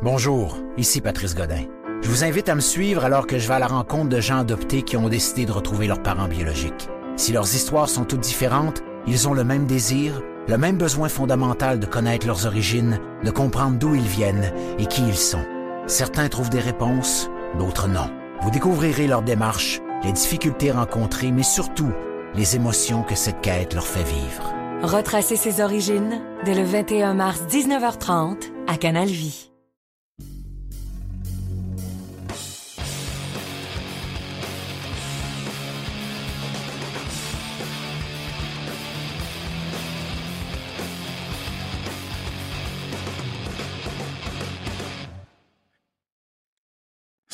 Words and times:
Bonjour, 0.00 0.56
ici 0.76 1.00
Patrice 1.00 1.34
Godin. 1.34 1.64
Je 2.02 2.08
vous 2.08 2.22
invite 2.22 2.48
à 2.48 2.54
me 2.54 2.60
suivre 2.60 3.04
alors 3.04 3.26
que 3.26 3.36
je 3.36 3.48
vais 3.48 3.54
à 3.54 3.58
la 3.58 3.66
rencontre 3.66 4.08
de 4.08 4.20
gens 4.20 4.38
adoptés 4.38 4.82
qui 4.82 4.96
ont 4.96 5.08
décidé 5.08 5.44
de 5.44 5.50
retrouver 5.50 5.88
leurs 5.88 6.04
parents 6.04 6.28
biologiques. 6.28 6.88
Si 7.16 7.32
leurs 7.32 7.52
histoires 7.52 7.88
sont 7.88 8.04
toutes 8.04 8.20
différentes, 8.20 8.84
ils 9.08 9.28
ont 9.28 9.34
le 9.34 9.42
même 9.42 9.66
désir, 9.66 10.22
le 10.46 10.56
même 10.56 10.76
besoin 10.76 11.08
fondamental 11.08 11.80
de 11.80 11.86
connaître 11.86 12.28
leurs 12.28 12.46
origines, 12.46 13.00
de 13.24 13.30
comprendre 13.32 13.76
d'où 13.76 13.96
ils 13.96 14.06
viennent 14.06 14.52
et 14.78 14.86
qui 14.86 15.02
ils 15.02 15.16
sont. 15.16 15.44
Certains 15.88 16.28
trouvent 16.28 16.50
des 16.50 16.60
réponses, 16.60 17.28
d'autres 17.58 17.88
non. 17.88 18.08
Vous 18.42 18.52
découvrirez 18.52 19.08
leur 19.08 19.22
démarche, 19.22 19.80
les 20.04 20.12
difficultés 20.12 20.70
rencontrées, 20.70 21.32
mais 21.32 21.42
surtout 21.42 21.90
les 22.36 22.54
émotions 22.54 23.02
que 23.02 23.16
cette 23.16 23.40
quête 23.40 23.74
leur 23.74 23.86
fait 23.86 24.04
vivre. 24.04 24.54
Retracer 24.82 25.34
ses 25.34 25.60
origines 25.60 26.20
dès 26.44 26.54
le 26.54 26.62
21 26.62 27.14
mars 27.14 27.42
19h30 27.50 28.36
à 28.68 28.76
Canal 28.76 29.08
Vie. 29.08 29.50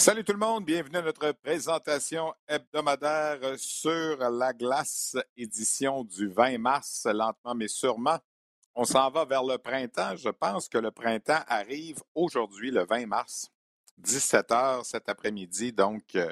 Salut 0.05 0.23
tout 0.23 0.35
le 0.35 0.39
monde, 0.39 0.67
bienvenue 0.67 0.99
à 0.99 1.01
notre 1.01 1.33
présentation 1.33 2.35
hebdomadaire 2.47 3.39
sur 3.57 4.19
la 4.19 4.53
glace, 4.53 5.17
édition 5.35 6.05
du 6.05 6.29
20 6.29 6.59
mars, 6.59 7.07
lentement 7.07 7.55
mais 7.55 7.69
sûrement. 7.69 8.19
On 8.75 8.85
s'en 8.85 9.11
va 9.11 9.25
vers 9.25 9.43
le 9.43 9.57
printemps. 9.57 10.15
Je 10.15 10.29
pense 10.29 10.69
que 10.69 10.77
le 10.77 10.91
printemps 10.91 11.43
arrive 11.49 12.03
aujourd'hui, 12.15 12.71
le 12.71 12.85
20 12.85 13.07
mars, 13.07 13.51
17 13.97 14.53
heures 14.53 14.85
cet 14.85 15.09
après-midi. 15.09 15.73
Donc, 15.73 16.03
euh, 16.16 16.30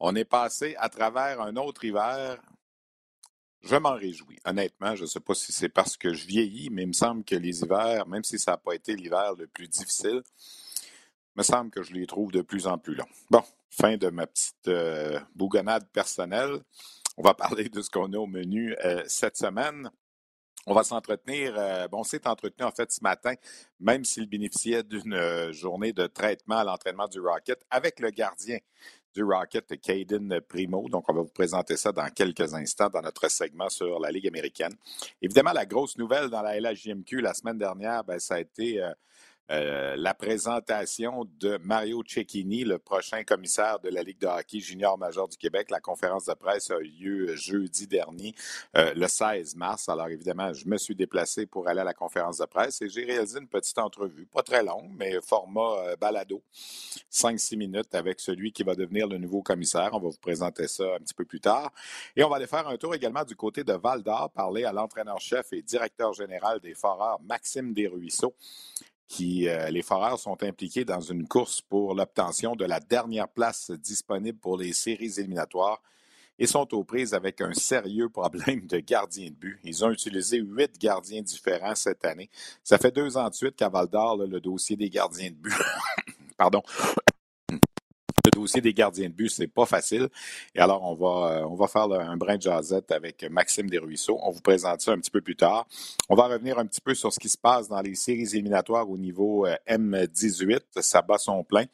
on 0.00 0.16
est 0.16 0.24
passé 0.24 0.74
à 0.78 0.88
travers 0.88 1.42
un 1.42 1.56
autre 1.56 1.84
hiver. 1.84 2.40
Je 3.60 3.76
m'en 3.76 3.96
réjouis. 3.96 4.38
Honnêtement, 4.46 4.96
je 4.96 5.02
ne 5.02 5.08
sais 5.08 5.20
pas 5.20 5.34
si 5.34 5.52
c'est 5.52 5.68
parce 5.68 5.98
que 5.98 6.14
je 6.14 6.26
vieillis, 6.26 6.70
mais 6.70 6.84
il 6.84 6.88
me 6.88 6.92
semble 6.94 7.22
que 7.22 7.36
les 7.36 7.60
hivers, 7.60 8.08
même 8.08 8.24
si 8.24 8.38
ça 8.38 8.52
n'a 8.52 8.56
pas 8.56 8.74
été 8.74 8.96
l'hiver 8.96 9.34
le 9.34 9.46
plus 9.46 9.68
difficile, 9.68 10.22
me 11.36 11.42
semble 11.42 11.70
que 11.70 11.82
je 11.82 11.92
les 11.92 12.06
trouve 12.06 12.30
de 12.32 12.42
plus 12.42 12.66
en 12.66 12.78
plus 12.78 12.94
longs. 12.94 13.08
Bon, 13.30 13.42
fin 13.70 13.96
de 13.96 14.08
ma 14.08 14.26
petite 14.26 14.68
euh, 14.68 15.18
bougonnade 15.34 15.86
personnelle. 15.92 16.60
On 17.16 17.22
va 17.22 17.34
parler 17.34 17.68
de 17.68 17.82
ce 17.82 17.90
qu'on 17.90 18.12
a 18.12 18.18
au 18.18 18.26
menu 18.26 18.74
euh, 18.84 19.02
cette 19.06 19.36
semaine. 19.36 19.90
On 20.66 20.72
va 20.72 20.82
s'entretenir, 20.82 21.54
euh, 21.58 21.88
bon, 21.88 22.00
on 22.00 22.04
s'est 22.04 22.26
entretenu 22.26 22.64
en 22.64 22.70
fait 22.70 22.90
ce 22.90 23.00
matin, 23.02 23.34
même 23.80 24.04
s'il 24.04 24.26
bénéficiait 24.26 24.82
d'une 24.82 25.52
journée 25.52 25.92
de 25.92 26.06
traitement 26.06 26.56
à 26.56 26.64
l'entraînement 26.64 27.06
du 27.06 27.20
Rocket 27.20 27.62
avec 27.70 28.00
le 28.00 28.10
gardien 28.10 28.58
du 29.14 29.22
Rocket, 29.22 29.78
Caden 29.80 30.40
Primo. 30.40 30.88
Donc, 30.88 31.08
on 31.08 31.12
va 31.12 31.20
vous 31.20 31.28
présenter 31.28 31.76
ça 31.76 31.92
dans 31.92 32.08
quelques 32.08 32.54
instants 32.54 32.88
dans 32.88 33.02
notre 33.02 33.30
segment 33.30 33.68
sur 33.68 34.00
la 34.00 34.10
Ligue 34.10 34.26
américaine. 34.26 34.74
Évidemment, 35.20 35.52
la 35.52 35.66
grosse 35.66 35.98
nouvelle 35.98 36.30
dans 36.30 36.42
la 36.42 36.58
LHJMQ 36.58 37.20
la 37.20 37.34
semaine 37.34 37.58
dernière, 37.58 38.02
ben, 38.02 38.18
ça 38.18 38.36
a 38.36 38.40
été 38.40 38.82
euh, 39.50 39.94
la 39.96 40.14
présentation 40.14 41.26
de 41.38 41.58
Mario 41.62 42.02
Cecchini, 42.06 42.64
le 42.64 42.78
prochain 42.78 43.24
commissaire 43.24 43.78
de 43.80 43.90
la 43.90 44.02
Ligue 44.02 44.18
de 44.18 44.26
hockey 44.26 44.60
junior 44.60 44.96
majeur 44.96 45.28
du 45.28 45.36
Québec. 45.36 45.70
La 45.70 45.80
conférence 45.80 46.24
de 46.24 46.32
presse 46.32 46.70
a 46.70 46.78
eu 46.78 46.88
lieu 46.88 47.36
jeudi 47.36 47.86
dernier, 47.86 48.34
euh, 48.76 48.94
le 48.94 49.06
16 49.06 49.56
mars. 49.56 49.88
Alors 49.90 50.08
évidemment, 50.08 50.52
je 50.54 50.66
me 50.66 50.78
suis 50.78 50.94
déplacé 50.94 51.44
pour 51.44 51.68
aller 51.68 51.80
à 51.80 51.84
la 51.84 51.92
conférence 51.92 52.38
de 52.38 52.46
presse 52.46 52.80
et 52.80 52.88
j'ai 52.88 53.04
réalisé 53.04 53.38
une 53.38 53.48
petite 53.48 53.76
entrevue, 53.78 54.26
pas 54.26 54.42
très 54.42 54.62
longue, 54.62 54.90
mais 54.96 55.20
format 55.20 55.78
euh, 55.88 55.96
balado, 55.96 56.42
5-6 57.12 57.58
minutes 57.58 57.94
avec 57.94 58.20
celui 58.20 58.50
qui 58.50 58.62
va 58.62 58.74
devenir 58.74 59.06
le 59.06 59.18
nouveau 59.18 59.42
commissaire. 59.42 59.90
On 59.92 60.00
va 60.00 60.08
vous 60.08 60.18
présenter 60.20 60.68
ça 60.68 60.84
un 60.94 61.00
petit 61.00 61.14
peu 61.14 61.26
plus 61.26 61.40
tard. 61.40 61.70
Et 62.16 62.24
on 62.24 62.30
va 62.30 62.36
aller 62.36 62.46
faire 62.46 62.66
un 62.66 62.78
tour 62.78 62.94
également 62.94 63.24
du 63.24 63.36
côté 63.36 63.62
de 63.62 63.74
Val 63.74 64.02
d'Or, 64.02 64.30
parler 64.30 64.64
à 64.64 64.72
l'entraîneur-chef 64.72 65.52
et 65.52 65.60
directeur 65.60 66.14
général 66.14 66.60
des 66.60 66.74
Foreurs, 66.74 67.20
Maxime 67.20 67.74
Desruisseaux 67.74 68.34
euh, 69.20 69.70
les 69.70 69.82
Foreurs 69.82 70.18
sont 70.18 70.42
impliqués 70.42 70.84
dans 70.84 71.00
une 71.00 71.26
course 71.26 71.60
pour 71.60 71.94
l'obtention 71.94 72.56
de 72.56 72.64
la 72.64 72.80
dernière 72.80 73.28
place 73.28 73.70
disponible 73.70 74.38
pour 74.38 74.58
les 74.58 74.72
séries 74.72 75.14
éliminatoires 75.18 75.80
et 76.38 76.46
sont 76.46 76.74
aux 76.74 76.82
prises 76.82 77.14
avec 77.14 77.40
un 77.40 77.54
sérieux 77.54 78.08
problème 78.08 78.66
de 78.66 78.78
gardien 78.78 79.28
de 79.28 79.34
but. 79.34 79.60
Ils 79.62 79.84
ont 79.84 79.90
utilisé 79.90 80.38
huit 80.38 80.78
gardiens 80.80 81.22
différents 81.22 81.74
cette 81.74 82.04
année. 82.04 82.28
Ça 82.64 82.78
fait 82.78 82.90
deux 82.90 83.16
ans 83.16 83.28
de 83.28 83.34
suite 83.34 83.56
qu'à 83.56 83.68
Val 83.68 83.88
le 84.28 84.40
dossier 84.40 84.76
des 84.76 84.90
gardiens 84.90 85.30
de 85.30 85.36
but, 85.36 85.54
pardon, 86.36 86.62
le 88.24 88.30
dossier 88.30 88.60
des 88.60 88.72
gardiens 88.72 89.08
de 89.08 89.14
but, 89.14 89.28
c'est 89.28 89.46
pas 89.46 89.66
facile. 89.66 90.08
Et 90.54 90.60
alors, 90.60 90.82
on 90.82 90.94
va, 90.94 91.38
euh, 91.38 91.46
on 91.48 91.54
va 91.54 91.66
faire 91.66 91.84
un 91.84 92.16
brin 92.16 92.36
de 92.36 92.42
jazette 92.42 92.90
avec 92.92 93.24
Maxime 93.30 93.68
Desruisseaux. 93.68 94.18
On 94.22 94.30
vous 94.30 94.40
présente 94.40 94.80
ça 94.80 94.92
un 94.92 94.98
petit 94.98 95.10
peu 95.10 95.20
plus 95.20 95.36
tard. 95.36 95.66
On 96.08 96.14
va 96.14 96.26
revenir 96.26 96.58
un 96.58 96.66
petit 96.66 96.80
peu 96.80 96.94
sur 96.94 97.12
ce 97.12 97.18
qui 97.18 97.28
se 97.28 97.38
passe 97.38 97.68
dans 97.68 97.80
les 97.80 97.94
séries 97.94 98.28
éliminatoires 98.32 98.88
au 98.88 98.96
niveau 98.96 99.46
euh, 99.46 99.56
M18. 99.68 100.60
Ça 100.80 101.02
bat 101.02 101.18
son 101.18 101.44
plein. 101.44 101.64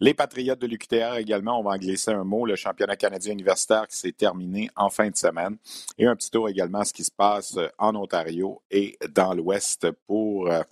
Les 0.00 0.14
Patriotes 0.14 0.58
de 0.58 0.66
l'UQTR 0.66 1.14
également, 1.18 1.60
on 1.60 1.62
va 1.62 1.70
en 1.72 1.76
glisser 1.76 2.10
un 2.10 2.24
mot, 2.24 2.44
le 2.44 2.56
championnat 2.56 2.96
canadien 2.96 3.34
universitaire 3.34 3.86
qui 3.86 3.96
s'est 3.96 4.10
terminé 4.10 4.68
en 4.74 4.90
fin 4.90 5.08
de 5.08 5.16
semaine. 5.16 5.56
Et 5.96 6.06
un 6.06 6.16
petit 6.16 6.28
tour 6.28 6.48
également 6.48 6.82
ce 6.84 6.92
qui 6.92 7.04
se 7.04 7.10
passe 7.12 7.56
en 7.78 7.94
Ontario 7.94 8.60
et 8.70 8.98
dans 9.14 9.32
l'Ouest 9.32 9.88
pour 10.08 10.48
euh, 10.48 10.62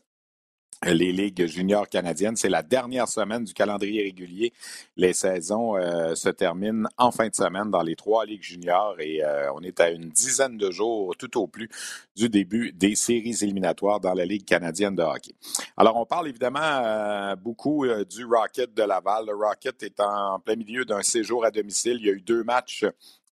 les 0.86 1.12
ligues 1.12 1.46
juniors 1.46 1.88
canadiennes. 1.88 2.36
C'est 2.36 2.48
la 2.48 2.62
dernière 2.62 3.06
semaine 3.06 3.44
du 3.44 3.52
calendrier 3.52 4.02
régulier. 4.02 4.52
Les 4.96 5.12
saisons 5.12 5.76
euh, 5.76 6.14
se 6.14 6.30
terminent 6.30 6.88
en 6.96 7.10
fin 7.10 7.28
de 7.28 7.34
semaine 7.34 7.70
dans 7.70 7.82
les 7.82 7.96
trois 7.96 8.24
ligues 8.24 8.42
juniors 8.42 8.96
et 8.98 9.22
euh, 9.22 9.52
on 9.54 9.60
est 9.60 9.78
à 9.80 9.90
une 9.90 10.08
dizaine 10.08 10.56
de 10.56 10.70
jours 10.70 11.14
tout 11.16 11.38
au 11.38 11.46
plus 11.46 11.68
du 12.16 12.28
début 12.28 12.72
des 12.72 12.94
séries 12.94 13.36
éliminatoires 13.42 14.00
dans 14.00 14.14
la 14.14 14.24
Ligue 14.24 14.44
canadienne 14.44 14.94
de 14.94 15.02
hockey. 15.02 15.34
Alors, 15.76 15.96
on 15.96 16.06
parle 16.06 16.28
évidemment 16.28 16.60
euh, 16.62 17.36
beaucoup 17.36 17.86
du 18.08 18.24
Rocket 18.24 18.72
de 18.74 18.82
Laval. 18.82 19.26
Le 19.26 19.34
Rocket 19.34 19.82
est 19.82 20.00
en 20.00 20.38
plein 20.40 20.56
milieu 20.56 20.84
d'un 20.84 21.02
séjour 21.02 21.44
à 21.44 21.50
domicile. 21.50 21.98
Il 22.00 22.06
y 22.06 22.10
a 22.10 22.12
eu 22.12 22.22
deux 22.22 22.42
matchs 22.42 22.86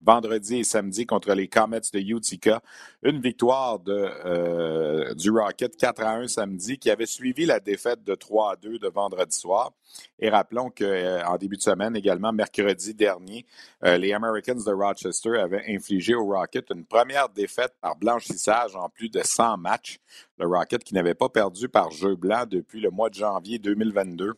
vendredi 0.06 0.58
et 0.58 0.64
samedi 0.64 1.06
contre 1.06 1.34
les 1.34 1.48
Comets 1.48 1.82
de 1.92 2.00
Utica. 2.00 2.62
Une 3.04 3.20
victoire 3.20 3.80
euh, 3.88 5.14
du 5.16 5.32
Rocket 5.32 5.76
4 5.76 6.02
à 6.04 6.16
1 6.18 6.28
samedi 6.28 6.78
qui 6.78 6.92
avait 6.92 7.06
suivi 7.06 7.46
la 7.46 7.60
défaite 7.60 8.04
de 8.04 8.14
3 8.14 8.52
à 8.52 8.56
2 8.56 8.78
de 8.78 8.88
vendredi 8.88 9.36
soir. 9.36 9.72
Et 10.20 10.30
rappelons 10.30 10.70
qu'en 10.70 10.86
euh, 10.86 11.38
début 11.40 11.58
de 11.58 11.62
semaine, 11.62 11.96
également 11.96 12.32
mercredi 12.32 12.94
dernier, 12.94 13.46
euh, 13.84 13.98
les 13.98 14.14
Americans 14.14 14.64
de 14.64 14.72
Rochester 14.72 15.38
avaient 15.40 15.64
infligé 15.68 16.14
au 16.14 16.26
Rocket 16.26 16.70
une 16.70 16.86
première 16.86 17.30
défaite 17.30 17.74
par 17.82 17.96
blanchissage 17.96 18.76
en 18.76 18.90
plus 18.90 19.10
de 19.10 19.22
100 19.24 19.58
matchs. 19.58 19.98
Le 20.38 20.48
Rocket 20.48 20.84
qui 20.84 20.94
n'avait 20.94 21.16
pas 21.16 21.30
perdu 21.30 21.68
par 21.68 21.90
jeu 21.92 22.16
blanc 22.16 22.46
depuis 22.48 22.80
le 22.80 22.92
mois 22.92 23.10
de 23.10 23.16
janvier 23.16 23.58
2022 23.58 24.36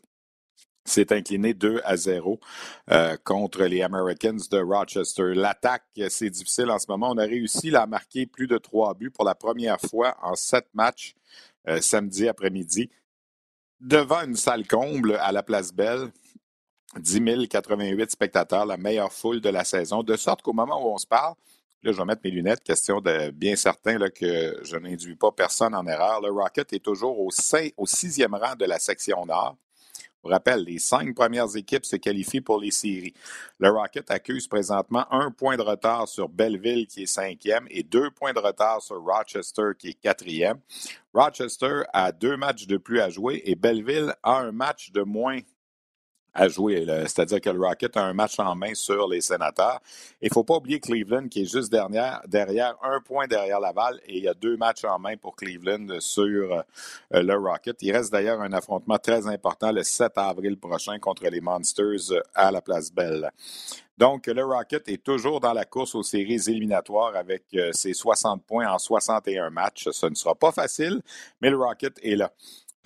s'est 0.88 1.14
incliné 1.14 1.53
2 1.53 1.81
à 1.84 1.98
0 1.98 2.40
euh, 2.92 3.18
contre 3.24 3.64
les 3.64 3.81
Americans 3.81 4.40
de 4.50 4.59
Rochester. 4.59 5.34
L'attaque, 5.34 5.84
c'est 6.09 6.30
difficile 6.30 6.70
en 6.70 6.80
ce 6.80 6.86
moment. 6.90 7.12
On 7.12 7.18
a 7.18 7.25
réussi 7.25 7.75
à 7.75 7.86
marquer 7.86 8.25
plus 8.25 8.48
de 8.48 8.58
trois 8.58 8.94
buts 8.94 9.12
pour 9.12 9.26
la 9.26 9.36
première 9.36 9.80
fois 9.80 10.16
en 10.22 10.36
sept 10.36 10.68
matchs 10.74 11.16
euh, 11.68 11.81
samedi 11.81 12.28
après-midi 12.28 12.90
devant 13.80 14.22
une 14.24 14.36
salle 14.36 14.66
comble 14.66 15.16
à 15.16 15.31
la 15.31 15.44
Place 15.44 15.74
Belle. 15.74 16.12
10 16.97 17.47
088 17.50 18.09
spectateurs, 18.09 18.66
la 18.66 18.78
meilleure 18.78 19.12
foule 19.12 19.42
de 19.42 19.50
la 19.50 19.66
saison, 19.66 20.03
de 20.03 20.16
sorte 20.16 20.42
qu'au 20.42 20.53
moment 20.53 20.84
où 20.84 20.94
on 20.94 20.97
se 20.97 21.06
parle, 21.06 21.36
là, 21.84 21.92
je 21.92 21.97
vais 21.97 22.06
mettre 22.06 22.22
mes 22.24 22.31
lunettes, 22.31 22.64
question 22.64 23.02
de 23.02 23.30
bien 23.31 23.56
certain 23.56 23.97
là, 24.00 24.09
que 24.09 24.58
je 24.64 24.78
n'induis 24.78 25.16
pas 25.16 25.31
personne 25.31 25.76
en 25.76 25.86
erreur. 25.86 26.22
Le 26.22 26.31
Rocket 26.31 26.72
est 26.74 26.84
toujours 26.84 27.20
au, 27.20 27.30
au 27.78 27.86
sixième 27.86 28.34
rang 28.34 28.56
de 28.56 28.66
la 28.66 28.80
section 28.80 29.26
Nord 29.26 29.58
vous 30.23 30.29
rappelle, 30.29 30.64
les 30.64 30.79
cinq 30.79 31.16
premières 31.16 31.55
équipes 31.55 31.85
se 31.85 31.96
qualifient 31.96 32.41
pour 32.41 32.59
les 32.59 32.72
séries. 32.72 33.14
Le 33.59 33.69
Rocket 33.69 34.09
accuse 34.11 34.47
présentement 34.47 35.05
un 35.11 35.31
point 35.31 35.58
de 35.58 35.61
retard 35.61 36.08
sur 36.08 36.29
Belleville, 36.29 36.87
qui 36.87 37.03
est 37.03 37.08
cinquième, 37.08 37.67
et 37.69 37.84
deux 37.84 38.11
points 38.11 38.34
de 38.34 38.40
retard 38.40 38.81
sur 38.81 39.02
Rochester, 39.03 39.72
qui 39.78 39.90
est 39.90 39.93
quatrième. 39.93 40.59
Rochester 41.14 41.84
a 41.93 42.11
deux 42.11 42.37
matchs 42.37 42.67
de 42.67 42.78
plus 42.78 42.99
à 42.99 43.09
jouer 43.09 43.41
et 43.46 43.55
Belleville 43.55 44.14
a 44.23 44.40
un 44.40 44.52
match 44.52 44.91
de 44.91 45.02
moins 45.02 45.40
à 46.37 46.47
jouer. 46.47 46.85
C'est-à-dire 47.07 47.41
que 47.41 47.49
le 47.49 47.59
Rocket 47.59 47.97
a 47.97 48.03
un 48.03 48.13
match 48.13 48.39
en 48.39 48.55
main 48.55 48.75
sur 48.75 49.07
les 49.07 49.22
sénateurs. 49.22 49.81
Il 50.22 50.28
ne 50.28 50.34
faut 50.34 50.43
pas 50.43 50.57
oublier 50.57 50.79
Cleveland 50.79 51.28
qui 51.28 51.41
est 51.41 51.51
juste 51.51 51.72
derrière, 51.72 52.78
un 52.84 53.01
point 53.01 53.28
derrière 53.28 53.59
Laval 53.59 53.99
et 54.05 54.17
il 54.17 54.23
y 54.23 54.28
a 54.28 54.35
deux 54.35 54.55
matchs 54.55 54.85
en 54.85 54.99
main 54.99 55.17
pour 55.17 55.35
Cleveland 55.35 55.99
sur 55.99 56.53
euh, 56.53 56.61
le 57.11 57.35
Rocket. 57.35 57.81
Il 57.81 57.91
reste 57.91 58.11
d'ailleurs 58.11 58.39
un 58.39 58.53
affrontement 58.53 58.99
très 58.99 59.25
important 59.28 59.72
le 59.72 59.81
7 59.81 60.11
avril 60.17 60.57
prochain 60.57 60.99
contre 60.99 61.28
les 61.28 61.41
Monsters 61.41 62.22
à 62.35 62.51
la 62.51 62.61
Place 62.61 62.91
Belle. 62.93 63.31
Donc, 63.97 64.28
le 64.28 64.45
Rocket 64.45 64.87
est 64.89 65.03
toujours 65.03 65.39
dans 65.39 65.53
la 65.53 65.66
course 65.66 65.95
aux 65.95 66.03
séries 66.03 66.39
éliminatoires 66.47 67.16
avec 67.16 67.45
euh, 67.55 67.72
ses 67.72 67.93
60 67.93 68.43
points 68.45 68.67
en 68.72 68.78
61 68.78 69.49
matchs. 69.49 69.89
Ce 69.91 70.05
ne 70.05 70.13
sera 70.13 70.35
pas 70.35 70.51
facile, 70.51 71.01
mais 71.41 71.49
le 71.49 71.57
Rocket 71.57 71.99
est 72.03 72.16
là. 72.16 72.31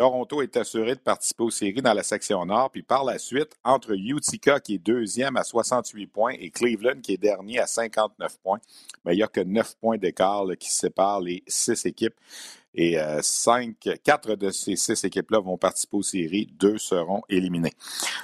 Toronto 0.01 0.41
est 0.41 0.57
assuré 0.57 0.95
de 0.95 0.99
participer 0.99 1.43
aux 1.43 1.51
séries 1.51 1.83
dans 1.83 1.93
la 1.93 2.01
section 2.01 2.43
nord, 2.43 2.71
puis 2.71 2.81
par 2.81 3.03
la 3.03 3.19
suite, 3.19 3.55
entre 3.63 3.91
Utica 3.91 4.59
qui 4.59 4.73
est 4.73 4.77
deuxième 4.79 5.37
à 5.37 5.43
68 5.43 6.07
points 6.07 6.33
et 6.39 6.49
Cleveland 6.49 7.01
qui 7.03 7.13
est 7.13 7.17
dernier 7.17 7.59
à 7.59 7.67
59 7.67 8.39
points, 8.39 8.57
mais 9.05 9.13
il 9.13 9.17
n'y 9.17 9.23
a 9.23 9.27
que 9.27 9.41
9 9.41 9.75
points 9.75 9.99
d'écart 9.99 10.45
qui 10.59 10.71
séparent 10.71 11.21
les 11.21 11.43
six 11.45 11.85
équipes. 11.85 12.15
Et 12.73 12.97
euh, 12.97 13.19
cinq, 13.21 13.89
quatre 14.03 14.33
de 14.33 14.49
ces 14.49 14.75
six 14.75 15.03
équipes-là 15.03 15.39
vont 15.39 15.59
participer 15.59 15.97
aux 15.97 16.01
séries. 16.01 16.47
Deux 16.51 16.79
seront 16.79 17.21
éliminées. 17.29 17.73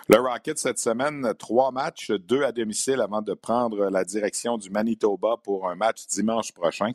Le 0.08 0.20
Rocket, 0.20 0.58
cette 0.58 0.80
semaine, 0.80 1.32
trois 1.38 1.72
matchs, 1.72 2.10
deux 2.10 2.42
à 2.42 2.52
domicile 2.52 3.02
avant 3.02 3.22
de 3.22 3.36
prendre 3.36 3.92
la 3.92 4.04
direction 4.04 4.58
du 4.58 4.72
Manitoba 4.72 5.36
pour 5.44 5.70
un 5.70 5.76
match 5.76 6.08
dimanche 6.08 6.54
prochain. 6.54 6.94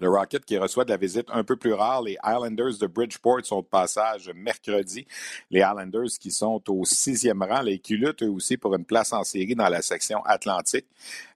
Le 0.00 0.08
Rocket 0.08 0.44
qui 0.44 0.56
reçoit 0.58 0.84
de 0.84 0.90
la 0.90 0.96
visite 0.96 1.26
un 1.32 1.44
peu 1.44 1.56
plus 1.56 1.72
rare. 1.72 2.02
Les 2.02 2.16
Islanders 2.24 2.78
de 2.80 2.86
Bridgeport 2.86 3.44
sont 3.44 3.60
de 3.60 3.66
passage 3.66 4.30
mercredi. 4.34 5.06
Les 5.50 5.60
Islanders 5.60 6.18
qui 6.18 6.30
sont 6.30 6.62
au 6.68 6.84
sixième 6.84 7.42
rang, 7.42 7.62
les 7.62 7.78
qui 7.78 7.96
luttent 7.96 8.22
eux 8.22 8.30
aussi 8.30 8.56
pour 8.56 8.74
une 8.74 8.84
place 8.84 9.12
en 9.12 9.24
série 9.24 9.54
dans 9.54 9.68
la 9.68 9.82
section 9.82 10.24
Atlantique. 10.24 10.86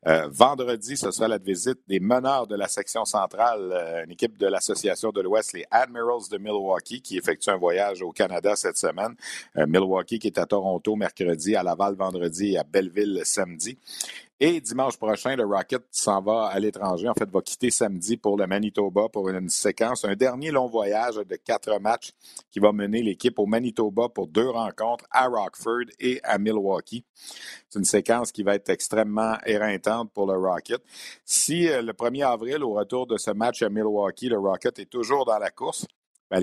Euh, 0.07 0.29
vendredi, 0.31 0.97
ce 0.97 1.11
sera 1.11 1.29
la 1.29 1.39
visite 1.39 1.79
des 1.89 2.01
meneurs 2.01 2.47
de 2.47 2.57
la 2.57 2.69
section 2.69 3.05
centrale, 3.05 3.71
euh, 3.73 4.05
une 4.05 4.13
équipe 4.13 4.37
de 4.37 4.47
l'Association 4.47 5.11
de 5.11 5.23
l'Ouest, 5.23 5.55
les 5.55 5.65
Admirals 5.71 6.29
de 6.31 6.37
Milwaukee, 6.37 7.01
qui 7.01 7.17
effectue 7.17 7.51
un 7.51 7.57
voyage 7.57 8.03
au 8.03 8.13
Canada 8.13 8.55
cette 8.55 8.77
semaine. 8.77 9.15
Euh, 9.57 9.67
Milwaukee 9.67 10.19
qui 10.19 10.27
est 10.27 10.39
à 10.39 10.47
Toronto 10.47 10.95
mercredi, 10.97 11.57
à 11.57 11.63
Laval 11.63 11.95
vendredi 11.95 12.53
et 12.53 12.59
à 12.59 12.65
Belleville 12.65 13.23
samedi. 13.25 13.79
Et 14.41 14.61
dimanche 14.61 14.97
prochain, 14.97 15.37
le 15.37 15.45
Rocket 15.45 15.85
s'en 15.93 16.21
va 16.21 16.47
à 16.47 16.59
l'étranger. 16.59 17.09
En 17.09 17.15
fait, 17.15 17.31
va 17.31 17.41
quitter 17.41 17.71
samedi 17.71 18.17
pour 18.17 18.37
le 18.37 18.49
Manitoba 18.49 19.09
pour 19.09 19.29
une 19.29 19.49
séquence, 19.49 20.05
un 20.05 20.17
dernier 20.17 20.51
long 20.51 20.67
voyage 20.67 21.15
de 21.15 21.37
quatre 21.37 21.79
matchs 21.79 22.11
qui 22.51 22.59
va 22.59 22.73
mener 22.73 23.01
l'équipe 23.01 23.39
au 23.39 23.47
Manitoba 23.47 24.09
pour 24.09 24.27
deux 24.27 24.49
rencontres 24.49 25.05
à 25.13 25.29
Rockford 25.29 25.85
et 26.01 26.21
à 26.25 26.39
Milwaukee. 26.39 27.05
C'est 27.69 27.79
une 27.79 27.85
séquence 27.85 28.33
qui 28.33 28.43
va 28.43 28.57
être 28.57 28.71
extrêmement 28.71 29.37
éreintante 29.47 30.11
pour 30.13 30.27
le 30.27 30.37
Rocket. 30.37 30.83
Si 31.25 31.69
euh, 31.69 31.81
le 31.83 31.93
1er 31.93 32.27
avril, 32.27 32.65
au 32.65 32.73
retour 32.73 33.07
de 33.07 33.17
ce 33.17 33.31
match 33.31 33.63
à 33.63 33.69
Milwaukee, 33.69 34.29
le 34.29 34.39
Rocket 34.39 34.81
est 34.81 34.91
toujours 34.91 35.25
dans 35.25 35.39
la 35.39 35.53
course, 35.53 35.87
ben, 36.31 36.43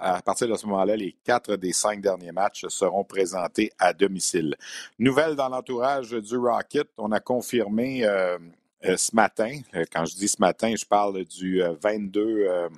à 0.00 0.22
partir 0.22 0.48
de 0.48 0.54
ce 0.54 0.66
moment-là, 0.66 0.96
les 0.96 1.16
quatre 1.24 1.56
des 1.56 1.72
cinq 1.72 2.00
derniers 2.00 2.32
matchs 2.32 2.66
seront 2.68 3.04
présentés 3.04 3.70
à 3.78 3.92
domicile. 3.92 4.56
Nouvelle 4.98 5.34
dans 5.34 5.48
l'entourage 5.48 6.10
du 6.10 6.36
Rocket, 6.36 6.88
on 6.96 7.10
a 7.12 7.20
confirmé 7.20 8.04
euh, 8.04 8.38
euh, 8.84 8.96
ce 8.96 9.14
matin, 9.14 9.50
euh, 9.74 9.84
quand 9.92 10.04
je 10.04 10.14
dis 10.14 10.28
ce 10.28 10.40
matin, 10.40 10.72
je 10.78 10.84
parle 10.84 11.24
du 11.24 11.60
22 11.82 12.68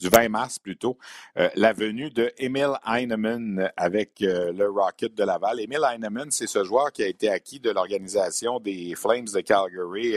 du 0.00 0.08
20 0.08 0.28
mars 0.30 0.58
plutôt, 0.58 0.98
la 1.36 1.72
venue 1.72 2.10
de 2.10 2.32
Emil 2.38 2.72
Heinemann 2.84 3.70
avec 3.76 4.16
le 4.18 4.68
Rocket 4.68 5.14
de 5.14 5.22
Laval. 5.22 5.60
Emil 5.60 5.82
Heinemann, 5.88 6.32
c'est 6.32 6.48
ce 6.48 6.64
joueur 6.64 6.90
qui 6.90 7.04
a 7.04 7.06
été 7.06 7.30
acquis 7.30 7.60
de 7.60 7.70
l'organisation 7.70 8.58
des 8.58 8.96
Flames 8.96 9.28
de 9.32 9.40
Calgary 9.40 10.16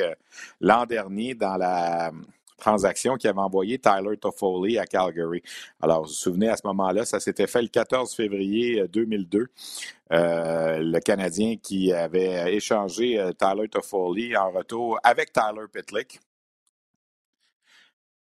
l'an 0.59 0.87
dernier 0.87 1.35
dans 1.35 1.55
la 1.55 2.11
transaction 2.57 3.15
qui 3.15 3.27
avait 3.27 3.39
envoyé 3.39 3.79
Tyler 3.79 4.17
Toffoli 4.17 4.77
à 4.77 4.85
Calgary. 4.85 5.41
Alors, 5.81 6.03
vous 6.03 6.07
vous 6.07 6.13
souvenez, 6.13 6.49
à 6.49 6.57
ce 6.57 6.65
moment-là, 6.67 7.05
ça 7.05 7.19
s'était 7.19 7.47
fait 7.47 7.61
le 7.61 7.67
14 7.67 8.13
février 8.15 8.87
2002. 8.87 9.39
Euh, 9.39 10.13
euh, 10.13 10.79
le 10.79 10.99
Canadien 10.99 11.55
qui 11.57 11.91
avait 11.91 12.53
échangé 12.55 13.19
euh, 13.19 13.31
Tyler 13.31 13.67
Toffoli 13.67 14.37
en 14.37 14.51
retour 14.51 14.99
avec 15.03 15.33
Tyler 15.33 15.65
Pitlick 15.71 16.19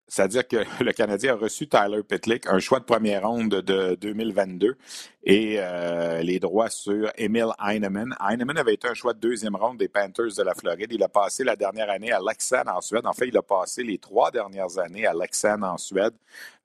c'est-à-dire 0.09 0.47
que 0.47 0.57
le 0.85 0.93
Canadien 0.93 1.35
a 1.35 1.37
reçu 1.37 1.69
Tyler 1.69 2.03
Pitlick, 2.03 2.47
un 2.47 2.59
choix 2.59 2.79
de 2.79 2.85
première 2.85 3.29
ronde 3.29 3.51
de 3.51 3.97
2022 4.01 4.77
et 5.27 5.57
euh, 5.59 6.23
les 6.23 6.39
droits 6.39 6.71
sur 6.71 7.11
Emil 7.19 7.49
Heinemann. 7.61 8.15
Heinemann 8.21 8.59
avait 8.59 8.75
été 8.75 8.87
un 8.87 8.95
choix 8.95 9.13
de 9.13 9.19
deuxième 9.19 9.57
ronde 9.57 9.77
des 9.77 9.89
Panthers 9.89 10.37
de 10.39 10.43
la 10.45 10.55
Floride. 10.55 10.93
Il 10.93 11.03
a 11.03 11.09
passé 11.09 11.43
la 11.43 11.57
dernière 11.57 11.91
année 11.91 12.13
à 12.13 12.21
Leksand 12.21 12.69
en 12.69 12.81
Suède. 12.81 13.05
En 13.07 13.13
fait, 13.13 13.27
il 13.27 13.37
a 13.37 13.43
passé 13.43 13.83
les 13.83 13.99
trois 13.99 14.31
dernières 14.31 14.79
années 14.79 15.05
à 15.05 15.13
Leksand 15.13 15.65
en 15.65 15.79
Suède, 15.79 16.15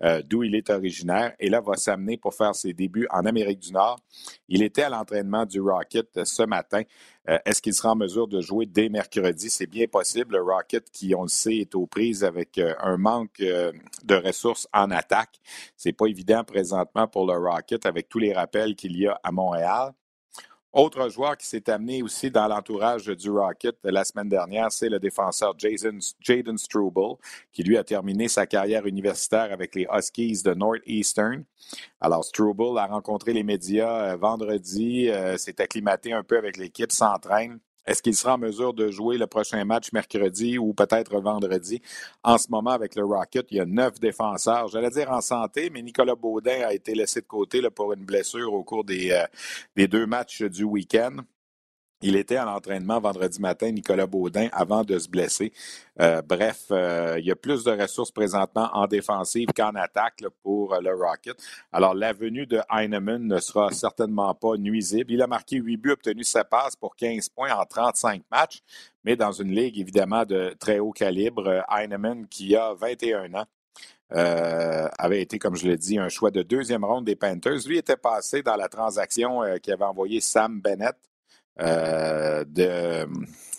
euh, 0.04 0.22
d'où 0.24 0.44
il 0.44 0.54
est 0.54 0.70
originaire. 0.70 1.34
Et 1.40 1.50
là, 1.50 1.60
va 1.60 1.76
s'amener 1.76 2.18
pour 2.18 2.36
faire 2.36 2.54
ses 2.54 2.72
débuts 2.72 3.08
en 3.10 3.26
Amérique 3.26 3.60
du 3.60 3.74
Nord. 3.74 4.00
Il 4.48 4.62
était 4.62 4.84
à 4.84 4.90
l'entraînement 4.90 5.48
du 5.48 5.60
Rocket 5.60 6.24
ce 6.24 6.44
matin. 6.44 6.84
Euh, 7.30 7.40
est-ce 7.46 7.62
qu'il 7.64 7.74
sera 7.74 7.92
en 7.92 7.96
mesure 7.96 8.28
de 8.28 8.42
jouer 8.42 8.68
dès 8.68 8.90
mercredi? 8.90 9.50
C'est 9.50 9.68
bien 9.68 9.88
possible. 9.88 10.36
Le 10.36 10.44
Rocket, 10.44 10.88
qui, 10.92 11.16
on 11.16 11.24
le 11.24 11.30
sait, 11.30 11.58
est 11.58 11.74
aux 11.74 11.88
prises 11.88 12.24
avec 12.24 12.60
un 12.60 12.98
manque 12.98 13.40
de 13.40 14.16
ressources 14.16 14.68
en 14.72 14.92
attaque. 14.92 15.40
C'est 15.78 15.94
pas 15.94 16.06
évident 16.06 16.44
présentement 16.44 17.08
pour 17.08 17.26
le 17.26 17.38
Rocket 17.38 17.86
avec 17.86 18.08
tous 18.10 18.20
les 18.20 18.34
qu'il 18.76 18.98
y 18.98 19.08
a 19.08 19.20
à 19.24 19.32
Montréal. 19.32 19.94
Autre 20.74 21.10
joueur 21.10 21.36
qui 21.36 21.46
s'est 21.46 21.70
amené 21.70 22.02
aussi 22.02 22.32
dans 22.32 22.48
l'entourage 22.48 23.06
du 23.06 23.30
Rocket 23.30 23.76
la 23.84 24.06
semaine 24.06 24.30
dernière, 24.30 24.72
c'est 24.72 24.88
le 24.88 25.00
défenseur 25.00 25.54
Jason, 25.58 25.98
Jaden 26.22 26.58
Struble, 26.58 27.18
qui 27.52 27.64
lui 27.64 27.78
a 27.78 27.84
terminé 27.84 28.30
sa 28.30 28.48
carrière 28.48 28.86
universitaire 28.86 29.52
avec 29.52 29.76
les 29.76 29.86
Huskies 29.94 30.44
de 30.44 30.54
Northeastern. 30.54 31.44
Alors, 32.00 32.24
Struble 32.24 32.78
a 32.78 32.86
rencontré 32.86 33.34
les 33.34 33.44
médias 33.44 34.14
euh, 34.14 34.16
vendredi, 34.16 35.10
euh, 35.10 35.36
s'est 35.36 35.60
acclimaté 35.60 36.14
un 36.14 36.24
peu 36.24 36.38
avec 36.38 36.56
l'équipe, 36.56 36.94
s'entraîne. 36.94 37.60
Est-ce 37.86 38.02
qu'il 38.02 38.16
sera 38.16 38.36
en 38.36 38.38
mesure 38.38 38.74
de 38.74 38.92
jouer 38.92 39.18
le 39.18 39.28
prochain 39.28 39.64
match 39.66 39.92
mercredi 39.92 40.58
ou 40.58 40.74
peut-être 40.74 41.20
vendredi? 41.20 41.82
En 42.24 42.38
ce 42.38 42.48
moment, 42.50 42.72
avec 42.72 42.96
le 42.96 43.04
Rocket, 43.04 43.48
il 43.52 43.58
y 43.58 43.60
a 43.60 43.66
neuf 43.66 44.00
défenseurs. 44.00 44.68
J'allais 44.68 44.92
dire 44.92 45.12
en 45.12 45.22
santé, 45.22 45.70
mais 45.72 45.82
Nicolas 45.82 46.16
Baudin 46.16 46.62
a 46.68 46.74
été 46.74 46.94
laissé 46.94 47.22
de 47.22 47.26
côté 47.26 47.62
pour 47.74 47.94
une 47.94 48.06
blessure 48.06 48.54
au 48.54 48.64
cours 48.64 48.84
des, 48.84 49.12
euh, 49.12 49.26
des 49.76 49.88
deux 49.88 50.06
matchs 50.06 50.44
du 50.44 50.64
week-end. 50.64 51.18
Il 52.04 52.16
était 52.16 52.38
à 52.38 52.46
l'entraînement 52.46 53.00
vendredi 53.00 53.40
matin, 53.40 53.72
Nicolas 53.72 54.08
Baudin, 54.08 54.48
avant 54.54 54.84
de 54.84 54.98
se 54.98 55.08
blesser. 55.08 55.54
Euh, 56.00 56.24
bref, 56.24 56.66
euh, 56.72 57.18
il 57.20 57.26
y 57.26 57.32
a 57.32 57.36
plus 57.36 57.64
de 57.64 57.72
ressources 57.72 58.12
présentement 58.12 58.72
en 58.74 58.88
défensive 58.88 59.50
qu'en 59.56 59.76
attaque 59.76 60.24
pour 60.42 60.76
le 60.82 60.96
Rocket. 60.96 61.38
Alors, 61.72 61.94
la 61.94 62.12
venue 62.12 62.48
de 62.48 62.60
Heinemann 62.72 63.28
ne 63.28 63.40
sera 63.40 63.72
certainement 63.72 64.34
pas 64.34 64.58
nuisible. 64.58 65.12
Il 65.14 65.22
a 65.22 65.28
marqué 65.28 65.58
8 65.58 65.78
buts, 65.78 65.92
obtenu 65.92 66.24
sa 66.24 66.44
passe 66.44 66.76
pour 66.76 66.96
15 66.96 67.30
points 67.30 67.54
en 67.54 67.66
35 67.66 68.24
matchs, 68.32 68.62
mais 69.04 69.16
dans 69.16 69.32
une 69.32 69.52
ligue 69.52 69.80
évidemment 69.80 70.26
de 70.26 70.56
très 70.60 70.80
haut 70.80 70.94
calibre. 70.94 71.64
Heinemann, 71.70 72.28
qui 72.28 72.56
a 72.56 72.74
21 72.74 73.32
ans, 73.36 73.46
euh, 74.14 74.88
avait 74.98 75.22
été, 75.22 75.38
comme 75.38 75.56
je 75.56 75.68
l'ai 75.68 75.78
dit, 75.78 76.00
un 76.00 76.10
choix 76.10 76.32
de 76.32 76.42
deuxième 76.42 76.84
ronde 76.84 77.06
des 77.06 77.16
Panthers. 77.16 77.68
Lui 77.68 77.78
était 77.78 77.96
passé 77.96 78.42
dans 78.42 78.56
la 78.56 78.70
transaction 78.70 79.42
qui 79.62 79.72
avait 79.72 79.86
envoyé 79.86 80.20
Sam 80.20 80.60
Bennett 80.60 80.96
euh, 80.96 81.11
de, 81.58 83.06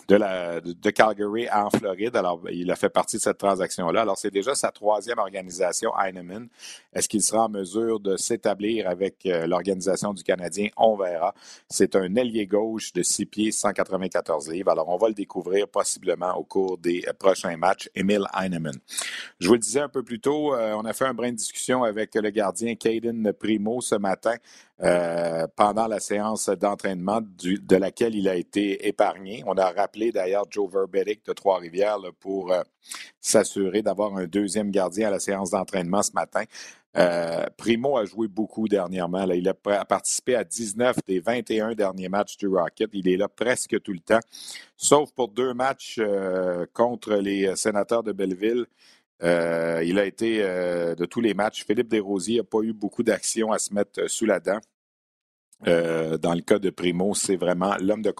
de, 0.07 0.89
Calgary 0.89 1.47
en 1.49 1.69
Floride. 1.69 2.15
Alors, 2.15 2.41
il 2.51 2.69
a 2.71 2.75
fait 2.75 2.89
partie 2.89 3.17
de 3.17 3.21
cette 3.21 3.37
transaction-là. 3.37 4.01
Alors, 4.01 4.17
c'est 4.17 4.31
déjà 4.31 4.55
sa 4.55 4.71
troisième 4.71 5.19
organisation, 5.19 5.91
Heinemann. 5.97 6.47
Est-ce 6.93 7.07
qu'il 7.07 7.21
sera 7.21 7.45
en 7.45 7.49
mesure 7.49 7.99
de 7.99 8.17
s'établir 8.17 8.89
avec 8.89 9.25
euh, 9.25 9.47
l'organisation 9.47 10.13
du 10.13 10.23
Canadien? 10.23 10.69
On 10.77 10.95
verra. 10.95 11.33
C'est 11.69 11.95
un 11.95 12.15
ailier 12.15 12.45
gauche 12.47 12.93
de 12.93 13.01
6 13.01 13.25
pieds, 13.25 13.51
194 13.51 14.49
livres. 14.49 14.71
Alors, 14.71 14.89
on 14.89 14.97
va 14.97 15.07
le 15.07 15.13
découvrir 15.13 15.67
possiblement 15.67 16.35
au 16.35 16.43
cours 16.43 16.77
des 16.77 17.05
prochains 17.19 17.57
matchs. 17.57 17.89
Emile 17.95 18.25
Heinemann. 18.39 18.75
Je 19.39 19.47
vous 19.47 19.53
le 19.53 19.59
disais 19.59 19.81
un 19.81 19.89
peu 19.89 20.03
plus 20.03 20.19
tôt, 20.19 20.53
euh, 20.53 20.73
on 20.73 20.85
a 20.85 20.93
fait 20.93 21.05
un 21.05 21.13
brin 21.13 21.31
de 21.31 21.37
discussion 21.37 21.83
avec 21.83 22.15
le 22.15 22.29
gardien 22.29 22.75
Caden 22.75 23.33
Primo 23.33 23.81
ce 23.81 23.95
matin. 23.95 24.35
Euh, 24.81 25.45
pendant 25.55 25.85
la 25.85 25.99
séance 25.99 26.49
d'entraînement 26.49 27.21
de 27.21 27.75
laquelle 27.75 28.15
il 28.15 28.27
a 28.27 28.35
été 28.35 28.87
épargné. 28.87 29.43
On 29.45 29.53
a 29.53 29.69
rappelé 29.69 30.11
d'ailleurs 30.11 30.45
Joe 30.49 30.69
Verbetic 30.69 31.23
de 31.27 31.31
Trois-Rivières 31.31 31.99
pour 32.19 32.51
euh, 32.51 32.63
s'assurer 33.21 33.83
d'avoir 33.83 34.17
un 34.17 34.25
deuxième 34.25 34.71
gardien 34.71 35.09
à 35.09 35.11
la 35.11 35.19
séance 35.19 35.51
d'entraînement 35.51 36.01
ce 36.01 36.11
matin. 36.13 36.43
Euh, 36.97 37.45
Primo 37.55 37.97
a 37.97 38.05
joué 38.05 38.27
beaucoup 38.27 38.67
dernièrement. 38.67 39.25
Il 39.31 39.47
a 39.47 39.53
participé 39.53 40.35
à 40.35 40.43
19 40.43 40.97
des 41.05 41.19
21 41.19 41.75
derniers 41.75 42.09
matchs 42.09 42.37
du 42.37 42.47
Rocket. 42.47 42.89
Il 42.93 43.07
est 43.07 43.17
là 43.17 43.27
presque 43.27 43.79
tout 43.83 43.93
le 43.93 43.99
temps, 43.99 44.21
sauf 44.75 45.11
pour 45.11 45.27
deux 45.27 45.53
matchs 45.53 46.01
contre 46.73 47.13
les 47.15 47.55
sénateurs 47.55 48.01
de 48.01 48.11
Belleville. 48.11 48.65
Il 49.23 49.99
a 49.99 50.05
été 50.05 50.39
de 50.41 51.05
tous 51.05 51.21
les 51.21 51.33
matchs. 51.33 51.65
Philippe 51.65 51.87
Desrosiers 51.87 52.37
n'a 52.37 52.43
pas 52.43 52.59
eu 52.61 52.73
beaucoup 52.73 53.03
d'action 53.03 53.51
à 53.51 53.59
se 53.59 53.73
mettre 53.73 54.09
sous 54.09 54.25
la 54.25 54.39
dent. 54.39 54.59
Euh, 55.67 56.17
dans 56.17 56.33
le 56.33 56.41
cas 56.41 56.59
de 56.59 56.69
Primo, 56.69 57.13
c'est 57.13 57.35
vraiment 57.35 57.75
l'homme 57.79 58.01
de, 58.01 58.11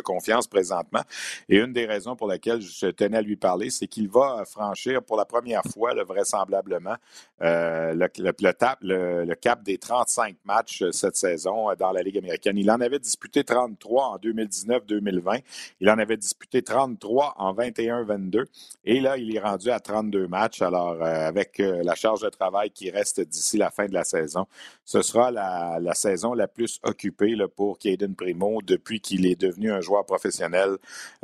confiance 0.00 0.46
présentement. 0.46 1.00
Et 1.48 1.56
une 1.58 1.72
des 1.72 1.86
raisons 1.86 2.16
pour 2.16 2.28
lesquelles 2.28 2.60
je 2.60 2.86
tenais 2.86 3.18
à 3.18 3.22
lui 3.22 3.36
parler, 3.36 3.70
c'est 3.70 3.86
qu'il 3.86 4.08
va 4.08 4.44
franchir 4.44 5.02
pour 5.02 5.16
la 5.16 5.24
première 5.24 5.62
fois, 5.64 5.92
vraisemblablement, 6.04 6.96
euh, 7.42 7.94
le, 7.94 9.34
cap 9.34 9.62
des 9.62 9.78
35 9.78 10.36
matchs 10.44 10.82
euh, 10.82 10.92
cette 10.92 11.16
saison 11.16 11.74
dans 11.78 11.92
la 11.92 12.02
Ligue 12.02 12.18
américaine. 12.18 12.58
Il 12.58 12.70
en 12.70 12.80
avait 12.80 12.98
disputé 12.98 13.44
33 13.44 14.04
en 14.04 14.16
2019-2020. 14.18 15.42
Il 15.80 15.90
en 15.90 15.98
avait 15.98 16.16
disputé 16.16 16.62
33 16.62 17.34
en 17.38 17.54
21-22. 17.54 18.44
Et 18.84 19.00
là, 19.00 19.16
il 19.16 19.34
est 19.34 19.40
rendu 19.40 19.70
à 19.70 19.80
32 19.80 20.26
matchs. 20.26 20.62
Alors, 20.62 21.02
avec 21.02 21.58
la 21.58 21.94
charge 21.94 22.22
de 22.22 22.28
travail 22.28 22.70
qui 22.70 22.90
reste 22.90 23.20
d'ici 23.20 23.56
la 23.56 23.70
fin 23.70 23.86
de 23.86 23.94
la 23.94 24.04
saison, 24.04 24.46
ce 24.84 25.02
sera 25.02 25.30
la, 25.30 25.78
la 25.80 25.94
saison 25.94 26.34
la 26.34 26.48
plus 26.48 26.80
occupé 26.90 27.34
pour 27.56 27.78
Caden 27.78 28.14
Primo 28.14 28.60
depuis 28.62 29.00
qu'il 29.00 29.26
est 29.26 29.40
devenu 29.40 29.72
un 29.72 29.80
joueur 29.80 30.04
professionnel. 30.04 30.76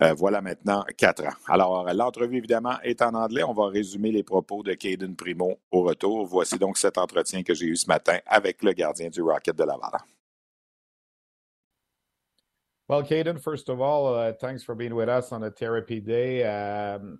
Euh, 0.02 0.14
voilà 0.14 0.40
maintenant 0.40 0.84
quatre 0.96 1.24
ans. 1.24 1.36
Alors, 1.46 1.92
l'entrevue, 1.92 2.38
évidemment, 2.38 2.80
est 2.82 3.02
en 3.02 3.14
anglais. 3.14 3.42
On 3.42 3.52
va 3.52 3.68
résumer 3.68 4.10
les 4.12 4.22
propos 4.22 4.62
de 4.62 4.74
Caden 4.74 5.14
Primo 5.14 5.58
au 5.70 5.82
retour. 5.82 6.26
Voici 6.26 6.58
donc 6.58 6.78
cet 6.78 6.98
entretien 6.98 7.42
que 7.42 7.54
j'ai 7.54 7.66
eu 7.66 7.76
ce 7.76 7.86
matin 7.86 8.18
avec 8.26 8.62
le 8.62 8.72
gardien 8.72 9.08
du 9.08 9.22
Rocket 9.22 9.56
de 9.56 9.64
Laval. 9.64 9.92
Well, 12.88 13.02
Caden, 13.02 13.38
first 13.38 13.68
of 13.68 13.80
all, 13.80 14.14
uh, 14.14 14.32
thanks 14.32 14.62
for 14.62 14.76
being 14.76 14.94
with 14.94 15.08
us 15.08 15.32
on 15.32 15.40
the 15.40 15.50
therapy 15.50 16.00
day. 16.00 16.44
Um, 16.44 17.18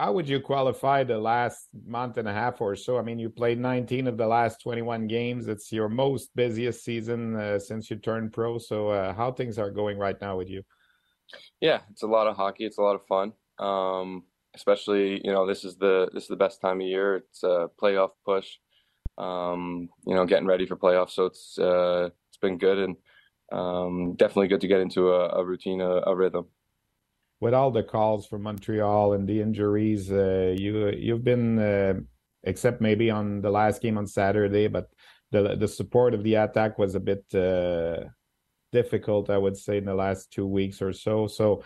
how 0.00 0.12
would 0.12 0.26
you 0.26 0.40
qualify 0.40 1.04
the 1.04 1.18
last 1.18 1.68
month 1.86 2.16
and 2.16 2.26
a 2.26 2.32
half 2.32 2.62
or 2.62 2.74
so? 2.74 2.98
I 2.98 3.02
mean, 3.02 3.18
you 3.18 3.28
played 3.28 3.58
19 3.58 4.06
of 4.06 4.16
the 4.16 4.26
last 4.26 4.62
21 4.62 5.06
games. 5.06 5.46
It's 5.46 5.70
your 5.70 5.90
most 5.90 6.30
busiest 6.34 6.82
season 6.82 7.36
uh, 7.36 7.58
since 7.58 7.90
you 7.90 7.96
turned 7.96 8.32
pro. 8.32 8.56
So, 8.56 8.88
uh, 8.88 9.12
how 9.12 9.30
things 9.30 9.58
are 9.58 9.70
going 9.70 9.98
right 9.98 10.18
now 10.18 10.38
with 10.38 10.48
you? 10.48 10.62
Yeah, 11.60 11.80
it's 11.90 12.02
a 12.02 12.06
lot 12.06 12.28
of 12.28 12.34
hockey. 12.34 12.64
It's 12.64 12.78
a 12.78 12.82
lot 12.82 12.94
of 12.94 13.04
fun. 13.06 13.34
Um, 13.58 14.24
especially, 14.54 15.20
you 15.22 15.32
know, 15.32 15.46
this 15.46 15.64
is 15.64 15.76
the 15.76 16.08
this 16.14 16.22
is 16.22 16.28
the 16.30 16.44
best 16.44 16.62
time 16.62 16.80
of 16.80 16.86
year. 16.86 17.16
It's 17.16 17.42
a 17.42 17.68
playoff 17.80 18.12
push. 18.24 18.48
Um, 19.18 19.90
you 20.06 20.14
know, 20.14 20.24
getting 20.24 20.46
ready 20.46 20.64
for 20.64 20.76
playoffs. 20.76 21.10
So 21.10 21.26
it's 21.26 21.58
uh, 21.58 22.08
it's 22.30 22.38
been 22.40 22.56
good 22.56 22.78
and 22.78 22.96
um, 23.52 24.14
definitely 24.16 24.48
good 24.48 24.62
to 24.62 24.68
get 24.68 24.80
into 24.80 25.10
a, 25.10 25.40
a 25.40 25.44
routine, 25.44 25.82
a, 25.82 26.00
a 26.06 26.16
rhythm 26.16 26.46
with 27.40 27.54
all 27.54 27.70
the 27.70 27.82
calls 27.82 28.26
from 28.26 28.42
Montreal 28.42 29.14
and 29.14 29.28
the 29.28 29.40
injuries, 29.40 30.10
uh, 30.12 30.54
you 30.56 30.88
you've 30.90 31.24
been 31.24 31.58
uh, 31.58 31.94
except 32.44 32.80
maybe 32.80 33.10
on 33.10 33.40
the 33.40 33.50
last 33.50 33.82
game 33.82 33.98
on 33.98 34.06
Saturday, 34.06 34.68
but 34.68 34.90
the 35.30 35.56
the 35.56 35.68
support 35.68 36.14
of 36.14 36.22
the 36.22 36.34
attack 36.34 36.78
was 36.78 36.94
a 36.94 37.00
bit 37.00 37.24
uh, 37.34 38.04
difficult, 38.72 39.30
I 39.30 39.38
would 39.38 39.56
say, 39.56 39.78
in 39.78 39.86
the 39.86 39.94
last 39.94 40.30
two 40.30 40.46
weeks 40.46 40.82
or 40.82 40.92
so. 40.92 41.26
So. 41.26 41.62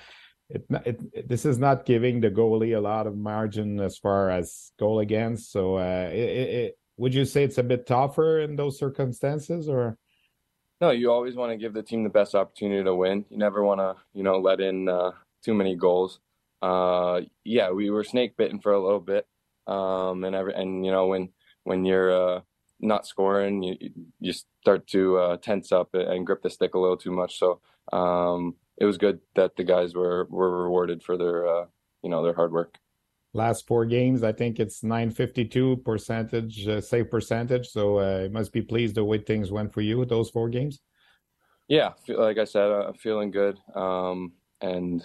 It, 0.51 0.67
it, 0.85 1.27
this 1.27 1.47
is 1.47 1.59
not 1.59 1.87
giving 1.87 2.21
the 2.21 2.31
goalie 2.31 2.77
a 2.77 2.81
lot 2.81 3.07
of 3.07 3.17
margin 3.17 3.81
as 3.81 3.97
far 3.97 4.29
as 4.29 4.73
goal 4.79 5.01
against. 5.01 5.51
So, 5.51 5.79
uh, 5.79 6.11
it, 6.13 6.79
would 6.99 7.15
you 7.15 7.25
say 7.25 7.45
it's 7.45 7.57
a 7.57 7.63
bit 7.63 7.87
tougher 7.87 8.41
in 8.41 8.55
those 8.55 8.79
circumstances, 8.79 9.71
or? 9.71 9.97
No, 10.83 10.91
you 10.91 11.11
always 11.11 11.35
want 11.35 11.51
to 11.53 11.57
give 11.57 11.73
the 11.73 11.83
team 11.83 12.05
the 12.05 12.11
best 12.11 12.35
opportunity 12.35 12.85
to 12.85 12.95
win. 12.95 13.25
You 13.31 13.39
never 13.39 13.65
want 13.65 13.81
to, 13.81 13.97
you 14.13 14.23
know, 14.23 14.39
let 14.39 14.61
in 14.61 14.87
uh, 14.87 15.13
too 15.45 15.55
many 15.55 15.77
goals. 15.77 16.21
Uh, 16.63 17.21
yeah, 17.45 17.71
we 17.71 17.91
were 17.91 18.05
snake 18.05 18.37
bitten 18.37 18.59
for 18.59 18.73
a 18.73 18.83
little 18.83 19.01
bit, 19.01 19.27
um, 19.67 20.25
and 20.25 20.35
every 20.35 20.55
and 20.55 20.85
you 20.85 20.91
know 20.91 21.07
when 21.09 21.29
when 21.65 21.85
you're 21.85 22.37
uh, 22.37 22.41
not 22.81 23.07
scoring, 23.07 23.63
you 23.63 23.77
you 24.21 24.33
start 24.63 24.87
to 24.89 25.19
uh, 25.19 25.37
tense 25.37 25.73
up 25.73 25.91
and 25.93 26.27
grip 26.27 26.43
the 26.43 26.51
stick 26.51 26.75
a 26.75 26.79
little 26.79 26.97
too 26.97 27.13
much. 27.13 27.39
So 27.39 27.61
um, 27.93 28.55
it 28.79 28.85
was 28.87 28.99
good 28.99 29.21
that 29.35 29.57
the 29.57 29.65
guys 29.65 29.95
were 29.95 30.27
were 30.31 30.65
rewarded 30.65 31.03
for 31.03 31.17
their 31.17 31.47
uh, 31.47 31.67
you 32.03 32.11
know 32.11 32.23
their 32.23 32.35
hard 32.35 32.53
work. 32.53 32.79
Last 33.35 33.67
four 33.67 33.85
games, 33.85 34.23
I 34.23 34.33
think 34.33 34.61
it's 34.61 34.85
952 34.85 35.79
percentage 35.79 36.69
uh, 36.69 36.81
save 36.81 37.11
percentage. 37.11 37.69
So 37.69 37.99
uh, 37.99 38.21
you 38.25 38.31
must 38.31 38.53
be 38.53 38.63
pleased 38.63 38.95
the 38.95 39.05
way 39.05 39.19
things 39.19 39.51
went 39.51 39.75
for 39.75 39.81
you 39.81 39.99
with 39.99 40.09
those 40.09 40.31
four 40.31 40.49
games. 40.49 40.81
Yeah, 41.67 41.93
like 42.09 42.39
I 42.39 42.45
said, 42.45 42.71
I'm 42.71 42.95
feeling 42.95 43.31
good, 43.31 43.59
um, 43.75 44.33
and 44.61 45.03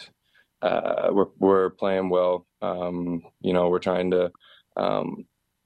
uh, 0.62 1.10
we're 1.12 1.28
we're 1.38 1.70
playing 1.72 2.10
well. 2.10 2.46
Um, 2.62 3.24
you 3.42 3.54
know, 3.54 3.70
we're 3.70 3.80
trying 3.80 4.12
to, 4.12 4.32
um, 4.78 5.26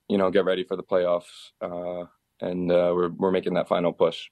you 0.09 0.17
know, 0.17 0.31
get 0.31 0.45
ready 0.45 0.63
for 0.63 0.75
the 0.75 0.83
playoffs, 0.83 1.51
uh, 1.61 2.05
and 2.41 2.71
uh, 2.71 2.91
we're 2.95 3.09
we're 3.09 3.31
making 3.31 3.55
that 3.55 3.67
final 3.67 3.93
push. 3.93 4.27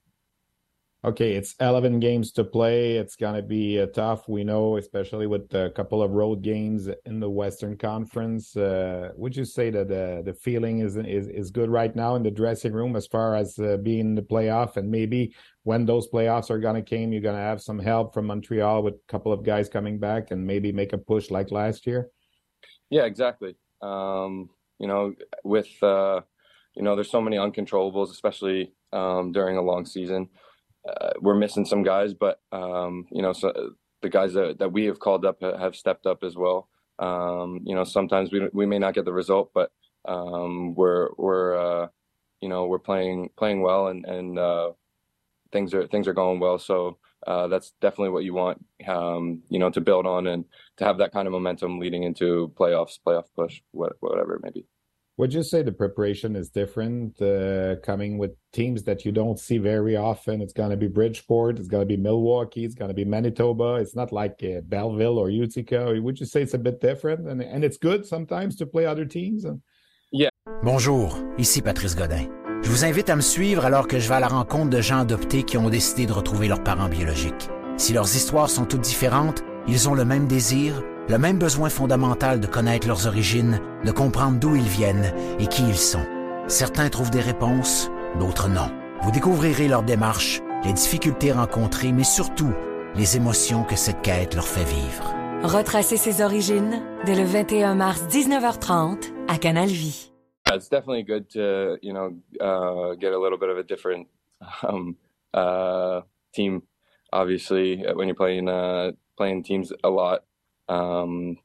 Okay, 1.04 1.34
it's 1.34 1.56
11 1.60 2.00
games 2.00 2.32
to 2.34 2.44
play. 2.44 2.98
It's 2.98 3.16
going 3.16 3.34
to 3.34 3.42
be 3.42 3.82
uh, 3.82 3.88
tough. 3.88 4.30
We 4.30 4.44
know, 4.44 4.78
especially 4.78 5.26
with 5.26 5.52
a 5.56 5.72
couple 5.72 6.04
of 6.04 6.12
road 6.12 6.44
games 6.44 6.88
in 7.08 7.20
the 7.20 7.30
Western 7.30 7.76
Conference. 7.76 8.56
Uh, 8.56 9.10
would 9.16 9.36
you 9.36 9.44
say 9.44 9.72
that 9.72 9.88
uh, 9.88 10.22
the 10.22 10.36
feeling 10.36 10.82
is, 10.82 10.98
is 10.98 11.28
is 11.28 11.50
good 11.50 11.72
right 11.72 11.96
now 11.96 12.14
in 12.14 12.22
the 12.22 12.30
dressing 12.30 12.72
room 12.72 12.96
as 12.96 13.08
far 13.08 13.36
as 13.36 13.58
uh, 13.58 13.78
being 13.78 14.02
in 14.02 14.16
the 14.16 14.22
playoff? 14.22 14.78
And 14.78 14.92
maybe 14.92 15.34
when 15.64 15.88
those 15.88 16.08
playoffs 16.08 16.52
are 16.52 16.60
going 16.60 16.76
to 16.76 16.88
come, 16.88 17.12
you're 17.12 17.24
going 17.24 17.36
to 17.36 17.42
have 17.42 17.64
some 17.64 17.80
help 17.80 18.14
from 18.14 18.28
Montreal 18.28 18.84
with 18.84 18.94
a 18.94 19.12
couple 19.12 19.34
of 19.34 19.44
guys 19.44 19.70
coming 19.70 19.98
back 19.98 20.30
and 20.30 20.46
maybe 20.46 20.72
make 20.72 20.94
a 20.94 21.00
push 21.00 21.32
like 21.32 21.50
last 21.50 21.88
year. 21.88 22.12
Yeah, 22.92 23.06
exactly. 23.06 23.56
Um, 23.82 24.52
you 24.78 24.88
know, 24.88 25.16
with 25.44 25.82
uh, 25.82 26.22
you 26.76 26.84
know, 26.84 26.94
there's 26.94 27.10
so 27.10 27.22
many 27.22 27.38
uncontrollables, 27.38 28.12
especially 28.12 28.74
um, 28.94 29.32
during 29.32 29.58
a 29.58 29.64
long 29.64 29.88
season 29.88 30.30
uh, 30.88 31.12
we're 31.20 31.36
missing 31.36 31.66
some 31.66 31.84
guys, 31.84 32.14
but 32.14 32.40
um, 32.52 33.06
you 33.12 33.22
know, 33.22 33.34
so 33.34 33.74
the 34.02 34.10
guys 34.10 34.34
that, 34.34 34.60
that 34.60 34.72
we 34.72 34.86
have 34.86 35.00
called 35.00 35.26
up 35.26 35.42
have 35.42 35.76
stepped 35.76 36.06
up 36.06 36.24
as 36.24 36.36
well. 36.36 36.68
Um, 37.00 37.62
you 37.64 37.76
know, 37.76 37.84
sometimes 37.84 38.32
we 38.32 38.48
we 38.54 38.66
may 38.66 38.80
not 38.80 38.94
get 38.94 39.06
the 39.06 39.14
result, 39.14 39.52
but 39.54 39.72
um, 40.06 40.76
we're 40.76 41.10
we're 41.18 41.84
uh, 41.84 41.88
you 42.42 42.50
know 42.50 42.66
we're 42.66 42.80
playing 42.80 43.30
playing 43.38 43.62
well 43.62 43.88
and 43.88 44.06
and 44.06 44.40
uh, 44.40 44.72
things 45.52 45.74
are 45.74 45.88
things 45.88 46.08
are 46.08 46.14
going 46.14 46.40
well. 46.40 46.60
So 46.60 46.98
uh, 47.28 47.48
that's 47.48 47.74
definitely 47.82 48.10
what 48.10 48.24
you 48.24 48.34
want, 48.34 48.64
um, 48.88 49.44
you 49.50 49.60
know, 49.60 49.70
to 49.70 49.82
build 49.82 50.08
on 50.08 50.28
and 50.28 50.46
to 50.78 50.86
have 50.86 50.98
that 50.98 51.12
kind 51.12 51.28
of 51.28 51.32
momentum 51.32 51.80
leading 51.80 52.04
into 52.04 52.52
playoffs, 52.56 52.98
playoff 53.06 53.26
push, 53.36 53.62
whatever 53.72 54.36
it 54.36 54.44
may 54.44 54.50
be. 54.50 54.66
Would 55.22 55.36
you 55.36 55.44
say 55.44 55.62
the 55.62 55.72
preparation 55.72 56.36
is 56.36 56.50
different 56.50 57.22
uh, 57.22 57.76
coming 57.84 58.18
with 58.18 58.32
teams 58.54 58.82
that 58.86 59.06
you 59.06 59.12
don't 59.12 59.38
see 59.38 59.60
very 59.60 59.96
often? 59.96 60.42
It's 60.42 60.52
going 60.52 60.72
to 60.72 60.78
be 60.78 60.88
Bridgeport, 60.88 61.60
it's 61.60 61.68
going 61.68 61.88
to 61.88 61.96
be 61.96 61.96
Milwaukee, 61.96 62.66
it's 62.66 62.74
going 62.74 62.90
to 62.90 62.96
be 62.96 63.06
Manitoba. 63.06 63.76
It's 63.76 63.96
not 63.96 64.12
like 64.12 64.42
uh, 64.44 64.62
Belleville 64.62 65.20
or 65.20 65.30
Utica. 65.30 65.94
Would 66.02 66.20
you 66.20 66.26
say 66.26 66.42
it's 66.42 66.56
a 66.56 66.58
bit 66.58 66.82
different? 66.82 67.28
And, 67.28 67.40
and 67.40 67.64
it's 67.64 67.78
good 67.78 68.04
sometimes 68.04 68.56
to 68.56 68.66
play 68.66 68.88
other 68.88 69.06
teams? 69.06 69.46
Yeah. 70.12 70.30
Bonjour, 70.64 71.16
ici 71.38 71.62
Patrice 71.62 71.96
Godin. 71.96 72.28
Je 72.64 72.70
vous 72.72 72.84
invite 72.84 73.12
à 73.12 73.16
me 73.16 73.22
suivre 73.22 73.64
alors 73.64 73.88
que 73.88 74.00
je 74.00 74.08
vais 74.10 74.16
à 74.16 74.20
la 74.20 74.28
rencontre 74.28 74.72
de 74.72 74.82
gens 74.82 75.02
adoptés 75.02 75.44
qui 75.44 75.56
ont 75.60 75.70
décidé 75.70 76.08
de 76.08 76.14
retrouver 76.14 76.48
leurs 76.48 76.64
parents 76.64 76.90
biologiques. 76.90 77.48
Si 77.78 77.94
leurs 77.94 78.16
histoires 78.16 78.50
sont 78.50 78.66
toutes 78.66 78.82
différentes, 78.82 79.44
ils 79.68 79.88
ont 79.88 79.94
le 79.94 80.04
même 80.04 80.26
désir 80.26 80.82
le 81.12 81.18
même 81.18 81.38
besoin 81.38 81.68
fondamental 81.68 82.40
de 82.40 82.48
connaître 82.48 82.88
leurs 82.88 83.06
origines, 83.06 83.60
de 83.84 83.92
comprendre 83.92 84.40
d'où 84.40 84.56
ils 84.56 84.62
viennent 84.62 85.14
et 85.40 85.48
qui 85.48 85.62
ils 85.62 85.78
sont. 85.78 86.06
Certains 86.48 86.88
trouvent 86.88 87.12
des 87.12 87.20
réponses, 87.20 87.92
d'autres 88.18 88.48
non. 88.48 88.72
Vous 89.02 89.12
découvrirez 89.12 89.68
leur 89.68 89.84
démarche, 89.84 90.40
les 90.64 90.72
difficultés 90.72 91.34
rencontrées, 91.34 91.92
mais 91.92 92.06
surtout 92.06 92.54
les 92.96 93.18
émotions 93.18 93.66
que 93.66 93.76
cette 93.76 94.02
quête 94.02 94.36
leur 94.36 94.48
fait 94.48 94.64
vivre. 94.64 95.14
Retracer 95.44 95.98
ses 95.98 96.24
origines 96.24 96.82
dès 97.06 97.16
le 97.16 97.26
21 97.26 97.76
mars 97.76 98.04
19h30 98.08 99.12
à 99.28 99.38
Canal 99.38 99.68
Vie. 99.68 100.14
It's 100.48 100.70
definitely 100.70 101.04
good 101.04 101.28
to, 101.34 101.78
you 101.82 101.92
know, 101.92 102.14
uh, 102.40 102.96
get 102.96 103.12
a 103.12 103.20
little 103.20 103.38
bit 103.38 103.50
of 103.50 103.58
a 103.58 103.64
different 103.64 104.08
um, 104.64 104.96
uh, 105.34 106.04
team. 106.34 106.62
Obviously, 107.12 107.84
when 107.96 108.08
you're 108.08 108.16
playing 108.16 108.48
uh, 108.48 108.92
playing 109.18 109.44
teams 109.44 109.74
a 109.84 109.90
lot, 109.90 110.22
um, 110.72 111.38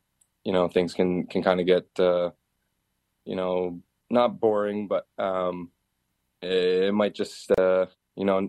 you 0.45 0.53
know 0.53 0.69
things 0.69 0.95
can 0.95 1.27
can 1.27 1.43
kind 1.43 1.61
of 1.61 1.67
get 1.67 1.87
uh, 1.99 2.31
you 3.25 3.37
know 3.37 3.81
not 4.09 4.39
boring, 4.41 4.87
but 4.87 5.07
um, 5.19 5.71
it, 6.41 6.85
it, 6.85 6.95
might 6.95 7.15
just 7.15 7.51
uh, 7.59 7.87
you 8.15 8.25
know 8.25 8.49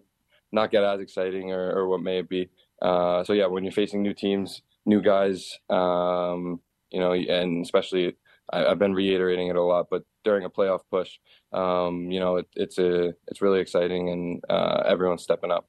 not 0.52 0.72
get 0.72 0.84
as 0.84 1.02
exciting 1.02 1.52
or, 1.52 1.72
or 1.72 1.88
what 1.88 2.02
may 2.02 2.20
it 2.20 2.30
be. 2.30 2.50
Uh, 2.82 3.24
so 3.24 3.34
yeah, 3.34 3.48
when 3.48 3.64
you're 3.64 3.72
facing 3.74 4.04
new 4.04 4.14
teams, 4.14 4.62
new 4.86 5.02
guys, 5.02 5.58
um, 5.70 6.62
you 6.92 7.00
know, 7.00 7.14
and 7.14 7.66
especially 7.66 8.16
I, 8.54 8.60
have 8.60 8.80
been 8.80 8.94
reiterating 8.94 9.48
it 9.48 9.56
a 9.56 9.64
lot, 9.64 9.88
but 9.90 10.04
during 10.24 10.46
a 10.46 10.50
playoff 10.50 10.82
push, 10.92 11.18
um, 11.52 12.12
you 12.12 12.20
know, 12.20 12.38
it, 12.38 12.48
it's 12.56 12.78
a 12.78 13.14
it's 13.28 13.42
really 13.42 13.60
exciting 13.60 14.10
and 14.10 14.44
uh, 14.48 14.84
everyone's 14.86 15.24
stepping 15.24 15.52
up 15.52 15.68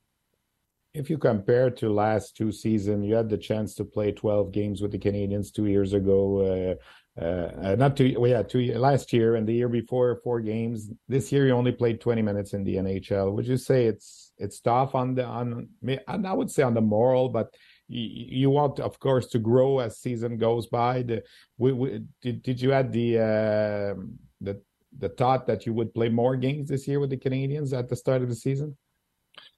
if 0.94 1.10
you 1.10 1.18
compare 1.18 1.70
to 1.70 1.92
last 1.92 2.36
two 2.36 2.50
seasons, 2.50 3.06
you 3.06 3.14
had 3.14 3.28
the 3.28 3.38
chance 3.38 3.74
to 3.74 3.84
play 3.84 4.12
12 4.12 4.52
games 4.52 4.80
with 4.80 4.92
the 4.92 4.98
Canadians 4.98 5.50
two 5.50 5.66
years 5.66 5.92
ago. 5.92 6.76
Uh, 7.18 7.20
uh, 7.20 7.74
not 7.74 7.96
two, 7.96 8.14
well, 8.18 8.30
yeah, 8.30 8.42
two 8.42 8.72
last 8.74 9.12
year 9.12 9.34
and 9.36 9.46
the 9.46 9.52
year 9.52 9.68
before, 9.68 10.20
four 10.22 10.40
games. 10.40 10.90
This 11.08 11.32
year, 11.32 11.46
you 11.46 11.52
only 11.52 11.72
played 11.72 12.00
20 12.00 12.22
minutes 12.22 12.52
in 12.52 12.64
the 12.64 12.76
NHL. 12.76 13.32
Would 13.32 13.46
you 13.46 13.56
say 13.56 13.86
it's 13.86 14.32
it's 14.38 14.60
tough 14.60 14.94
on 14.94 15.16
the 15.16 15.24
on? 15.24 15.68
I 16.06 16.32
would 16.32 16.50
say 16.50 16.62
on 16.62 16.74
the 16.74 16.80
moral, 16.80 17.28
but 17.28 17.52
you, 17.88 18.26
you 18.42 18.50
want, 18.50 18.78
of 18.78 19.00
course, 19.00 19.26
to 19.28 19.40
grow 19.40 19.80
as 19.80 19.98
season 19.98 20.38
goes 20.38 20.68
by. 20.68 21.02
The, 21.02 21.22
we, 21.58 21.72
we, 21.72 22.00
did 22.22 22.42
did 22.42 22.60
you 22.60 22.72
add 22.72 22.92
the 22.92 23.18
uh, 23.18 24.00
the 24.40 24.62
the 24.96 25.08
thought 25.08 25.46
that 25.48 25.66
you 25.66 25.72
would 25.72 25.92
play 25.94 26.08
more 26.08 26.36
games 26.36 26.68
this 26.68 26.86
year 26.86 27.00
with 27.00 27.10
the 27.10 27.16
Canadians 27.16 27.72
at 27.72 27.88
the 27.88 27.96
start 27.96 28.22
of 28.22 28.28
the 28.28 28.36
season? 28.36 28.76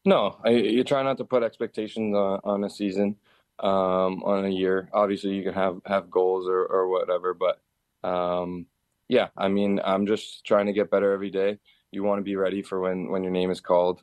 No, 0.05 0.39
I, 0.45 0.51
you 0.51 0.85
try 0.85 1.03
not 1.03 1.19
to 1.19 1.25
put 1.25 1.43
expectations 1.43 2.15
on, 2.15 2.41
on 2.45 2.65
a 2.65 2.71
season 2.71 3.17
um, 3.59 4.23
on 4.25 4.45
a 4.47 4.49
year. 4.49 4.89
Obviously, 4.93 5.35
you 5.35 5.43
can 5.43 5.53
have 5.55 5.81
have 5.85 6.11
goals 6.11 6.47
or 6.49 6.65
or 6.67 6.89
whatever, 6.89 7.35
but 7.35 7.61
um, 8.09 8.67
yeah, 9.09 9.29
I 9.37 9.49
mean, 9.49 9.81
I'm 9.85 10.07
just 10.07 10.45
trying 10.47 10.67
to 10.67 10.73
get 10.73 10.91
better 10.91 11.13
every 11.13 11.31
day. 11.31 11.59
You 11.93 12.03
want 12.03 12.19
to 12.19 12.23
be 12.25 12.37
ready 12.37 12.63
for 12.63 12.81
when 12.81 13.11
when 13.11 13.23
your 13.23 13.33
name 13.33 13.51
is 13.51 13.61
called, 13.61 14.03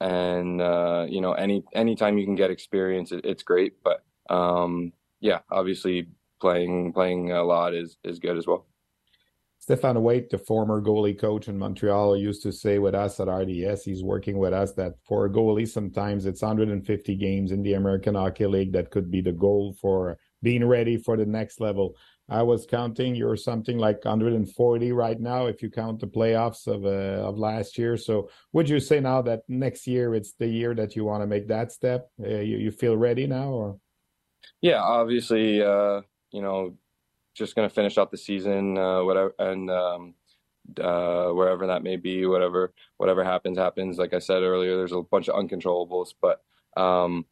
and 0.00 0.60
uh, 0.60 1.06
you 1.08 1.20
know, 1.22 1.32
any 1.32 1.64
anytime 1.74 2.18
you 2.18 2.26
can 2.26 2.34
get 2.34 2.50
experience, 2.50 3.10
it, 3.12 3.24
it's 3.24 3.42
great. 3.42 3.74
But 3.82 4.04
um, 4.28 4.92
yeah, 5.20 5.40
obviously, 5.50 6.08
playing 6.42 6.92
playing 6.92 7.32
a 7.32 7.42
lot 7.42 7.74
is 7.74 7.96
is 8.04 8.18
good 8.18 8.36
as 8.36 8.46
well. 8.46 8.66
Stéphane 9.68 10.00
Waite, 10.00 10.30
the 10.30 10.38
former 10.38 10.80
goalie 10.80 11.18
coach 11.18 11.46
in 11.48 11.58
Montreal, 11.58 12.16
used 12.16 12.42
to 12.42 12.52
say 12.52 12.78
with 12.78 12.94
us 12.94 13.20
at 13.20 13.28
RDS, 13.28 13.84
he's 13.84 14.02
working 14.02 14.38
with 14.38 14.54
us 14.54 14.72
that 14.74 14.94
for 15.06 15.26
a 15.26 15.30
goalie, 15.30 15.68
sometimes 15.68 16.24
it's 16.24 16.40
150 16.40 17.16
games 17.16 17.52
in 17.52 17.62
the 17.62 17.74
American 17.74 18.14
Hockey 18.14 18.46
League 18.46 18.72
that 18.72 18.90
could 18.90 19.10
be 19.10 19.20
the 19.20 19.32
goal 19.32 19.76
for 19.78 20.16
being 20.42 20.66
ready 20.66 20.96
for 20.96 21.18
the 21.18 21.26
next 21.26 21.60
level. 21.60 21.96
I 22.30 22.42
was 22.42 22.64
counting 22.64 23.14
you're 23.14 23.36
something 23.36 23.76
like 23.76 24.04
140 24.04 24.92
right 24.92 25.20
now 25.20 25.46
if 25.46 25.62
you 25.62 25.70
count 25.70 26.00
the 26.00 26.06
playoffs 26.06 26.66
of 26.66 26.86
uh, 26.86 27.26
of 27.28 27.38
last 27.38 27.76
year. 27.76 27.98
So 27.98 28.30
would 28.52 28.68
you 28.68 28.80
say 28.80 29.00
now 29.00 29.20
that 29.22 29.42
next 29.48 29.86
year 29.86 30.14
it's 30.14 30.32
the 30.32 30.46
year 30.46 30.74
that 30.76 30.96
you 30.96 31.04
want 31.04 31.22
to 31.22 31.26
make 31.26 31.48
that 31.48 31.72
step? 31.72 32.10
Uh, 32.22 32.40
you 32.40 32.56
you 32.56 32.70
feel 32.70 32.96
ready 32.96 33.26
now 33.26 33.48
or? 33.48 33.78
Yeah, 34.62 34.80
obviously, 34.80 35.62
uh, 35.62 36.02
you 36.32 36.42
know, 36.42 36.76
just 37.38 37.54
going 37.54 37.68
to 37.68 37.74
finish 37.74 37.98
out 37.98 38.10
the 38.10 38.18
season, 38.18 38.76
uh, 38.76 39.02
whatever, 39.02 39.34
and 39.38 39.70
um, 39.70 40.14
uh, 40.80 41.28
wherever 41.28 41.68
that 41.68 41.82
may 41.82 41.96
be, 41.96 42.26
whatever 42.26 42.72
whatever 42.96 43.24
happens, 43.24 43.56
happens. 43.56 43.98
Like 43.98 44.14
I 44.14 44.18
said 44.18 44.42
earlier, 44.42 44.76
there's 44.76 44.92
a 44.92 45.02
bunch 45.02 45.28
of 45.28 45.36
uncontrollables, 45.36 46.14
but 46.20 46.42
um, 46.76 47.24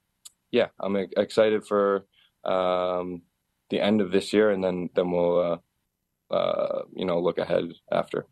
yeah, 0.51 0.69
I'm 0.81 0.97
excited 0.97 1.67
for 1.67 2.07
um, 2.45 3.23
the 3.71 3.81
end 3.81 4.01
of 4.01 4.11
this 4.11 4.33
year, 4.33 4.51
and 4.51 4.63
then 4.63 4.89
then 4.95 5.11
we'll 5.11 5.61
uh, 6.31 6.35
uh 6.35 6.83
you 6.95 7.05
know 7.05 7.21
look 7.21 7.39
ahead 7.39 7.73
after. 7.91 8.27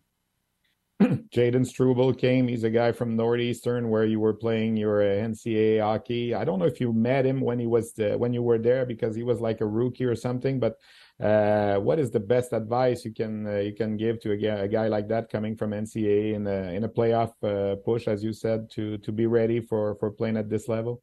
Jaden 1.02 1.66
Struble 1.66 2.14
came. 2.14 2.46
He's 2.46 2.62
a 2.62 2.70
guy 2.70 2.92
from 2.92 3.16
Northeastern 3.16 3.90
where 3.90 4.04
you 4.04 4.20
were 4.20 4.32
playing 4.32 4.76
your 4.76 5.02
uh, 5.02 5.26
NCAA 5.26 5.82
hockey. 5.82 6.34
I 6.34 6.44
don't 6.44 6.60
know 6.60 6.66
if 6.66 6.80
you 6.80 6.92
met 6.92 7.26
him 7.26 7.40
when 7.40 7.58
he 7.58 7.66
was 7.66 7.92
the, 7.94 8.16
when 8.16 8.32
you 8.32 8.42
were 8.42 8.58
there 8.58 8.86
because 8.86 9.16
he 9.16 9.24
was 9.24 9.40
like 9.40 9.60
a 9.60 9.66
rookie 9.66 10.04
or 10.04 10.14
something. 10.14 10.60
But 10.60 10.76
uh, 11.22 11.76
what 11.76 11.98
is 12.00 12.10
the 12.10 12.20
best 12.20 12.52
advice 12.52 13.04
you 13.04 13.12
can 13.12 13.46
uh, 13.46 13.58
you 13.58 13.72
can 13.72 13.96
give 13.96 14.18
to 14.20 14.32
a, 14.32 14.64
a, 14.64 14.68
guy 14.68 14.88
like 14.88 15.06
that 15.08 15.30
coming 15.30 15.56
from 15.56 15.70
NCAA 15.70 16.34
in 16.34 16.46
a 16.46 16.74
in 16.74 16.84
a 16.84 16.88
playoff 16.88 17.32
uh, 17.44 17.76
push, 17.76 18.08
as 18.08 18.24
you 18.24 18.32
said, 18.32 18.68
to 18.70 18.98
to 18.98 19.12
be 19.12 19.26
ready 19.26 19.60
for 19.60 19.94
for 19.96 20.10
playing 20.10 20.36
at 20.36 20.50
this 20.50 20.68
level? 20.68 21.02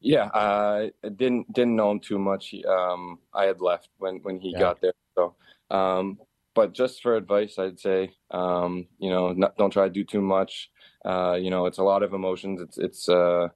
Yeah, 0.00 0.28
I 0.32 0.92
didn't 1.16 1.52
didn't 1.52 1.74
know 1.74 1.90
him 1.90 2.00
too 2.00 2.18
much. 2.18 2.54
Um, 2.68 3.18
I 3.34 3.44
had 3.46 3.60
left 3.60 3.88
when 3.98 4.18
when 4.22 4.38
he 4.38 4.50
yeah. 4.50 4.58
got 4.60 4.80
there, 4.80 4.92
so. 5.16 5.34
Um, 5.70 6.18
but 6.54 6.72
just 6.72 7.02
for 7.02 7.14
advice, 7.14 7.58
I'd 7.58 7.78
say, 7.78 8.10
um, 8.32 8.88
you 8.98 9.10
know, 9.10 9.32
not, 9.32 9.56
don't 9.56 9.70
try 9.70 9.84
to 9.84 9.90
do 9.90 10.02
too 10.02 10.20
much. 10.20 10.70
Uh, 11.04 11.38
you 11.40 11.50
know, 11.50 11.66
it's 11.66 11.78
a 11.78 11.84
lot 11.84 12.02
of 12.02 12.14
emotions. 12.14 12.60
It's 12.60 12.78
it's 12.78 13.08
uh, 13.08 13.48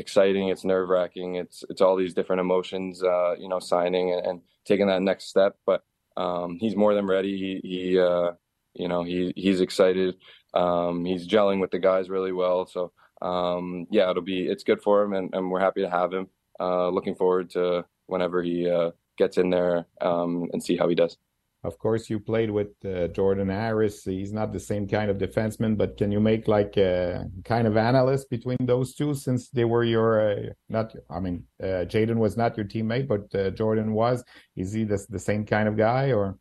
exciting. 0.00 0.48
It's 0.48 0.64
nerve 0.64 0.88
wracking. 0.88 1.36
It's 1.36 1.64
it's 1.70 1.80
all 1.80 1.96
these 1.96 2.14
different 2.14 2.40
emotions. 2.40 3.02
Uh, 3.02 3.34
you 3.38 3.48
know, 3.48 3.60
signing 3.60 4.12
and, 4.12 4.26
and, 4.26 4.40
taking 4.66 4.88
that 4.88 5.02
next 5.02 5.24
step. 5.28 5.56
But 5.64 5.82
um, 6.16 6.58
he's 6.60 6.76
more 6.76 6.94
than 6.94 7.06
ready. 7.06 7.60
He, 7.62 7.68
he 7.68 7.98
uh, 7.98 8.32
you 8.74 8.88
know, 8.88 9.04
he 9.04 9.32
he's 9.36 9.60
excited. 9.60 10.16
Um, 10.54 11.04
he's 11.04 11.28
gelling 11.28 11.60
with 11.60 11.70
the 11.70 11.78
guys 11.78 12.10
really 12.10 12.32
well. 12.32 12.66
So 12.66 12.92
um, 13.22 13.86
yeah, 13.90 14.10
it'll 14.10 14.22
be 14.22 14.46
it's 14.46 14.64
good 14.64 14.82
for 14.82 15.02
him, 15.02 15.12
and, 15.12 15.34
and 15.34 15.50
we're 15.50 15.60
happy 15.60 15.82
to 15.82 15.90
have 15.90 16.12
him. 16.12 16.28
Uh, 16.58 16.88
looking 16.90 17.14
forward 17.14 17.50
to 17.50 17.84
whenever 18.06 18.42
he 18.42 18.68
uh, 18.68 18.90
gets 19.16 19.38
in 19.38 19.50
there 19.50 19.86
um, 20.00 20.48
and 20.52 20.62
see 20.62 20.76
how 20.76 20.88
he 20.88 20.94
does. 20.94 21.16
Of 21.62 21.78
course, 21.78 22.08
you 22.08 22.18
played 22.18 22.50
with 22.50 22.68
uh, 22.86 23.08
Jordan 23.08 23.50
Harris. 23.50 24.04
He's 24.04 24.32
not 24.32 24.52
the 24.52 24.60
same 24.60 24.88
kind 24.88 25.10
of 25.10 25.18
defenseman, 25.18 25.76
but 25.76 25.98
can 25.98 26.10
you 26.10 26.18
make 26.18 26.48
like 26.48 26.78
a 26.78 27.26
kind 27.44 27.66
of 27.66 27.76
analyst 27.76 28.30
between 28.30 28.56
those 28.60 28.94
two 28.94 29.12
since 29.12 29.50
they 29.50 29.66
were 29.66 29.84
your 29.84 30.32
uh, 30.32 30.52
not? 30.70 30.94
I 31.10 31.20
mean, 31.20 31.44
uh, 31.62 31.84
Jayden 31.84 32.16
was 32.16 32.38
not 32.38 32.56
your 32.56 32.64
teammate, 32.64 33.08
but 33.08 33.34
uh, 33.38 33.50
Jordan 33.50 33.92
was. 33.92 34.24
Is 34.56 34.72
he 34.72 34.84
the, 34.84 35.04
the 35.10 35.18
same 35.18 35.44
kind 35.44 35.68
of 35.68 35.76
guy 35.76 36.12
or? 36.12 36.38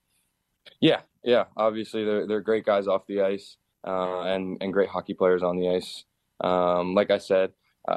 Yeah, 0.80 1.02
yeah. 1.22 1.46
Obviously, 1.58 2.06
they're 2.06 2.26
they're 2.26 2.42
great 2.42 2.66
guys 2.66 2.88
off 2.88 3.06
the 3.06 3.22
ice 3.22 3.58
uh, 3.86 4.22
and 4.22 4.58
and 4.62 4.72
great 4.72 4.90
hockey 4.90 5.16
players 5.16 5.44
on 5.44 5.58
the 5.58 5.68
ice. 5.68 6.06
Um, 6.42 6.96
like 6.96 7.12
I 7.12 7.18
said, 7.18 7.52
uh, 7.90 7.92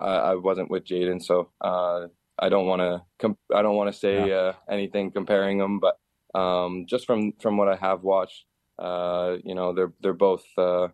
I, 0.00 0.14
I, 0.30 0.34
wasn't 0.34 0.72
with 0.72 0.84
Jaden, 0.84 1.22
so 1.22 1.50
I 1.62 2.48
don't 2.48 2.66
want 2.66 2.80
to 2.80 3.02
comp- 3.20 3.38
I 3.54 3.62
don't 3.62 3.76
want 3.76 3.92
to 3.92 3.96
say 3.96 4.52
anything 4.68 5.12
comparing 5.12 5.58
them, 5.58 5.78
but 5.78 5.96
um, 6.36 6.84
just 6.86 7.06
from 7.06 7.32
from 7.40 7.56
what 7.56 7.68
I 7.68 7.76
have 7.76 8.02
watched, 8.02 8.44
uh, 8.78 9.36
you 9.42 9.54
know, 9.54 9.72
they're 9.72 9.92
they're 10.00 10.12
both 10.12 10.44
uh, 10.58 10.88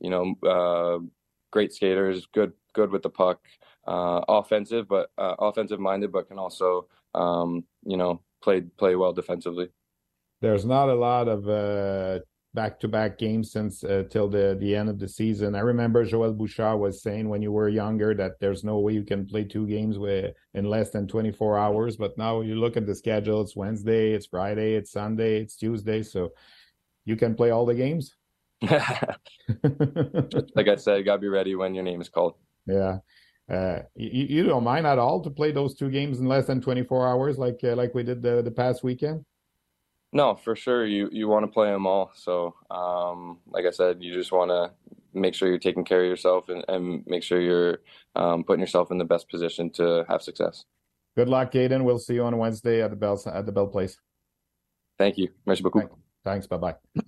you 0.00 0.10
know 0.10 0.34
uh, 0.46 1.04
great 1.50 1.72
skaters, 1.72 2.26
good 2.26 2.52
good 2.74 2.90
with 2.90 3.02
the 3.02 3.10
puck, 3.10 3.40
uh, 3.86 4.20
offensive 4.28 4.88
but 4.88 5.10
uh, 5.18 5.34
offensive 5.38 5.80
minded, 5.80 6.12
but 6.12 6.28
can 6.28 6.38
also 6.38 6.86
um, 7.14 7.64
you 7.84 7.96
know 7.96 8.20
play 8.42 8.60
play 8.60 8.94
well 8.94 9.12
defensively. 9.12 9.68
There's 10.40 10.64
not 10.64 10.88
a 10.88 10.94
lot 10.94 11.26
of 11.26 11.48
uh, 11.48 12.20
back-to-back 12.54 13.18
games 13.18 13.50
since 13.50 13.82
uh, 13.82 14.04
till 14.08 14.28
the 14.28 14.56
the 14.60 14.74
end 14.74 14.88
of 14.88 14.98
the 14.98 15.08
season. 15.08 15.54
I 15.54 15.60
remember 15.60 16.04
Joel 16.04 16.32
Bouchard 16.32 16.78
was 16.78 17.02
saying 17.02 17.28
when 17.28 17.42
you 17.42 17.52
were 17.52 17.68
younger 17.68 18.14
that 18.14 18.38
there's 18.40 18.64
no 18.64 18.78
way 18.78 18.92
you 18.92 19.02
can 19.02 19.26
play 19.26 19.44
two 19.44 19.66
games 19.66 19.98
with 19.98 20.34
in 20.54 20.64
less 20.64 20.90
than 20.90 21.08
24 21.08 21.58
hours. 21.58 21.96
But 21.96 22.16
now 22.16 22.40
you 22.40 22.54
look 22.54 22.76
at 22.76 22.86
the 22.86 22.94
schedule: 22.94 23.42
it's 23.42 23.56
Wednesday, 23.56 24.12
it's 24.12 24.26
Friday, 24.26 24.74
it's 24.74 24.92
Sunday, 24.92 25.42
it's 25.42 25.56
Tuesday, 25.56 26.02
so 26.02 26.32
you 27.04 27.16
can 27.16 27.34
play 27.34 27.50
all 27.50 27.66
the 27.66 27.74
games. 27.74 28.14
like 28.62 30.68
I 30.68 30.76
said, 30.76 30.98
you 30.98 31.04
gotta 31.04 31.20
be 31.20 31.28
ready 31.28 31.56
when 31.56 31.74
your 31.74 31.84
name 31.84 32.00
is 32.00 32.08
called. 32.08 32.34
Yeah. 32.66 32.98
Uh, 33.50 33.80
you, 33.94 34.36
you 34.36 34.42
don't 34.44 34.64
mind 34.64 34.86
at 34.86 34.98
all 34.98 35.22
to 35.22 35.28
play 35.28 35.52
those 35.52 35.74
two 35.74 35.90
games 35.90 36.18
in 36.18 36.26
less 36.26 36.46
than 36.46 36.62
24 36.62 37.06
hours, 37.06 37.36
like 37.36 37.60
uh, 37.62 37.74
like 37.74 37.94
we 37.94 38.02
did 38.02 38.22
the, 38.22 38.40
the 38.42 38.50
past 38.50 38.82
weekend. 38.82 39.22
No, 40.14 40.36
for 40.36 40.54
sure. 40.54 40.86
You 40.86 41.08
you 41.12 41.26
want 41.26 41.44
to 41.44 41.52
play 41.52 41.70
them 41.70 41.86
all. 41.86 42.12
So, 42.14 42.54
um, 42.70 43.40
like 43.48 43.66
I 43.66 43.70
said, 43.70 43.98
you 44.00 44.14
just 44.14 44.30
want 44.30 44.50
to 44.50 44.70
make 45.12 45.34
sure 45.34 45.48
you're 45.48 45.58
taking 45.58 45.84
care 45.84 46.02
of 46.02 46.08
yourself 46.08 46.48
and, 46.48 46.64
and 46.68 47.04
make 47.06 47.22
sure 47.22 47.40
you're 47.40 47.80
um, 48.14 48.44
putting 48.44 48.60
yourself 48.60 48.90
in 48.92 48.98
the 48.98 49.04
best 49.04 49.28
position 49.28 49.70
to 49.70 50.04
have 50.08 50.22
success. 50.22 50.64
Good 51.16 51.28
luck, 51.28 51.52
Caden. 51.52 51.82
We'll 51.82 51.98
see 51.98 52.14
you 52.14 52.24
on 52.24 52.38
Wednesday 52.38 52.80
at 52.82 52.90
the 52.90 52.96
Bell 52.96 53.20
at 53.26 53.44
the 53.44 53.52
Bell 53.52 53.66
Place. 53.66 53.98
Thank 54.98 55.18
you. 55.18 55.30
Merci 55.46 55.62
beaucoup. 55.62 55.90
Thanks. 56.24 56.46
Bye 56.46 56.58
bye. 56.58 57.02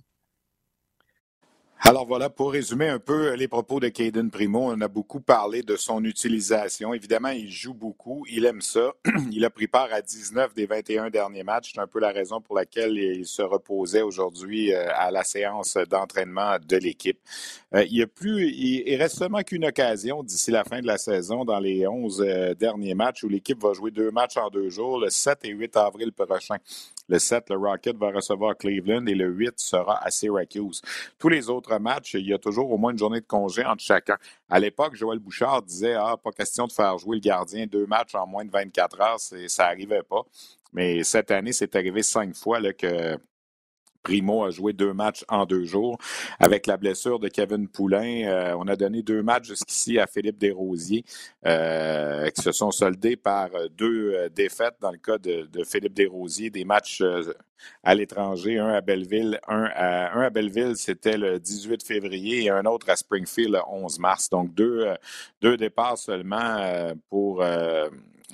Alors 1.81 2.07
voilà, 2.07 2.29
pour 2.31 2.51
résumer 2.51 2.87
un 2.89 2.97
peu 2.97 3.33
les 3.35 3.47
propos 3.47 3.79
de 3.79 3.87
Caden 3.87 4.31
Primo, 4.31 4.71
on 4.71 4.81
a 4.81 4.87
beaucoup 4.87 5.21
parlé 5.21 5.61
de 5.61 5.75
son 5.75 6.03
utilisation. 6.03 6.91
Évidemment, 6.93 7.29
il 7.29 7.51
joue 7.51 7.75
beaucoup, 7.75 8.25
il 8.29 8.45
aime 8.45 8.61
ça. 8.61 8.93
Il 9.31 9.45
a 9.45 9.51
pris 9.51 9.67
part 9.67 9.89
à 9.93 10.01
19 10.01 10.55
des 10.55 10.65
21 10.65 11.11
derniers 11.11 11.43
matchs. 11.43 11.73
C'est 11.75 11.79
un 11.79 11.87
peu 11.87 11.99
la 11.99 12.09
raison 12.09 12.41
pour 12.41 12.55
laquelle 12.55 12.97
il 12.97 13.25
se 13.27 13.43
reposait 13.43 14.01
aujourd'hui 14.01 14.73
euh, 14.73 14.87
à 14.95 15.11
la 15.11 15.23
séance 15.23 15.77
d'entraînement 15.89 16.57
de 16.67 16.77
l'équipe. 16.77 17.19
Euh, 17.75 17.85
il, 17.89 18.01
a 18.01 18.07
plus, 18.07 18.49
il 18.49 18.95
reste 18.95 19.17
seulement 19.17 19.43
qu'une 19.43 19.65
occasion 19.65 20.23
d'ici 20.23 20.49
la 20.49 20.63
fin 20.63 20.81
de 20.81 20.87
la 20.87 20.97
saison 20.97 21.45
dans 21.45 21.59
les 21.59 21.87
11 21.87 22.21
euh, 22.25 22.53
derniers 22.55 22.95
matchs 22.95 23.23
où 23.23 23.29
l'équipe 23.29 23.61
va 23.61 23.73
jouer 23.73 23.91
deux 23.91 24.09
matchs 24.09 24.37
en 24.37 24.49
deux 24.49 24.69
jours, 24.69 24.99
le 24.99 25.09
7 25.09 25.39
et 25.43 25.49
8 25.49 25.77
avril 25.77 26.11
prochain. 26.11 26.57
Le 27.09 27.19
7, 27.19 27.49
le 27.49 27.57
Rocket 27.57 27.95
va 27.97 28.11
recevoir 28.11 28.57
Cleveland 28.57 29.05
et 29.05 29.15
le 29.15 29.27
8 29.27 29.59
sera 29.59 30.03
à 30.03 30.09
Syracuse. 30.11 30.81
Tous 31.17 31.29
les 31.29 31.49
autres 31.49 31.77
matchs, 31.79 32.15
il 32.15 32.27
y 32.27 32.33
a 32.33 32.37
toujours 32.37 32.69
au 32.71 32.77
moins 32.77 32.91
une 32.91 32.97
journée 32.97 33.21
de 33.21 33.25
congé 33.25 33.63
entre 33.65 33.83
chacun. 33.83 34.17
À 34.49 34.59
l'époque, 34.59 34.95
Joël 34.95 35.19
Bouchard 35.19 35.61
disait 35.61 35.93
Ah, 35.93 36.17
pas 36.21 36.31
question 36.31 36.67
de 36.67 36.71
faire 36.71 36.97
jouer 36.97 37.17
le 37.17 37.21
gardien 37.21 37.65
deux 37.65 37.85
matchs 37.85 38.15
en 38.15 38.27
moins 38.27 38.43
de 38.43 38.51
24 38.51 39.01
heures, 39.01 39.19
ça 39.19 39.63
n'arrivait 39.63 40.03
pas. 40.03 40.23
Mais 40.73 41.03
cette 41.03 41.31
année, 41.31 41.53
c'est 41.53 41.75
arrivé 41.75 42.03
cinq 42.03 42.35
fois 42.35 42.59
là, 42.59 42.73
que 42.73 43.17
Primo 44.07 44.45
a 44.45 44.51
joué 44.51 44.71
deux 44.71 44.93
matchs 44.93 45.25
en 45.27 45.45
deux 45.45 45.65
jours. 45.65 45.97
Avec 46.39 46.65
la 46.65 46.77
blessure 46.77 47.19
de 47.19 47.27
Kevin 47.27 47.67
Poulain, 47.67 48.23
euh, 48.25 48.55
on 48.57 48.65
a 48.69 48.77
donné 48.77 49.01
deux 49.01 49.21
matchs 49.21 49.47
jusqu'ici 49.47 49.99
à 49.99 50.07
Philippe 50.07 50.37
Desrosiers 50.37 51.03
euh, 51.45 52.29
qui 52.29 52.41
se 52.41 52.53
sont 52.53 52.71
soldés 52.71 53.17
par 53.17 53.49
deux 53.77 54.13
euh, 54.13 54.29
défaites 54.29 54.75
dans 54.79 54.91
le 54.91 54.97
cas 54.97 55.17
de, 55.17 55.45
Philippe 55.65 55.93
Desrosiers, 55.93 56.49
des 56.49 56.63
matchs 56.63 57.03
à 57.83 57.95
l'étranger, 57.95 58.59
un 58.59 58.69
à 58.69 58.79
Belleville, 58.79 59.41
un 59.49 59.69
à, 59.75 60.17
un 60.17 60.21
à 60.21 60.29
Belleville, 60.29 60.77
c'était 60.77 61.17
le 61.17 61.37
18 61.37 61.83
février 61.83 62.45
et 62.45 62.49
un 62.49 62.65
autre 62.65 62.89
à 62.89 62.95
Springfield 62.95 63.55
le 63.55 63.59
11 63.67 63.99
mars. 63.99 64.29
Donc 64.29 64.53
deux, 64.53 64.87
deux 65.41 65.57
départs 65.57 65.97
seulement 65.97 66.93
pour 67.09 67.43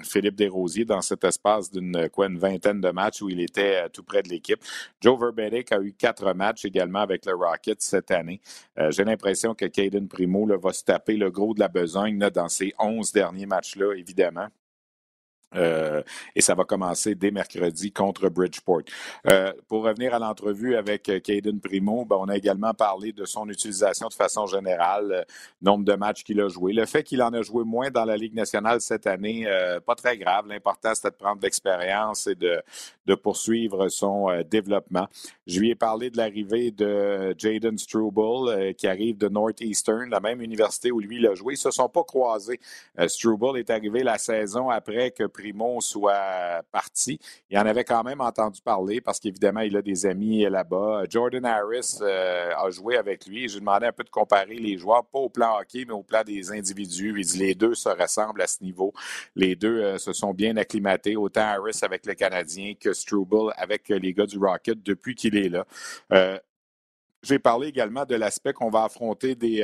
Philippe 0.02 0.36
Desrosiers 0.36 0.86
dans 0.86 1.02
cet 1.02 1.24
espace 1.24 1.70
d'une 1.70 2.10
quoi, 2.10 2.28
une 2.28 2.40
vingtaine 2.40 2.82
de 2.82 2.90
matchs 2.90 3.22
où 3.22 3.30
il 3.30 3.40
était 3.40 3.84
euh, 3.84 3.90
tout 3.90 4.04
près 4.04 4.24
de 4.24 4.30
l'équipe. 4.30 4.60
Joe 5.02 5.20
Verbeek 5.20 5.72
a 5.72 5.80
eu 5.80 5.94
quatre 5.94 6.34
matchs 6.34 6.66
également 6.66 7.00
avec 7.00 7.26
le 7.26 7.36
Rocket 7.36 7.82
cette 7.82 8.12
année. 8.12 8.42
Euh, 8.80 8.90
j'ai 8.92 9.04
l'impression 9.04 9.54
que 9.54 9.66
Caden 9.66 10.08
Primo 10.08 10.48
va 10.58 10.74
se 10.74 10.84
taper 10.84 11.16
le 11.16 11.30
gros 11.30 11.54
de 11.54 11.60
la 11.60 11.68
besogne 11.68 12.18
dans 12.18 12.50
ces 12.50 12.74
onze 12.80 13.12
derniers 13.12 13.46
matchs-là, 13.46 13.94
évidemment. 13.94 14.48
Euh, 15.56 16.02
et 16.36 16.42
ça 16.42 16.56
va 16.56 16.64
commencer 16.64 17.16
dès 17.16 17.32
mercredi 17.32 17.92
contre 17.92 18.30
Bridgeport. 18.30 18.82
Euh, 19.28 19.54
pour 19.68 19.84
revenir 19.84 20.14
à 20.14 20.20
l'entrevue 20.20 20.76
avec 20.76 21.10
euh, 21.10 21.20
Caden 21.20 21.60
Primo, 21.60 22.06
ben, 22.06 22.18
on 22.20 22.30
a 22.30 22.38
également 22.38 22.74
parlé 22.74 23.12
de 23.12 23.26
son 23.26 23.48
utilisation 23.50 24.08
de 24.08 24.14
façon 24.14 24.46
générale, 24.46 25.26
nombre 25.62 25.86
de 25.86 25.94
matchs 25.94 26.24
qu'il 26.24 26.42
a 26.42 26.48
joué. 26.48 26.74
Le 26.74 26.86
fait 26.86 27.04
qu'il 27.04 27.22
en 27.22 27.34
a 27.34 27.42
joué 27.42 27.64
moins 27.64 27.92
dans 27.92 28.06
la 28.06 28.18
Ligue 28.18 28.34
nationale 28.34 28.82
cette 28.82 29.08
année, 29.08 29.48
pas 29.86 29.96
très 29.96 30.18
grave. 30.18 30.48
L'important, 30.48 30.94
c'était 30.96 31.12
de 31.12 31.16
prendre 31.16 31.42
l'expérience 31.42 32.28
et 32.28 32.36
de, 32.36 32.62
poursuivre 33.16 33.90
son 33.90 34.44
développement. 34.50 35.08
Je 35.46 35.60
lui 35.60 35.70
ai 35.70 35.76
parlé 35.76 36.10
de 36.10 36.18
l'arrivée 36.18 36.72
de 36.72 37.36
Jaden 37.38 37.78
Struble, 37.78 38.74
qui 38.76 38.88
arrive 38.88 39.18
de 39.18 39.28
Northeastern, 39.28 40.10
la 40.10 40.20
même 40.20 40.42
université 40.42 40.92
où 40.92 41.00
lui 41.00 41.18
il 41.18 41.28
a 41.28 41.36
joué. 41.36 41.54
Ils 41.54 41.58
se 41.58 41.72
sont 41.72 41.90
pas 41.90 42.04
croisés. 42.04 42.60
Struble 43.08 43.58
est 43.58 43.70
arrivé 43.70 44.04
la 44.04 44.18
saison 44.18 44.70
après 44.70 45.12
que 45.12 45.26
Primo 45.44 45.82
soit 45.82 46.64
parti. 46.72 47.20
Il 47.50 47.58
en 47.58 47.66
avait 47.66 47.84
quand 47.84 48.02
même 48.04 48.22
entendu 48.22 48.62
parler 48.62 49.02
parce 49.02 49.20
qu'évidemment, 49.20 49.60
il 49.60 49.76
a 49.76 49.82
des 49.82 50.06
amis 50.06 50.44
là-bas. 50.44 51.04
Jordan 51.10 51.46
Harris 51.46 51.98
euh, 52.02 52.52
a 52.56 52.70
joué 52.70 52.96
avec 52.96 53.26
lui. 53.26 53.50
Je 53.50 53.56
lui 53.56 53.60
demandais 53.60 53.88
un 53.88 53.92
peu 53.92 54.06
de 54.06 54.10
comparer 54.10 54.56
les 54.56 54.78
joueurs, 54.78 55.06
pas 55.06 55.20
au 55.20 55.28
plan 55.28 55.60
hockey, 55.60 55.84
mais 55.86 55.94
au 55.94 56.04
plan 56.04 56.24
des 56.24 56.52
individus. 56.52 57.14
Il 57.18 57.40
les 57.40 57.56
deux 57.56 57.74
se 57.74 57.90
ressemblent 57.90 58.42
à 58.42 58.48
ce 58.48 58.64
niveau. 58.64 58.94
Les 59.36 59.56
deux 59.56 59.82
euh, 59.82 59.98
se 59.98 60.14
sont 60.14 60.34
bien 60.34 60.56
acclimatés, 60.56 61.18
autant 61.18 61.42
Harris 61.42 61.80
avec 61.82 62.06
le 62.06 62.14
Canadien 62.14 62.74
que 62.80 62.94
Struble 62.94 63.52
avec 63.58 63.90
les 63.90 64.14
gars 64.14 64.26
du 64.26 64.38
Rocket 64.38 64.82
depuis 64.82 65.14
qu'il 65.14 65.36
est 65.36 65.50
là. 65.50 65.66
Euh, 66.14 66.40
j'ai 67.22 67.40
parlé 67.40 67.68
également 67.68 68.06
de 68.06 68.16
l'aspect 68.16 68.54
qu'on 68.54 68.70
va 68.70 68.84
affronter 68.86 69.36
des, 69.36 69.62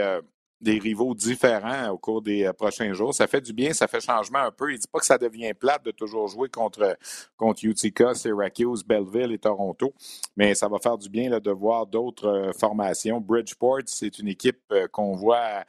des 0.62 0.78
rivaux 0.78 1.14
différents 1.16 1.90
au 1.90 1.98
cours 1.98 2.22
des 2.22 2.46
euh, 2.46 2.54
prochains 2.54 2.94
jours. 2.94 3.14
Ça 3.14 3.28
fait 3.28 3.42
du 3.42 3.54
bien, 3.54 3.74
ça 3.74 3.88
fait 3.88 4.02
changement 4.02 4.40
un 4.40 4.52
peu. 4.52 4.72
Il 4.72 4.80
dit 4.80 4.88
pas 4.92 5.00
que 5.00 5.06
ça 5.06 5.18
devient 5.18 5.54
plate 5.54 5.86
de 5.86 5.92
toujours 5.92 6.28
jouer 6.28 6.50
contre, 6.50 6.98
contre 7.38 7.64
Utica, 7.64 8.14
Syracuse, 8.14 8.84
Belleville 8.84 9.32
et 9.32 9.38
Toronto, 9.38 9.94
mais 10.36 10.56
ça 10.56 10.68
va 10.68 10.80
faire 10.80 10.98
du 10.98 11.10
bien 11.10 11.30
là, 11.30 11.40
de 11.40 11.52
voir 11.52 11.86
d'autres 11.86 12.28
euh, 12.28 12.52
formations. 12.54 13.22
Bridgeport, 13.22 13.82
c'est 13.86 14.20
une 14.20 14.28
équipe 14.28 14.60
euh, 14.72 14.88
qu'on 14.88 15.16
voit 15.16 15.64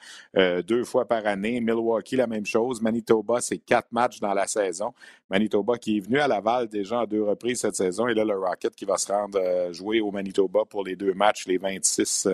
deux 0.66 0.84
fois 0.84 1.06
par 1.06 1.26
année. 1.26 1.60
Milwaukee, 1.60 2.16
la 2.16 2.26
même 2.26 2.46
chose. 2.46 2.80
Manitoba, 2.80 3.40
c'est 3.40 3.58
quatre 3.58 3.90
matchs 3.92 4.20
dans 4.20 4.32
la 4.32 4.46
saison. 4.46 4.92
Manitoba 5.28 5.76
qui 5.78 5.98
est 5.98 6.00
venu 6.00 6.18
à 6.18 6.28
Laval 6.28 6.68
déjà 6.68 7.00
à 7.00 7.06
deux 7.06 7.22
reprises 7.22 7.60
cette 7.60 7.76
saison 7.76 8.08
et 8.08 8.14
là, 8.14 8.24
le 8.24 8.38
Rocket 8.38 8.74
qui 8.74 8.84
va 8.84 8.96
se 8.96 9.10
rendre 9.12 9.72
jouer 9.72 10.00
au 10.00 10.10
Manitoba 10.10 10.64
pour 10.64 10.84
les 10.84 10.96
deux 10.96 11.14
matchs, 11.14 11.46
les 11.46 11.58
26 11.58 12.28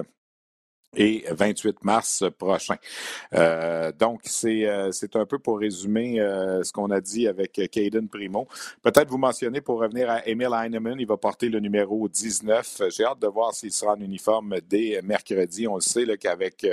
et 0.94 1.24
28 1.30 1.84
mars 1.84 2.24
prochain. 2.38 2.76
Euh, 3.34 3.92
donc, 3.92 4.20
c'est 4.24 4.66
euh, 4.66 4.92
c'est 4.92 5.16
un 5.16 5.26
peu 5.26 5.38
pour 5.38 5.58
résumer 5.58 6.20
euh, 6.20 6.62
ce 6.62 6.72
qu'on 6.72 6.90
a 6.90 7.00
dit 7.00 7.28
avec 7.28 7.52
Caden 7.70 8.08
Primo. 8.08 8.48
Peut-être 8.82 9.08
vous 9.10 9.18
mentionner 9.18 9.60
pour 9.60 9.80
revenir 9.80 10.10
à 10.10 10.26
Emil 10.26 10.50
Heinemann, 10.52 10.98
il 10.98 11.06
va 11.06 11.16
porter 11.16 11.48
le 11.48 11.60
numéro 11.60 12.08
19. 12.08 12.82
J'ai 12.90 13.04
hâte 13.04 13.20
de 13.20 13.26
voir 13.26 13.54
s'il 13.54 13.72
sera 13.72 13.92
en 13.92 14.00
uniforme 14.00 14.56
dès 14.68 15.00
mercredi. 15.02 15.66
On 15.66 15.76
le 15.76 15.80
sait 15.80 16.06
qu'avec 16.16 16.66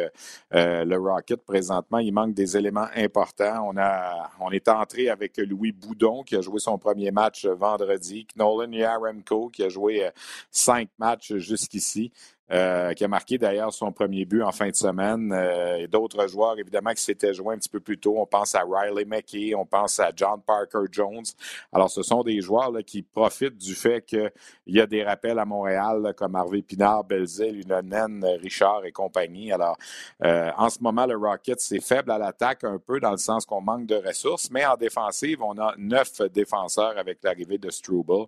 le 0.52 0.96
Rocket 0.96 1.44
présentement, 1.44 2.00
il 2.00 2.14
manque 2.14 2.34
des 2.34 2.56
éléments 2.56 2.88
importants. 2.96 3.68
On 3.68 3.78
a 3.78 4.32
on 4.40 4.52
est 4.52 4.68
entré 4.68 5.10
avec 5.10 5.38
Louis 5.38 5.72
Boudon 5.72 6.24
qui 6.24 6.36
a 6.36 6.42
joué 6.42 6.60
son 6.60 6.78
premier 6.78 7.12
match 7.12 7.46
vendredi, 7.46 8.28
Nolan 8.36 8.72
Yaremko 8.72 9.50
qui 9.50 9.64
a 9.64 9.70
joué 9.70 10.10
cinq 10.52 10.90
matchs 10.98 11.34
jusqu'ici. 11.36 12.12
Euh, 12.52 12.94
qui 12.94 13.06
a 13.06 13.08
marqué 13.08 13.38
d'ailleurs 13.38 13.74
son 13.74 13.94
premier 13.94 14.26
but 14.26 14.44
en 14.44 14.52
fin 14.52 14.70
de 14.70 14.76
semaine. 14.76 15.32
Euh, 15.34 15.78
et 15.78 15.88
d'autres 15.88 16.28
joueurs, 16.28 16.60
évidemment, 16.60 16.92
qui 16.92 17.02
s'étaient 17.02 17.34
joués 17.34 17.56
un 17.56 17.58
petit 17.58 17.70
peu 17.70 17.80
plus 17.80 17.98
tôt. 17.98 18.16
On 18.18 18.26
pense 18.26 18.54
à 18.54 18.64
Riley 18.70 19.06
McKay, 19.06 19.56
on 19.56 19.66
pense 19.66 20.00
à 20.00 20.12
John 20.14 20.42
Parker 20.46 20.86
Jones. 20.92 21.24
Alors, 21.72 21.90
ce 21.90 22.04
sont 22.04 22.22
des 22.22 22.42
joueurs 22.42 22.74
qui 22.86 23.02
profitent 23.02 23.58
du 23.58 23.74
fait 23.74 24.02
qu'il 24.06 24.30
y 24.68 24.82
a 24.82 24.86
des 24.86 25.04
rappels 25.04 25.40
à 25.40 25.46
Montréal, 25.46 26.14
comme 26.18 26.36
Harvey 26.36 26.62
Pinard, 26.62 27.06
Belzil, 27.06 27.54
Lunonen, 27.54 28.26
Richard 28.42 28.84
et 28.84 28.92
compagnie. 28.92 29.54
Alors, 29.54 29.78
euh, 30.24 30.52
en 30.58 30.70
ce 30.70 30.80
moment, 30.82 31.06
le 31.06 31.16
Rocket, 31.16 31.62
c'est 31.62 31.82
faible 31.82 32.12
à 32.12 32.18
l'attaque 32.18 32.66
un 32.66 32.78
peu, 32.78 33.00
dans 33.00 33.12
le 33.12 33.18
sens 33.18 33.46
qu'on 33.46 33.62
manque 33.62 33.86
de 33.86 33.96
ressources, 33.96 34.52
mais 34.52 34.66
en 34.66 34.76
défensive, 34.76 35.42
on 35.42 35.58
a 35.58 35.74
neuf 35.78 36.22
défenseurs 36.34 36.98
avec 36.98 37.20
l'arrivée 37.24 37.58
de 37.58 37.70
Struble. 37.70 38.28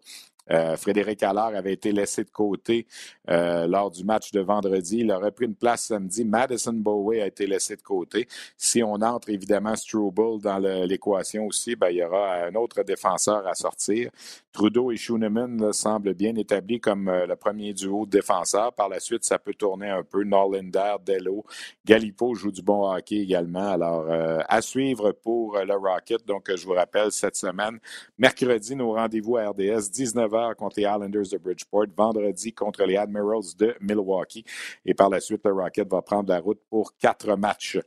Euh, 0.51 0.75
Frédéric 0.77 1.23
Allard 1.23 1.55
avait 1.55 1.73
été 1.73 1.91
laissé 1.91 2.23
de 2.23 2.29
côté 2.29 2.85
euh, 3.29 3.65
lors 3.67 3.89
du 3.89 4.03
match 4.03 4.31
de 4.31 4.41
vendredi. 4.41 4.99
Il 4.99 5.11
a 5.11 5.17
repris 5.17 5.45
une 5.45 5.55
place 5.55 5.85
samedi. 5.85 6.23
Madison 6.23 6.73
Bowie 6.73 7.21
a 7.21 7.27
été 7.27 7.47
laissé 7.47 7.75
de 7.75 7.81
côté. 7.81 8.27
Si 8.57 8.83
on 8.83 8.95
entre 8.95 9.29
évidemment 9.29 9.75
Struble 9.75 10.41
dans 10.41 10.57
l'équation 10.59 11.47
aussi, 11.47 11.75
ben, 11.75 11.89
il 11.89 11.97
y 11.97 12.03
aura 12.03 12.45
un 12.45 12.55
autre 12.55 12.83
défenseur 12.83 13.45
à 13.47 13.55
sortir. 13.55 14.09
Trudeau 14.51 14.91
et 14.91 14.97
Schooneman 14.97 15.73
semblent 15.73 16.13
bien 16.13 16.35
établis 16.35 16.79
comme 16.79 17.09
euh, 17.09 17.25
le 17.25 17.35
premier 17.35 17.73
duo 17.73 18.05
de 18.05 18.11
défenseurs. 18.11 18.73
Par 18.73 18.87
la 18.89 18.99
suite, 18.99 19.23
ça 19.23 19.39
peut 19.39 19.53
tourner 19.53 19.89
un 19.89 20.03
peu. 20.03 20.23
Norlander, 20.23 20.95
Dello, 21.05 21.43
Galipo 21.85 22.33
joue 22.35 22.51
du 22.51 22.61
bon 22.61 22.89
hockey 22.89 23.17
également. 23.17 23.67
Alors, 23.67 24.05
à 24.09 24.61
suivre 24.61 25.11
pour 25.11 25.57
le 25.59 25.75
Rocket. 25.75 26.25
Donc, 26.25 26.49
je 26.53 26.65
vous 26.65 26.73
rappelle, 26.73 27.11
cette 27.11 27.35
semaine, 27.35 27.79
mercredi, 28.17 28.75
nos 28.75 28.93
rendez-vous 28.93 29.37
à 29.37 29.49
RDS, 29.49 29.91
19 30.35 30.55
contre 30.55 30.79
les 30.79 30.83
Islanders 30.83 31.27
de 31.31 31.37
Bridgeport, 31.37 31.85
vendredi 31.95 32.53
contre 32.53 32.83
les 32.83 32.97
Admirals 32.97 33.55
de 33.57 33.75
Milwaukee. 33.81 34.43
Et 34.85 34.93
par 34.93 35.09
la 35.09 35.19
suite, 35.19 35.41
le 35.45 35.53
Rocket 35.53 35.87
va 35.89 36.01
prendre 36.01 36.29
la 36.29 36.39
route 36.39 36.59
pour 36.69 36.95
quatre 36.97 37.35
matchs. 37.35 37.79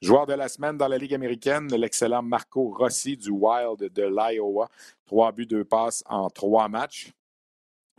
Joueur 0.00 0.26
de 0.26 0.34
la 0.34 0.48
semaine 0.48 0.76
dans 0.76 0.88
la 0.88 0.98
Ligue 0.98 1.14
américaine, 1.14 1.68
l'excellent 1.74 2.22
Marco 2.22 2.74
Rossi 2.76 3.16
du 3.16 3.30
Wild 3.30 3.92
de 3.92 4.02
l'Iowa. 4.02 4.68
Trois 5.06 5.32
buts, 5.32 5.46
deux 5.46 5.64
passes 5.64 6.02
en 6.06 6.30
trois 6.30 6.68
matchs. 6.68 7.12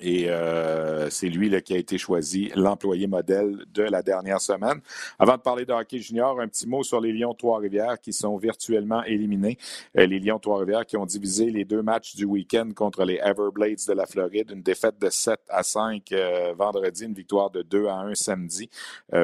Et 0.01 0.29
euh, 0.29 1.09
c'est 1.09 1.29
lui 1.29 1.49
là, 1.49 1.61
qui 1.61 1.73
a 1.73 1.77
été 1.77 1.97
choisi 1.97 2.51
l'employé 2.55 3.07
modèle 3.07 3.63
de 3.73 3.83
la 3.83 4.01
dernière 4.01 4.41
semaine. 4.41 4.81
Avant 5.19 5.37
de 5.37 5.41
parler 5.41 5.65
de 5.65 5.71
hockey 5.71 5.99
junior, 5.99 6.41
un 6.41 6.49
petit 6.49 6.67
mot 6.67 6.83
sur 6.83 6.99
les 6.99 7.13
Lions 7.13 7.33
Trois-Rivières 7.33 7.99
qui 8.01 8.11
sont 8.11 8.35
virtuellement 8.35 9.03
éliminés. 9.05 9.57
Euh, 9.97 10.05
les 10.05 10.19
Lions 10.19 10.39
Trois-Rivières 10.39 10.85
qui 10.85 10.97
ont 10.97 11.05
divisé 11.05 11.49
les 11.49 11.63
deux 11.63 11.81
matchs 11.81 12.15
du 12.15 12.25
week-end 12.25 12.71
contre 12.75 13.05
les 13.05 13.21
Everblades 13.23 13.87
de 13.87 13.93
la 13.93 14.05
Floride. 14.05 14.51
Une 14.51 14.63
défaite 14.63 14.99
de 14.99 15.09
7 15.09 15.39
à 15.47 15.63
5 15.63 16.11
euh, 16.11 16.53
vendredi, 16.57 17.05
une 17.05 17.13
victoire 17.13 17.49
de 17.49 17.61
2 17.61 17.87
à 17.87 17.99
1 17.99 18.15
samedi. 18.15 18.69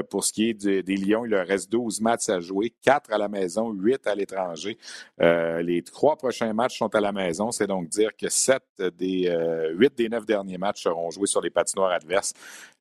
pour 0.10 0.24
ce 0.24 0.32
qui 0.32 0.50
est 0.50 0.54
des 0.54 0.96
Lions, 0.96 1.26
il 1.26 1.32
leur 1.32 1.46
reste 1.46 1.70
12 1.70 2.00
matchs 2.00 2.30
à 2.30 2.40
jouer, 2.40 2.74
4 2.82 3.12
à 3.12 3.18
la 3.18 3.28
maison, 3.28 3.72
8 3.72 4.08
à 4.08 4.16
l'étranger. 4.16 4.78
les 5.20 5.82
trois 5.84 6.16
prochains 6.16 6.54
matchs 6.54 6.78
sont 6.78 6.94
à 6.96 7.02
la 7.02 7.12
maison. 7.12 7.52
C'est 7.52 7.68
donc 7.68 7.90
dire 7.90 8.12
que 8.16 8.30
7 8.30 8.64
des 8.98 9.30
8 9.74 9.98
des 9.98 10.10
9 10.10 10.26
derniers 10.26 10.58
matchs 10.62 10.84
seront 10.84 11.12
joués 11.12 11.28
sur 11.28 11.41
les 11.41 11.50
patinoires 11.50 11.91
adverses. 11.91 12.34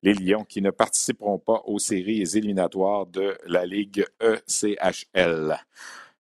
Les 0.03 0.13
Lions 0.13 0.45
qui 0.45 0.61
ne 0.61 0.71
participeront 0.71 1.39
pas 1.39 1.61
aux 1.65 1.79
séries 1.79 2.21
éliminatoires 2.35 3.05
de 3.05 3.37
la 3.45 3.65
Ligue 3.65 4.05
ECHL. 4.21 5.57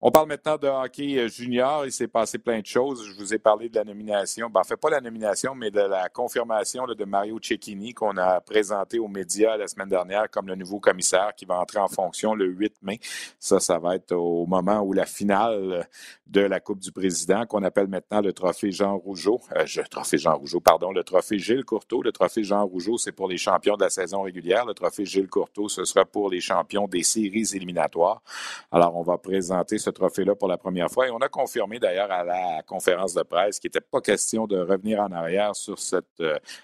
On 0.05 0.11
parle 0.11 0.27
maintenant 0.27 0.57
de 0.57 0.67
hockey 0.67 1.17
euh, 1.17 1.29
junior. 1.29 1.87
Il 1.87 1.93
s'est 1.93 2.09
passé 2.09 2.37
plein 2.37 2.59
de 2.59 2.67
choses. 2.67 3.07
Je 3.07 3.13
vous 3.13 3.33
ai 3.35 3.39
parlé 3.39 3.69
de 3.69 3.77
la 3.77 3.85
nomination. 3.85 4.51
Ben, 4.51 4.59
en 4.59 4.65
fait, 4.65 4.77
pas 4.77 4.91
la 4.91 5.01
nomination, 5.01 5.55
mais 5.55 5.71
de 5.71 5.79
la 5.79 6.09
confirmation 6.09 6.87
de 6.87 7.05
Mario 7.05 7.39
Cecchini 7.41 7.95
qu'on 7.95 8.17
a 8.17 8.41
présenté 8.41 8.99
aux 8.99 9.07
médias 9.07 9.57
la 9.57 9.69
semaine 9.69 9.89
dernière 9.89 10.29
comme 10.29 10.49
le 10.49 10.57
nouveau 10.57 10.81
commissaire 10.81 11.31
qui 11.37 11.45
va 11.45 11.61
entrer 11.61 11.79
en 11.79 11.87
fonction 11.87 12.35
le 12.35 12.47
8 12.47 12.83
mai. 12.83 12.99
Ça, 13.39 13.61
ça 13.61 13.79
va 13.79 13.95
être 13.95 14.11
au 14.11 14.45
moment 14.45 14.81
où 14.81 14.93
la 14.93 15.07
finale 15.07 15.87
de 16.33 16.41
la 16.41 16.59
Coupe 16.59 16.81
du 16.81 16.91
Président, 16.91 17.47
qu'on 17.47 17.63
appelle 17.63 17.87
maintenant 17.87 18.23
le 18.23 18.33
trophée 18.33 18.73
Jean 18.73 18.97
Rougeau. 18.97 19.41
Euh, 19.55 19.67
le 19.77 19.85
trophée 19.85 20.19
Jean 20.19 20.37
Rougeau, 20.37 20.61
pardon, 20.61 20.91
le 20.91 21.05
trophée 21.05 21.39
Gilles 21.39 21.65
Courteau. 21.65 22.03
Le 22.03 22.11
trophée 22.11 22.43
Jean 22.43 22.67
Rougeau, 22.67 22.97
c'est 22.97 23.13
pour 23.13 23.29
les 23.29 23.37
champions 23.37 23.77
de 23.77 23.85
la 23.85 23.91
saison 23.91 24.23
régulière. 24.23 24.65
Le 24.65 24.75
trophée 24.75 25.05
Gilles 25.05 25.29
Courteau, 25.29 25.69
ce 25.69 25.85
sera 25.85 26.05
pour 26.05 26.29
les 26.29 26.41
champions 26.41 26.89
des 26.89 27.05
séries 27.05 27.47
éliminatoires. 27.55 28.23
Alors, 28.73 28.97
on 28.97 29.03
va 29.03 29.19
présenter 29.19 29.79
ce 29.79 29.92
trophée-là 29.93 30.35
pour 30.35 30.49
la 30.49 30.59
première 30.59 30.91
fois. 30.91 31.09
Et 31.09 31.11
on 31.11 31.19
a 31.19 31.29
confirmé 31.29 31.79
d'ailleurs 31.79 32.11
à 32.11 32.25
la 32.25 32.63
conférence 32.63 33.15
de 33.15 33.23
presse 33.23 33.59
qu'il 33.59 33.69
n'était 33.69 33.81
pas 33.81 34.01
question 34.01 34.47
de 34.47 34.59
revenir 34.59 35.01
en 35.01 35.13
arrière 35.13 35.55
sur 35.55 35.79
cette 35.79 36.23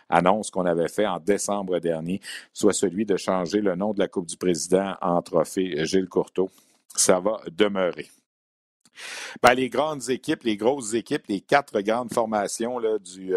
annonce 0.09 0.51
qu'on 0.51 0.67
avait 0.67 0.89
faite 0.89 1.07
en 1.07 1.19
décembre 1.19 1.79
dernier, 1.79 2.21
soit 2.53 2.73
celui 2.73 3.05
de 3.05 3.17
changer 3.17 3.61
le 3.61 3.75
nom 3.75 3.93
de 3.93 3.99
la 3.99 4.09
Coupe 4.09 4.27
du 4.27 4.37
Président 4.37 4.95
en 5.01 5.23
trophée 5.23 5.85
Gilles 5.85 6.09
Courteau. 6.09 6.51
Ça 6.95 7.21
va 7.21 7.41
demeurer. 7.51 8.09
Ben, 9.43 9.55
les 9.55 9.69
grandes 9.69 10.11
équipes, 10.11 10.43
les 10.43 10.57
grosses 10.57 10.95
équipes, 10.95 11.27
les 11.29 11.41
quatre 11.41 11.81
grandes 11.81 12.13
formations 12.13 12.79
là, 12.79 12.99
du, 12.99 13.35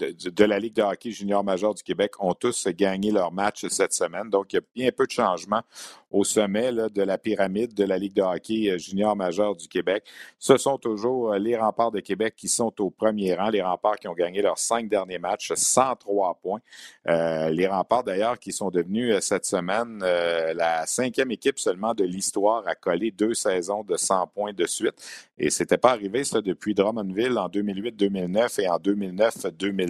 de, 0.00 0.44
la 0.44 0.58
Ligue 0.58 0.74
de 0.74 0.82
hockey 0.82 1.10
junior 1.10 1.44
majeur 1.44 1.74
du 1.74 1.82
Québec 1.82 2.12
ont 2.18 2.34
tous 2.34 2.66
gagné 2.68 3.10
leur 3.10 3.32
match 3.32 3.66
cette 3.68 3.92
semaine. 3.92 4.30
Donc, 4.30 4.52
il 4.52 4.56
y 4.56 4.58
a 4.58 4.62
bien 4.74 4.90
peu 4.90 5.06
de 5.06 5.12
changements 5.12 5.62
au 6.10 6.24
sommet 6.24 6.72
de 6.72 7.02
la 7.02 7.18
pyramide 7.18 7.72
de 7.74 7.84
la 7.84 7.96
Ligue 7.96 8.14
de 8.14 8.22
hockey 8.22 8.70
euh, 8.70 8.78
junior 8.78 9.14
majeur 9.14 9.54
du 9.54 9.68
Québec. 9.68 10.04
Ce 10.38 10.56
sont 10.56 10.76
toujours 10.76 11.32
euh, 11.32 11.38
les 11.38 11.56
remparts 11.56 11.92
de 11.92 12.00
Québec 12.00 12.34
qui 12.36 12.48
sont 12.48 12.72
au 12.80 12.90
premier 12.90 13.34
rang, 13.34 13.48
les 13.50 13.62
remparts 13.62 13.96
qui 13.96 14.08
ont 14.08 14.14
gagné 14.14 14.42
leurs 14.42 14.58
cinq 14.58 14.88
derniers 14.88 15.18
matchs, 15.18 15.52
103 15.54 16.40
points. 16.42 16.60
Euh, 17.08 17.50
les 17.50 17.66
remparts, 17.66 18.04
d'ailleurs, 18.04 18.38
qui 18.38 18.52
sont 18.52 18.70
devenus 18.70 19.18
cette 19.20 19.44
semaine 19.44 19.98
la 20.00 20.86
cinquième 20.86 21.30
équipe 21.30 21.58
seulement 21.58 21.94
de 21.94 22.04
l'histoire 22.04 22.66
à 22.66 22.74
coller 22.74 23.10
deux 23.10 23.34
saisons 23.34 23.84
de 23.84 23.96
100 23.96 24.28
points 24.28 24.52
de 24.52 24.66
suite. 24.66 24.94
Et 25.38 25.50
ce 25.50 25.62
n'était 25.62 25.78
pas 25.78 25.92
arrivé, 25.92 26.24
ça, 26.24 26.40
depuis 26.40 26.74
Drummondville 26.74 27.38
en 27.38 27.48
2008-2009 27.48 28.60
et 28.60 28.68
en 28.68 28.78
2009-2010. 28.78 29.89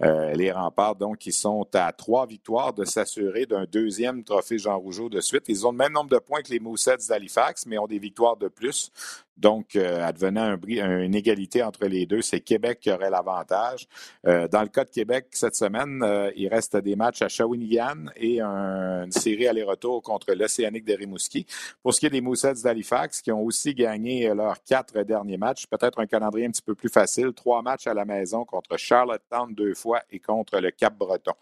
Les 0.00 0.52
remparts, 0.52 0.96
donc, 0.96 1.18
qui 1.18 1.32
sont 1.32 1.66
à 1.74 1.92
trois 1.92 2.26
victoires 2.26 2.72
de 2.72 2.84
s'assurer 2.84 3.46
d'un 3.46 3.64
deuxième 3.64 4.24
trophée 4.24 4.58
Jean 4.58 4.78
Rougeau 4.78 5.08
de 5.08 5.20
suite. 5.20 5.44
Ils 5.48 5.66
ont 5.66 5.72
le 5.72 5.78
même 5.78 5.92
nombre 5.92 6.10
de 6.10 6.18
points 6.18 6.42
que 6.42 6.50
les 6.50 6.60
Moussets 6.60 6.96
d'Halifax, 7.08 7.66
mais 7.66 7.78
ont 7.78 7.86
des 7.86 7.98
victoires 7.98 8.36
de 8.36 8.48
plus. 8.48 8.90
Donc, 9.36 9.76
euh, 9.76 10.06
advenant 10.06 10.56
une 10.66 11.14
égalité 11.14 11.62
entre 11.62 11.86
les 11.86 12.06
deux, 12.06 12.22
c'est 12.22 12.40
Québec 12.40 12.80
qui 12.80 12.92
aurait 12.92 13.10
l'avantage. 13.10 13.88
Euh, 14.26 14.46
dans 14.46 14.62
le 14.62 14.68
cas 14.68 14.84
de 14.84 14.90
Québec, 14.90 15.26
cette 15.30 15.54
semaine, 15.54 16.02
euh, 16.02 16.30
il 16.36 16.48
reste 16.48 16.76
des 16.76 16.96
matchs 16.96 17.22
à 17.22 17.28
Shawinigan 17.28 18.06
et 18.16 18.40
une 18.40 19.10
série 19.10 19.48
aller-retour 19.48 20.02
contre 20.02 20.32
l'Océanique 20.34 20.84
de 20.84 20.94
Rimouski. 20.94 21.46
Pour 21.82 21.94
ce 21.94 22.00
qui 22.00 22.06
est 22.06 22.10
des 22.10 22.20
Moussets 22.20 22.62
d'Halifax, 22.62 23.22
qui 23.22 23.32
ont 23.32 23.42
aussi 23.42 23.74
gagné 23.74 24.32
leurs 24.34 24.62
quatre 24.62 25.02
derniers 25.02 25.38
matchs, 25.38 25.66
peut-être 25.66 26.00
un 26.00 26.06
calendrier 26.06 26.46
un 26.46 26.50
petit 26.50 26.62
peu 26.62 26.74
plus 26.74 26.90
facile, 26.90 27.32
trois 27.32 27.62
matchs 27.62 27.86
à 27.86 27.94
la 27.94 28.04
maison 28.04 28.44
contre 28.44 28.76
Charlottetown 28.76 29.54
deux 29.54 29.74
fois 29.74 30.02
et 30.10 30.18
contre 30.18 30.60
le 30.60 30.70
Cap-Breton. 30.70 31.32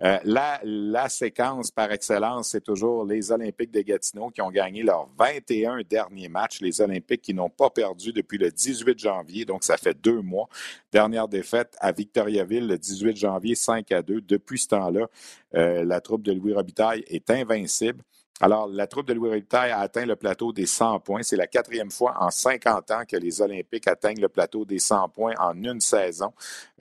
la, 0.00 0.60
la 0.64 1.08
séquence 1.08 1.70
par 1.70 1.92
excellence, 1.92 2.48
c'est 2.48 2.64
toujours 2.64 3.04
les 3.04 3.32
Olympiques 3.32 3.72
de 3.72 3.82
Gatineau 3.82 4.30
qui 4.30 4.40
ont 4.40 4.50
gagné 4.50 4.82
leurs 4.82 5.08
21 5.18 5.82
derniers 5.88 6.28
matchs. 6.28 6.60
Les 6.60 6.80
Olympiques 6.80 7.22
qui 7.22 7.33
n'ont 7.34 7.50
pas 7.50 7.70
perdu 7.70 8.12
depuis 8.12 8.38
le 8.38 8.50
18 8.50 8.98
janvier, 8.98 9.44
donc 9.44 9.64
ça 9.64 9.76
fait 9.76 9.94
deux 9.94 10.20
mois. 10.20 10.48
Dernière 10.92 11.28
défaite 11.28 11.76
à 11.80 11.92
Victoriaville 11.92 12.66
le 12.66 12.78
18 12.78 13.16
janvier, 13.16 13.54
5 13.54 13.90
à 13.92 14.02
2. 14.02 14.20
Depuis 14.20 14.58
ce 14.58 14.68
temps-là, 14.68 15.08
euh, 15.54 15.84
la 15.84 16.00
troupe 16.00 16.22
de 16.22 16.32
Louis 16.32 16.54
Robitaille 16.54 17.04
est 17.08 17.30
invincible. 17.30 18.02
Alors, 18.40 18.66
la 18.66 18.88
troupe 18.88 19.06
de 19.06 19.12
Louis 19.12 19.28
Robitaille 19.28 19.70
a 19.70 19.78
atteint 19.78 20.04
le 20.04 20.16
plateau 20.16 20.52
des 20.52 20.66
100 20.66 20.98
points. 21.00 21.22
C'est 21.22 21.36
la 21.36 21.46
quatrième 21.46 21.92
fois 21.92 22.16
en 22.18 22.30
50 22.30 22.90
ans 22.90 23.02
que 23.08 23.16
les 23.16 23.40
Olympiques 23.40 23.86
atteignent 23.86 24.20
le 24.20 24.28
plateau 24.28 24.64
des 24.64 24.80
100 24.80 25.08
points 25.10 25.34
en 25.38 25.54
une 25.62 25.80
saison. 25.80 26.32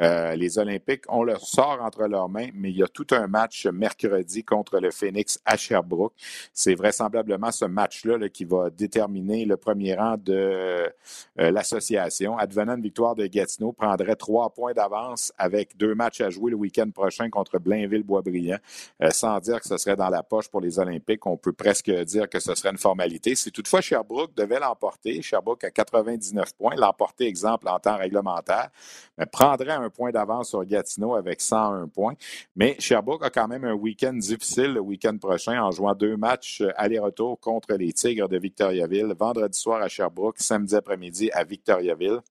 Euh, 0.02 0.36
les 0.36 0.58
Olympiques, 0.58 1.04
on 1.10 1.22
leur 1.22 1.42
sort 1.42 1.78
entre 1.84 2.08
leurs 2.08 2.28
mains, 2.28 2.48
mais 2.56 2.72
il 2.72 2.78
y 2.78 2.84
a 2.84 2.88
tout 2.88 3.06
un 3.12 3.28
match 3.28 3.68
mercredi 3.68 4.44
contre 4.44 4.80
le 4.80 4.90
Phoenix 4.90 5.40
à 5.46 5.56
Sherbrooke. 5.56 6.14
C'est 6.54 6.74
vraisemblablement 6.74 7.52
ce 7.52 7.66
match-là 7.66 8.30
qui 8.30 8.46
va 8.46 8.72
déterminer 8.72 9.46
le 9.46 9.56
premier 9.56 9.94
rang 9.94 10.18
de 10.18 10.92
euh, 11.40 11.52
l'association. 11.52 12.36
Advenant 12.36 12.78
victoire 12.78 13.14
de 13.14 13.28
Gatineau, 13.28 13.74
prendrait 13.74 14.16
trois 14.16 14.50
points 14.50 14.74
d'avance 14.74 15.32
avec 15.38 15.78
deux 15.78 15.94
matchs 15.94 16.22
à 16.22 16.32
jouer 16.32 16.50
le 16.50 16.58
week-end 16.58 16.90
prochain 16.90 17.30
contre 17.30 17.60
Blainville-Boisbriand, 17.60 18.58
euh, 19.04 19.12
sans 19.12 19.40
dire 19.40 19.62
que 19.62 19.68
ce 19.68 19.78
serait 19.78 19.96
dans 19.96 20.10
la 20.10 20.24
poche 20.24 20.50
pour 20.50 20.60
les 20.60 20.80
Olympiques. 20.80 21.20
Peut 21.44 21.54
presque 21.54 21.92
dire 21.92 22.30
que 22.30 22.40
ce 22.40 22.56
serait 22.56 22.72
une 22.72 22.78
formalité. 22.78 23.36
Si 23.36 23.52
toutefois 23.52 23.82
Sherbrooke 23.82 24.34
devait 24.34 24.60
l'emporter, 24.60 25.22
Sherbrooke 25.22 25.66
à 25.66 25.72
99 25.72 26.54
points, 26.56 26.76
l'emporter, 26.76 27.28
exemple, 27.28 27.68
en 27.68 27.78
temps 27.80 27.98
réglementaire, 27.98 28.70
mais 29.18 29.26
prendrait 29.26 29.74
un 29.74 29.90
point 29.90 30.12
d'avance 30.12 30.50
sur 30.50 30.64
Gatineau 30.64 31.16
avec 31.16 31.42
101 31.42 31.88
points. 31.90 32.16
Mais 32.56 32.76
Sherbrooke 32.80 33.26
a 33.26 33.30
quand 33.30 33.48
même 33.48 33.66
un 33.66 33.74
week-end 33.74 34.14
difficile 34.14 34.74
le 34.74 34.80
week-end 34.80 35.18
prochain 35.18 35.62
en 35.62 35.72
jouant 35.72 35.94
deux 35.94 36.16
matchs 36.16 36.64
aller-retour 36.78 37.40
contre 37.40 37.74
les 37.76 37.92
Tigres 37.92 38.30
de 38.30 38.38
Victoriaville, 38.38 39.14
vendredi 39.20 39.60
soir 39.60 39.82
à 39.82 39.90
Sherbrooke, 39.90 40.40
samedi 40.40 40.76
après-midi 40.76 41.30
à 41.34 41.44
Victoriaville. 41.44 42.22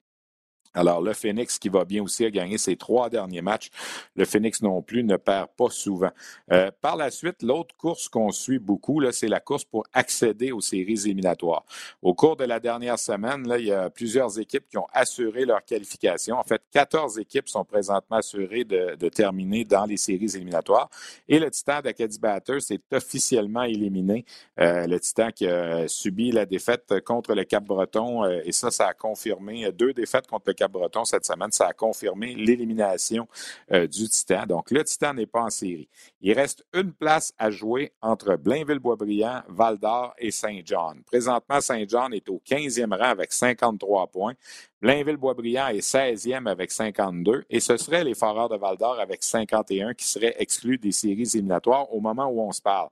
Alors, 0.75 1.03
le 1.03 1.13
Phoenix 1.13 1.59
qui 1.59 1.69
va 1.69 1.85
bien 1.85 2.03
aussi 2.03 2.25
a 2.25 2.31
gagné 2.31 2.57
ses 2.57 2.77
trois 2.77 3.11
derniers 3.11 3.43
matchs. 3.43 3.71
Le 4.17 4.25
Phoenix 4.25 4.63
non 4.63 4.81
plus 4.81 5.05
ne 5.05 5.17
perd 5.17 5.49
pas 5.57 5.69
souvent. 5.71 6.11
Euh, 6.51 6.71
par 6.81 6.97
la 6.97 7.11
suite, 7.11 7.43
l'autre 7.43 7.75
course 7.77 8.09
qu'on 8.09 8.31
suit 8.31 8.59
beaucoup, 8.59 9.03
c'est 9.13 9.29
la 9.29 9.41
course 9.41 9.65
pour 9.65 9.85
accéder 9.93 10.53
aux 10.53 10.61
séries 10.61 11.01
éliminatoires. 11.05 11.65
Au 12.01 12.15
cours 12.15 12.37
de 12.37 12.45
la 12.45 12.59
dernière 12.59 12.99
semaine, 12.99 13.47
il 13.59 13.67
y 13.67 13.73
a 13.73 13.91
plusieurs 13.91 14.39
équipes 14.39 14.69
qui 14.69 14.79
ont 14.79 14.87
assuré 14.93 15.45
leur 15.45 15.63
qualification. 15.65 16.37
En 16.39 16.45
fait, 16.45 16.63
14 16.71 17.19
équipes 17.19 17.49
sont 17.49 17.65
présentement 17.65 18.17
assurées 18.17 18.65
de, 18.65 19.09
terminer 19.09 19.65
dans 19.65 19.85
les 19.85 19.99
séries 19.99 20.35
éliminatoires. 20.35 20.89
Et 21.29 21.39
le 21.39 21.51
Titan 21.51 21.81
d'Acadie 21.83 22.19
Batters 22.19 22.71
est 22.71 22.95
officiellement 22.95 23.65
éliminé. 23.65 24.25
Euh, 24.59 24.87
le 24.87 24.99
Titan 24.99 25.31
qui 25.31 25.47
a 25.47 25.87
subi 25.87 26.33
la 26.33 26.47
défaite 26.47 27.01
contre 27.05 27.35
le 27.35 27.45
Cap-Breton. 27.45 28.25
Euh, 28.25 28.41
et 28.45 28.53
ça, 28.53 28.71
ça 28.71 28.87
a 28.89 28.95
confirmé 28.95 29.71
deux 29.73 29.93
défaites 29.93 30.27
contre 30.27 30.45
le 30.47 30.55
breton 30.69 31.05
cette 31.05 31.25
semaine, 31.25 31.53
ça 31.53 31.69
a 31.69 31.73
confirmé 31.73 32.35
l'élimination 32.35 33.29
euh, 33.73 33.87
du 33.87 34.09
Titan. 34.09 34.47
Donc, 34.47 34.71
le 34.71 34.85
Titan 34.85 35.15
n'est 35.15 35.27
pas 35.27 35.43
en 35.43 35.51
série. 35.51 35.89
Il 36.21 36.33
reste 36.33 36.65
une 36.73 36.93
place 36.93 37.33
à 37.39 37.51
jouer 37.51 37.93
entre 38.01 38.37
Blainville-Boisbriand, 38.37 39.43
Val-d'Or 39.49 40.15
et 40.19 40.31
Saint-John. 40.31 41.03
Présentement, 41.07 41.61
Saint-John 41.61 42.13
est 42.15 42.29
au 42.29 42.41
15e 42.47 42.97
rang 42.97 43.11
avec 43.11 43.33
53 43.33 44.07
points. 44.09 44.35
Blainville-Boisbriand 44.81 45.69
est 45.69 45.81
16e 45.81 46.49
avec 46.49 46.73
52 46.73 47.45
et 47.49 47.61
ce 47.61 47.77
serait 47.77 48.03
les 48.03 48.15
Foreurs 48.15 48.49
de 48.49 48.57
Val-d'Or 48.57 48.99
avec 48.99 49.23
51 49.23 49.95
qui 49.95 50.07
seraient 50.07 50.35
exclus 50.39 50.79
des 50.79 50.93
séries 50.93 51.31
éliminatoires 51.35 51.93
au 51.95 52.01
moment 52.01 52.27
où 52.27 52.41
on 52.41 52.53
se 52.53 52.61
parle. 52.61 52.89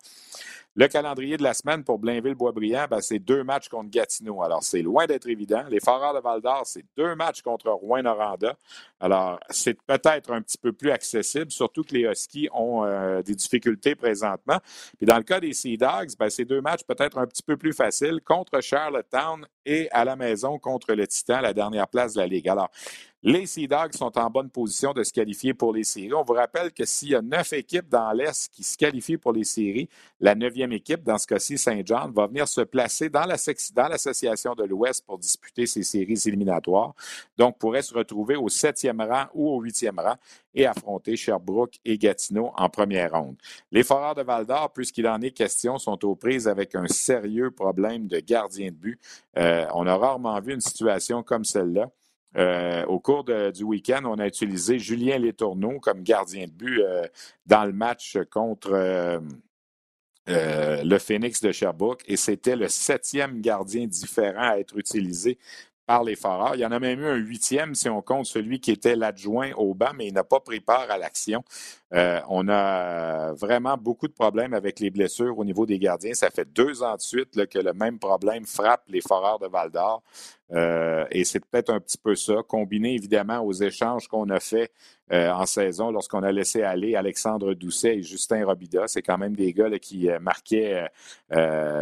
Le 0.80 0.88
calendrier 0.88 1.36
de 1.36 1.42
la 1.42 1.52
semaine 1.52 1.84
pour 1.84 1.98
Blainville-Boisbriand, 1.98 2.86
ben, 2.88 3.02
c'est 3.02 3.18
deux 3.18 3.44
matchs 3.44 3.68
contre 3.68 3.90
Gatineau. 3.90 4.42
Alors, 4.42 4.62
c'est 4.62 4.80
loin 4.80 5.04
d'être 5.04 5.28
évident. 5.28 5.62
Les 5.68 5.78
Foreurs 5.78 6.14
de 6.14 6.20
Val-d'Or, 6.20 6.62
c'est 6.64 6.86
deux 6.96 7.14
matchs 7.14 7.42
contre 7.42 7.68
Rouen-Noranda. 7.68 8.56
Alors, 8.98 9.38
c'est 9.50 9.74
peut-être 9.82 10.32
un 10.32 10.40
petit 10.40 10.56
peu 10.56 10.72
plus 10.72 10.90
accessible, 10.90 11.50
surtout 11.50 11.84
que 11.84 11.92
les 11.92 12.04
Huskies 12.04 12.48
ont 12.54 12.86
euh, 12.86 13.20
des 13.20 13.34
difficultés 13.34 13.94
présentement. 13.94 14.56
Puis 14.96 15.04
dans 15.04 15.18
le 15.18 15.22
cas 15.22 15.38
des 15.38 15.52
Sea 15.52 15.76
Dogs, 15.76 16.16
ben, 16.18 16.30
c'est 16.30 16.46
deux 16.46 16.62
matchs 16.62 16.84
peut-être 16.84 17.18
un 17.18 17.26
petit 17.26 17.42
peu 17.42 17.58
plus 17.58 17.74
faciles 17.74 18.22
contre 18.24 18.62
Charlottetown 18.62 19.46
et 19.66 19.90
à 19.90 20.06
la 20.06 20.16
maison 20.16 20.58
contre 20.58 20.94
le 20.94 21.06
Titan, 21.06 21.42
la 21.42 21.52
dernière 21.52 21.88
place 21.88 22.14
de 22.14 22.20
la 22.20 22.26
Ligue. 22.26 22.48
Alors, 22.48 22.70
les 23.22 23.44
Sea 23.44 23.68
Dogs 23.68 23.94
sont 23.94 24.16
en 24.18 24.30
bonne 24.30 24.48
position 24.48 24.94
de 24.94 25.02
se 25.02 25.12
qualifier 25.12 25.52
pour 25.52 25.74
les 25.74 25.84
séries. 25.84 26.14
On 26.14 26.22
vous 26.22 26.32
rappelle 26.32 26.72
que 26.72 26.86
s'il 26.86 27.10
y 27.10 27.14
a 27.14 27.20
neuf 27.20 27.52
équipes 27.52 27.88
dans 27.88 28.10
l'Est 28.12 28.50
qui 28.50 28.64
se 28.64 28.78
qualifient 28.78 29.18
pour 29.18 29.32
les 29.32 29.44
séries, 29.44 29.90
la 30.20 30.34
neuvième 30.34 30.72
équipe, 30.72 31.02
dans 31.02 31.18
ce 31.18 31.26
cas-ci 31.26 31.58
Saint-Jean, 31.58 32.10
va 32.10 32.26
venir 32.26 32.48
se 32.48 32.62
placer 32.62 33.10
dans 33.10 33.26
l'association 33.26 34.54
de 34.54 34.64
l'Ouest 34.64 35.04
pour 35.04 35.18
disputer 35.18 35.66
ces 35.66 35.82
séries 35.82 36.18
éliminatoires. 36.24 36.94
Donc, 37.36 37.58
pourrait 37.58 37.82
se 37.82 37.92
retrouver 37.92 38.36
au 38.36 38.48
septième 38.48 39.02
rang 39.02 39.26
ou 39.34 39.50
au 39.50 39.60
huitième 39.60 39.98
rang 39.98 40.16
et 40.54 40.66
affronter 40.66 41.14
Sherbrooke 41.14 41.78
et 41.84 41.98
Gatineau 41.98 42.52
en 42.56 42.70
première 42.70 43.12
ronde. 43.12 43.36
Les 43.70 43.82
Foreurs 43.82 44.14
de 44.14 44.22
Val-d'Or, 44.22 44.72
puisqu'il 44.72 45.06
en 45.06 45.20
est 45.20 45.30
question, 45.30 45.78
sont 45.78 46.04
aux 46.06 46.16
prises 46.16 46.48
avec 46.48 46.74
un 46.74 46.86
sérieux 46.86 47.50
problème 47.50 48.06
de 48.06 48.18
gardien 48.18 48.70
de 48.70 48.76
but. 48.76 49.00
Euh, 49.36 49.66
on 49.74 49.86
a 49.86 49.96
rarement 49.96 50.40
vu 50.40 50.54
une 50.54 50.60
situation 50.60 51.22
comme 51.22 51.44
celle-là. 51.44 51.90
Euh, 52.36 52.84
au 52.86 53.00
cours 53.00 53.24
du 53.24 53.64
week-end, 53.64 54.02
on 54.04 54.18
a 54.18 54.26
utilisé 54.26 54.78
Julien 54.78 55.18
Létourneau 55.18 55.80
comme 55.80 56.02
gardien 56.02 56.46
de 56.46 56.52
but 56.52 56.80
euh, 56.80 57.06
dans 57.46 57.64
le 57.64 57.72
match 57.72 58.18
contre 58.30 58.70
euh, 58.72 59.20
le 60.26 60.98
Phoenix 60.98 61.40
de 61.40 61.50
Sherbrooke 61.50 62.02
et 62.06 62.16
c'était 62.16 62.56
le 62.56 62.68
septième 62.68 63.40
gardien 63.40 63.86
différent 63.86 64.50
à 64.50 64.58
être 64.58 64.78
utilisé 64.78 65.38
par 65.86 66.04
les 66.04 66.14
Foreurs. 66.14 66.54
Il 66.54 66.60
y 66.60 66.64
en 66.66 66.70
a 66.70 66.78
même 66.78 67.00
eu 67.00 67.06
un 67.06 67.16
huitième 67.16 67.74
si 67.74 67.88
on 67.88 68.00
compte 68.00 68.26
celui 68.26 68.60
qui 68.60 68.70
était 68.70 68.94
l'adjoint 68.94 69.50
au 69.56 69.74
banc, 69.74 69.90
mais 69.96 70.06
il 70.06 70.14
n'a 70.14 70.22
pas 70.22 70.38
pris 70.38 70.60
part 70.60 70.88
à 70.88 70.98
l'action. 70.98 71.42
On 71.90 72.48
a 72.48 73.32
vraiment 73.32 73.76
beaucoup 73.76 74.06
de 74.06 74.12
problèmes 74.12 74.54
avec 74.54 74.78
les 74.78 74.90
blessures 74.90 75.36
au 75.36 75.44
niveau 75.44 75.66
des 75.66 75.80
gardiens. 75.80 76.14
Ça 76.14 76.30
fait 76.30 76.44
deux 76.44 76.84
ans 76.84 76.94
de 76.94 77.00
suite 77.00 77.44
que 77.48 77.58
le 77.58 77.72
même 77.72 77.98
problème 77.98 78.46
frappe 78.46 78.84
les 78.86 79.00
Foreurs 79.00 79.40
de 79.40 79.48
Val 79.48 79.72
d'Or. 79.72 80.04
Euh, 80.52 81.04
et 81.10 81.24
c'est 81.24 81.40
peut-être 81.40 81.70
un 81.70 81.80
petit 81.80 81.98
peu 81.98 82.14
ça, 82.14 82.36
combiné 82.46 82.94
évidemment 82.94 83.40
aux 83.40 83.52
échanges 83.52 84.08
qu'on 84.08 84.28
a 84.30 84.40
faits 84.40 84.72
en 85.12 85.44
saison 85.44 85.90
lorsqu'on 85.90 86.22
a 86.22 86.30
laissé 86.30 86.62
aller 86.62 86.94
Alexandre 86.94 87.52
Doucet 87.54 87.96
et 87.96 88.02
Justin 88.04 88.46
Robida. 88.46 88.86
C'est 88.86 89.02
quand 89.02 89.18
même 89.18 89.34
des 89.34 89.52
gars 89.52 89.68
qui 89.80 90.08
marquaient 90.20 90.86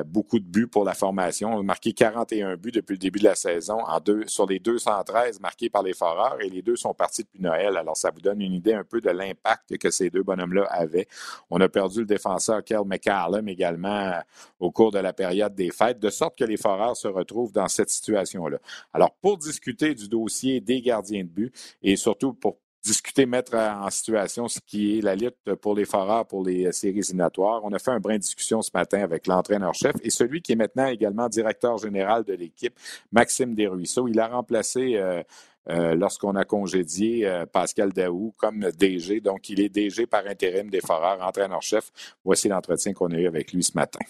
beaucoup 0.07 0.39
de 0.39 0.47
buts 0.47 0.67
pour 0.67 0.83
la 0.87 0.95
formation. 0.95 1.53
On 1.55 1.61
a 1.61 1.63
marqué 1.63 1.93
41 1.93 2.57
buts 2.57 2.73
depuis 2.73 2.95
le 2.95 2.99
début 2.99 3.19
de 3.19 3.25
la 3.25 3.35
saison 3.35 3.81
en 3.87 4.01
deux, 4.01 4.27
sur 4.27 4.47
les 4.47 4.59
213 4.59 5.41
marqués 5.41 5.69
par 5.69 5.83
les 5.83 5.93
Foreurs 5.93 6.39
et 6.41 6.49
les 6.49 6.63
deux 6.63 6.77
sont 6.77 6.95
partis 6.95 7.23
depuis 7.23 7.43
Noël. 7.43 7.77
Alors, 7.77 7.97
ça 7.97 8.11
vous 8.11 8.21
donne 8.21 8.41
une 8.41 8.53
idée 8.53 8.73
un 8.73 8.85
peu 8.85 9.01
de 9.01 9.11
l'impact 9.11 9.77
que 9.79 9.91
ces 9.91 10.11
deux 10.11 10.23
bonhommes-là 10.23 10.67
avaient. 10.71 11.07
On 11.51 11.61
a 11.61 11.69
perdu 11.69 12.01
le 12.01 12.07
défenseur 12.07 12.65
Kel 12.65 12.85
McCallum 12.85 13.49
également 13.49 14.13
au 14.61 14.71
cours 14.71 14.91
de 14.91 14.99
la 14.99 15.13
période 15.13 15.55
des 15.55 15.71
fêtes, 15.71 15.99
de 15.99 16.11
sorte 16.11 16.39
que 16.39 16.45
les 16.45 16.57
Foreurs 16.57 16.97
se 16.97 17.09
retrouvent 17.09 17.53
dans 17.53 17.69
cette 17.69 17.91
situation-là. 17.91 18.58
Alors, 18.93 19.15
pour 19.21 19.39
discuter 19.39 19.95
du 19.95 20.09
dossier 20.09 20.61
des 20.61 20.81
gardiens 20.81 21.25
de 21.25 21.29
but 21.29 21.77
et 21.83 21.97
surtout 21.97 22.33
pour 22.35 22.59
discuter, 22.83 23.27
mettre 23.27 23.55
en 23.55 23.91
situation 23.91 24.49
ce 24.49 24.61
qui 24.65 24.99
est 24.99 25.03
la 25.03 25.15
lutte 25.15 25.55
pour 25.61 25.75
les 25.75 25.85
foreurs 25.85 26.27
pour 26.27 26.45
les 26.45 26.71
séries 26.73 27.01
éliminatoires. 27.01 27.61
On 27.65 27.73
a 27.73 27.79
fait 27.79 27.91
un 27.91 28.01
brin 28.01 28.15
de 28.15 28.21
discussion 28.21 28.63
ce 28.63 28.71
matin 28.73 29.01
avec 29.01 29.27
l'entraîneur-chef 29.27 29.97
et 30.03 30.11
celui 30.11 30.41
qui 30.41 30.53
est 30.53 30.57
maintenant 30.57 30.87
également 30.87 31.29
directeur 31.29 31.77
général 31.79 32.25
de 32.25 32.33
l'équipe, 32.35 32.75
Maxime 33.13 33.55
Desruisseaux. 33.55 34.09
Il 34.09 34.19
a 34.21 34.29
remplacé 34.29 34.97
euh, 34.97 35.23
euh, 35.69 35.95
lorsqu'on 35.95 36.35
a 36.37 36.45
congédié 36.45 37.27
euh, 37.27 37.45
Pascal 37.47 37.93
Daou 37.93 38.33
comme 38.39 38.71
DG. 38.79 39.21
Donc, 39.21 39.51
il 39.51 39.61
est 39.61 39.69
DG 39.69 40.07
par 40.07 40.27
intérim 40.27 40.71
des 40.71 40.81
foreurs, 40.81 41.21
entraîneur-chef. 41.23 41.91
Voici 42.25 42.49
l'entretien 42.49 42.95
qu'on 42.95 43.11
a 43.11 43.19
eu 43.19 43.27
avec 43.27 43.53
lui 43.53 43.63
ce 43.63 43.73
matin. 43.75 44.01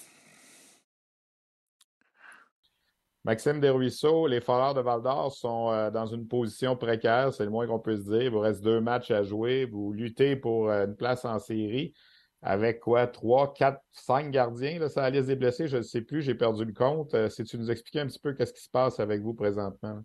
Maxime 3.28 3.60
Desruisseaux, 3.60 4.26
les 4.26 4.40
Foreurs 4.40 4.72
de 4.72 4.80
Val 4.80 5.02
d'Or 5.02 5.30
sont 5.30 5.70
euh, 5.70 5.90
dans 5.90 6.06
une 6.06 6.26
position 6.26 6.76
précaire, 6.76 7.30
c'est 7.30 7.44
le 7.44 7.50
moins 7.50 7.66
qu'on 7.66 7.78
puisse 7.78 8.04
dire. 8.04 8.22
Il 8.22 8.30
vous 8.30 8.38
reste 8.38 8.64
deux 8.64 8.80
matchs 8.80 9.10
à 9.10 9.22
jouer. 9.22 9.66
Vous 9.66 9.92
luttez 9.92 10.34
pour 10.34 10.70
euh, 10.70 10.86
une 10.86 10.96
place 10.96 11.26
en 11.26 11.38
série 11.38 11.92
avec 12.40 12.80
quoi? 12.80 13.06
Trois, 13.06 13.52
quatre, 13.52 13.82
cinq 13.92 14.30
gardiens, 14.30 14.88
ça 14.88 15.02
la 15.02 15.10
liste 15.10 15.26
des 15.26 15.36
blessés, 15.36 15.68
je 15.68 15.76
ne 15.76 15.82
sais 15.82 16.00
plus, 16.00 16.22
j'ai 16.22 16.34
perdu 16.34 16.64
le 16.64 16.72
compte. 16.72 17.12
Euh, 17.12 17.28
si 17.28 17.44
tu 17.44 17.58
nous 17.58 17.70
expliquer 17.70 18.00
un 18.00 18.06
petit 18.06 18.18
peu 18.18 18.32
qu'est-ce 18.32 18.54
qui 18.54 18.62
se 18.62 18.70
passe 18.70 18.98
avec 18.98 19.20
vous 19.20 19.34
présentement? 19.34 20.00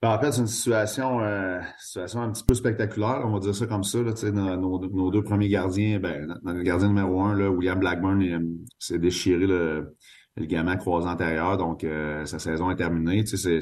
Ben, 0.00 0.08
en 0.08 0.18
fait, 0.18 0.32
c'est 0.32 0.40
une 0.40 0.46
situation, 0.46 1.20
situation 1.78 2.22
un 2.22 2.30
petit 2.30 2.44
peu 2.44 2.54
spectaculaire, 2.54 3.20
on 3.26 3.32
va 3.32 3.40
dire 3.40 3.54
ça 3.54 3.66
comme 3.66 3.84
ça. 3.84 3.98
Nos, 3.98 5.10
deux 5.10 5.24
premiers 5.24 5.48
gardiens, 5.48 5.98
ben, 5.98 6.38
notre 6.42 6.62
gardien 6.62 6.88
numéro 6.88 7.20
un, 7.20 7.48
William 7.48 7.78
Blackburn, 7.78 8.22
s'est 8.78 8.98
déchiré 8.98 9.46
le, 9.46 9.94
le 10.38 10.46
gamin 10.46 10.76
croisé 10.76 11.08
antérieur, 11.08 11.56
donc 11.56 11.84
euh, 11.84 12.24
sa 12.24 12.38
saison 12.38 12.70
est 12.70 12.76
terminée. 12.76 13.24
Tu 13.24 13.36
sais, 13.36 13.60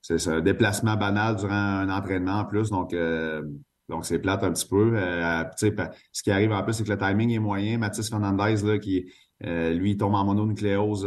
c'est 0.00 0.28
un 0.28 0.40
déplacement 0.40 0.96
banal 0.96 1.36
durant 1.36 1.52
un 1.52 1.88
entraînement 1.90 2.40
en 2.40 2.44
plus, 2.44 2.70
donc 2.70 2.92
euh, 2.92 3.42
donc 3.88 4.06
c'est 4.06 4.18
plate 4.18 4.42
un 4.44 4.52
petit 4.52 4.68
peu. 4.68 4.92
Euh, 4.96 5.44
tu 5.58 5.68
sais, 5.68 5.74
ce 6.12 6.22
qui 6.22 6.30
arrive 6.30 6.52
en 6.52 6.62
plus, 6.62 6.74
c'est 6.74 6.84
que 6.84 6.92
le 6.92 6.98
timing 6.98 7.30
est 7.30 7.38
moyen. 7.38 7.78
Mathis 7.78 8.08
Fernandez, 8.08 8.56
là, 8.64 8.78
qui 8.78 9.12
lui 9.40 9.96
tombe 9.96 10.14
en 10.14 10.24
mononucléose 10.24 11.06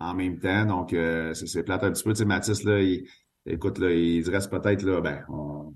en 0.00 0.14
même 0.14 0.38
temps, 0.38 0.66
donc 0.66 0.96
c'est 1.34 1.62
plate 1.62 1.84
un 1.84 1.92
petit 1.92 2.04
peu. 2.04 2.12
Tu 2.12 2.18
sais, 2.18 2.24
Mathis, 2.24 2.64
là, 2.64 2.80
il, 2.80 3.06
écoute, 3.46 3.78
là, 3.78 3.92
il 3.92 4.28
reste 4.28 4.50
peut-être 4.50 4.82
là, 4.82 5.00
ben, 5.00 5.24
on, 5.28 5.74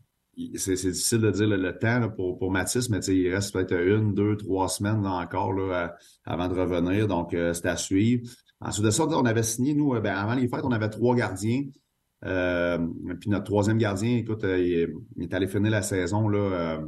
c'est 0.55 0.75
difficile 0.75 1.21
de 1.21 1.31
dire 1.31 1.49
le, 1.49 1.79
temps 1.79 2.09
pour, 2.11 2.39
pour 2.39 2.51
Mathis, 2.51 2.89
mais 2.91 2.99
il 2.99 3.33
reste 3.35 3.53
peut-être 3.53 3.75
une, 3.75 4.15
deux, 4.15 4.37
trois 4.37 4.69
semaines 4.69 5.05
encore 5.07 5.53
là, 5.53 5.97
avant 6.25 6.49
de 6.49 6.55
revenir. 6.55 7.09
Donc, 7.09 7.35
euh, 7.35 7.53
c'est 7.53 7.67
à 7.67 7.77
suivre. 7.77 8.29
Ensuite 8.61 8.85
de 8.87 8.91
ça, 8.91 9.07
on 9.07 9.25
avait 9.25 9.43
signé, 9.43 9.75
nous, 9.75 9.95
euh, 9.95 10.01
ben, 10.01 10.15
avant 10.15 10.35
les 10.35 10.49
fêtes, 10.49 10.65
on 10.65 10.73
avait 10.73 10.89
trois 10.89 11.17
gardiens. 11.17 11.65
Euh, 12.25 12.79
puis 13.21 13.31
notre 13.31 13.45
troisième 13.45 13.79
gardien, 13.79 14.17
écoute, 14.17 14.45
il, 14.45 14.95
est 15.21 15.35
allé 15.35 15.47
finir 15.47 15.71
la 15.71 15.83
saison 15.83 16.29
là, 16.29 16.81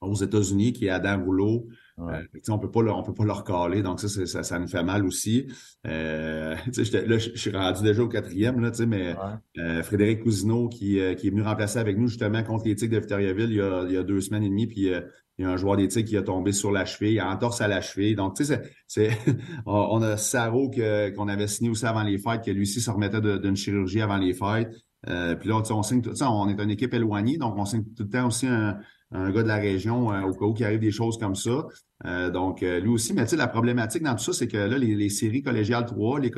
aux 0.00 0.14
États-Unis, 0.14 0.72
qui 0.72 0.86
est 0.86 0.90
Adam 0.90 1.24
Rouleau. 1.24 1.68
Euh, 1.98 2.22
on 2.48 2.58
peut 2.58 2.70
pas 2.70 2.80
on 2.80 3.02
peut 3.02 3.12
pas 3.12 3.24
le 3.24 3.32
recaler, 3.32 3.82
donc 3.82 4.00
ça, 4.00 4.08
ça, 4.08 4.42
ça 4.42 4.58
nous 4.58 4.66
fait 4.66 4.82
mal 4.82 5.04
aussi. 5.04 5.46
Euh, 5.86 6.54
là, 7.06 7.18
je 7.18 7.36
suis 7.36 7.50
rendu 7.50 7.82
déjà 7.82 8.02
au 8.02 8.08
quatrième, 8.08 8.60
là, 8.60 8.70
mais 8.86 9.14
euh, 9.58 9.82
Frédéric 9.82 10.22
Cousineau 10.22 10.68
qui, 10.68 10.98
qui 11.16 11.26
est 11.26 11.30
venu 11.30 11.42
remplacer 11.42 11.78
avec 11.78 11.98
nous 11.98 12.08
justement 12.08 12.42
contre 12.42 12.66
les 12.66 12.74
Tigres 12.74 12.94
de 12.94 13.00
Victoriaville 13.00 13.50
il 13.50 13.56
y 13.56 13.60
a, 13.60 13.84
il 13.86 13.92
y 13.92 13.98
a 13.98 14.02
deux 14.02 14.20
semaines 14.20 14.42
et 14.42 14.48
demie, 14.48 14.66
puis 14.66 14.90
il 15.38 15.44
y 15.44 15.44
a 15.44 15.50
un 15.50 15.56
joueur 15.56 15.76
des 15.76 15.88
Tigres 15.88 16.08
qui 16.08 16.16
a 16.16 16.22
tombé 16.22 16.52
sur 16.52 16.72
la 16.72 16.86
cheville, 16.86 17.20
a 17.20 17.30
entorse 17.30 17.60
à 17.60 17.68
la 17.68 17.82
cheville. 17.82 18.16
Donc, 18.16 18.36
tu 18.36 18.44
sais, 18.46 18.62
c'est, 18.86 19.10
on 19.66 20.00
a 20.00 20.16
Saro 20.16 20.70
qu'on 20.70 21.28
avait 21.28 21.48
signé 21.48 21.68
aussi 21.68 21.84
avant 21.84 22.02
les 22.02 22.16
fêtes, 22.16 22.42
que 22.44 22.50
lui 22.50 22.62
aussi 22.62 22.80
se 22.80 22.90
remettait 22.90 23.20
d'une 23.20 23.56
chirurgie 23.56 24.00
avant 24.00 24.16
les 24.16 24.32
fêtes. 24.32 24.70
puis 25.04 25.48
là, 25.48 25.62
on 25.70 25.82
signe 25.82 26.02
on 26.22 26.48
est 26.48 26.62
une 26.62 26.70
équipe 26.70 26.94
éloignée, 26.94 27.36
donc 27.36 27.54
on 27.58 27.66
signe 27.66 27.84
tout 27.84 28.04
le 28.04 28.08
temps 28.08 28.28
aussi 28.28 28.46
un, 28.46 28.78
un 29.12 29.30
gars 29.30 29.42
de 29.42 29.48
la 29.48 29.56
région 29.56 30.12
euh, 30.12 30.22
au 30.22 30.32
cas 30.32 30.46
où 30.46 30.54
il 30.58 30.64
arrive 30.64 30.80
des 30.80 30.90
choses 30.90 31.18
comme 31.18 31.34
ça. 31.34 31.66
Euh, 32.04 32.30
donc, 32.30 32.62
euh, 32.62 32.80
lui 32.80 32.88
aussi, 32.88 33.12
mais 33.12 33.24
tu 33.24 33.30
sais, 33.30 33.36
la 33.36 33.46
problématique 33.46 34.02
dans 34.02 34.14
tout 34.14 34.24
ça, 34.24 34.32
c'est 34.32 34.48
que 34.48 34.56
là, 34.56 34.78
les, 34.78 35.08
séries 35.08 35.42
collégiales 35.42 35.86
3, 35.86 36.20
les, 36.20 36.30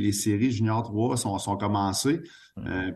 les, 0.00 0.12
séries 0.12 0.50
juniors 0.50 0.82
3 0.82 1.16
sont, 1.16 1.38
sont 1.38 1.56
commencées. 1.56 2.20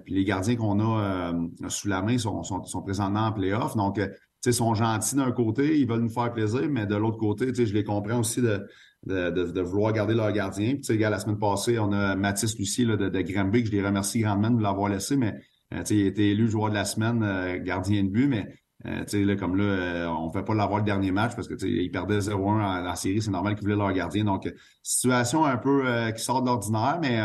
puis 0.04 0.14
les 0.14 0.24
gardiens 0.24 0.56
qu'on 0.56 0.80
a 0.80 1.32
sous 1.68 1.88
la 1.88 2.02
main 2.02 2.18
sont, 2.18 2.42
sont, 2.42 2.64
sont 2.64 2.82
présentement 2.82 3.26
en 3.26 3.32
playoff. 3.32 3.76
Donc, 3.76 3.96
tu 3.96 4.02
sais, 4.40 4.52
sont 4.52 4.74
gentils 4.74 5.16
d'un 5.16 5.32
côté, 5.32 5.78
ils 5.78 5.86
veulent 5.86 6.00
nous 6.00 6.08
faire 6.08 6.32
plaisir, 6.32 6.68
mais 6.68 6.86
de 6.86 6.96
l'autre 6.96 7.18
côté, 7.18 7.46
tu 7.48 7.54
sais, 7.54 7.66
je 7.66 7.74
les 7.74 7.84
comprends 7.84 8.20
aussi 8.20 8.42
de, 8.42 8.66
de, 9.06 9.30
de, 9.30 9.60
vouloir 9.60 9.92
garder 9.92 10.14
leur 10.14 10.32
gardien. 10.32 10.72
Puis, 10.72 10.80
tu 10.80 10.98
sais, 10.98 10.98
la 10.98 11.18
semaine 11.18 11.38
passée, 11.38 11.78
on 11.78 11.92
a 11.92 12.16
Mathis 12.16 12.58
Lucie 12.58 12.84
là, 12.84 12.96
de, 12.96 13.08
de 13.08 13.20
Granby, 13.20 13.62
que 13.62 13.68
je 13.68 13.72
les 13.72 13.86
remercie 13.86 14.20
grandement 14.20 14.50
de 14.50 14.54
nous 14.54 14.60
l'avoir 14.60 14.88
laissé, 14.88 15.16
mais 15.16 15.34
tu 15.70 15.76
sais, 15.84 15.96
il 15.96 16.04
a 16.04 16.06
été 16.08 16.30
élu 16.30 16.48
joueur 16.48 16.70
de 16.70 16.74
la 16.74 16.84
semaine, 16.84 17.62
gardien 17.62 18.02
de 18.02 18.08
but, 18.08 18.26
mais 18.26 18.48
euh, 18.86 19.24
là, 19.24 19.36
comme 19.36 19.56
là, 19.56 19.64
euh, 19.64 20.06
on 20.06 20.26
ne 20.26 20.32
fait 20.32 20.44
pas 20.44 20.54
l'avoir 20.54 20.78
le 20.78 20.84
dernier 20.84 21.10
match 21.10 21.34
parce 21.34 21.48
que 21.48 21.54
ils 21.64 21.90
perdaient 21.90 22.18
0-1 22.18 22.36
en, 22.36 22.82
la 22.82 22.96
série. 22.96 23.20
C'est 23.20 23.30
normal 23.30 23.54
qu'ils 23.54 23.64
voulaient 23.64 23.76
leur 23.76 23.92
gardien. 23.92 24.24
Donc, 24.24 24.52
situation 24.82 25.44
un 25.44 25.56
peu 25.56 25.86
euh, 25.86 26.10
qui 26.12 26.22
sort 26.22 26.42
de 26.42 26.46
l'ordinaire, 26.46 26.98
mais 27.00 27.20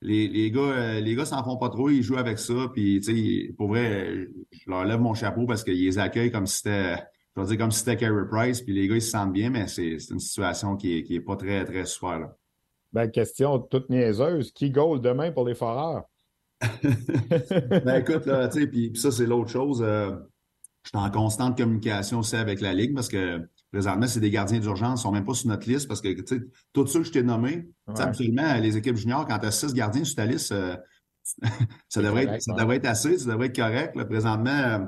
les, 0.00 0.28
les 0.28 0.50
gars 0.50 1.00
les 1.00 1.14
gars 1.14 1.24
s'en 1.24 1.42
font 1.44 1.56
pas 1.56 1.68
trop. 1.68 1.88
Ils 1.88 2.02
jouent 2.02 2.18
avec 2.18 2.38
ça. 2.38 2.68
Puis, 2.72 3.52
pour 3.56 3.68
vrai, 3.68 4.26
je 4.50 4.70
leur 4.70 4.84
lève 4.84 5.00
mon 5.00 5.14
chapeau 5.14 5.46
parce 5.46 5.64
qu'ils 5.64 5.82
les 5.82 5.98
accueillent 5.98 6.32
comme 6.32 6.46
si 6.46 6.56
c'était 6.58 6.96
je 7.34 7.40
veux 7.40 7.46
dire 7.46 7.58
comme 7.58 7.70
si 7.70 7.78
c'était 7.78 7.96
Carey 7.96 8.26
Price. 8.30 8.60
Puis 8.60 8.74
les 8.74 8.88
gars, 8.88 8.96
ils 8.96 9.02
se 9.02 9.10
sentent 9.10 9.32
bien, 9.32 9.48
mais 9.48 9.66
c'est 9.68 9.96
une 10.10 10.18
situation 10.18 10.76
qui 10.76 10.98
est, 10.98 11.02
qui 11.02 11.14
est 11.14 11.20
pas 11.20 11.36
très, 11.36 11.64
très 11.64 11.86
super. 11.86 12.20
Là. 12.20 12.36
Ben, 12.92 13.08
question 13.10 13.58
toute 13.58 13.88
niaiseuse. 13.88 14.52
Qui 14.52 14.70
goal 14.70 15.00
demain 15.00 15.32
pour 15.32 15.46
les 15.46 15.54
Foreurs? 15.54 16.02
ben 16.82 18.00
écoute, 18.00 18.26
là, 18.26 18.48
tu 18.48 18.60
sais, 18.60 18.66
puis 18.66 18.92
ça, 18.94 19.10
c'est 19.10 19.26
l'autre 19.26 19.50
chose. 19.50 19.82
Je 20.84 20.88
suis 20.88 20.98
en 20.98 21.10
constante 21.10 21.56
communication 21.56 22.18
aussi 22.20 22.36
avec 22.36 22.60
la 22.60 22.74
Ligue 22.74 22.94
parce 22.94 23.08
que 23.08 23.48
présentement, 23.72 24.06
c'est 24.06 24.20
des 24.20 24.30
gardiens 24.30 24.58
d'urgence, 24.58 25.00
ils 25.00 25.02
sont 25.02 25.12
même 25.12 25.24
pas 25.24 25.34
sur 25.34 25.48
notre 25.48 25.68
liste 25.68 25.88
parce 25.88 26.00
que 26.00 26.08
tu 26.08 26.22
sais, 26.26 26.42
tous 26.72 26.86
ceux 26.86 27.00
que 27.00 27.06
je 27.06 27.12
t'ai 27.12 27.22
nommés, 27.22 27.68
absolument, 27.86 28.54
les 28.58 28.76
équipes 28.76 28.96
juniors, 28.96 29.26
quand 29.26 29.38
tu 29.38 29.46
as 29.46 29.50
six 29.50 29.72
gardiens 29.72 30.04
sur 30.04 30.16
ta 30.16 30.26
liste, 30.26 30.52
euh, 30.52 30.76
ça, 31.88 32.02
devrait 32.02 32.24
être, 32.24 32.42
ça 32.42 32.54
devrait 32.54 32.76
être 32.76 32.86
assez, 32.86 33.18
ça 33.18 33.30
devrait 33.30 33.46
être 33.46 33.56
correct. 33.56 33.96
Là, 33.96 34.04
présentement, 34.04 34.50
euh, 34.50 34.78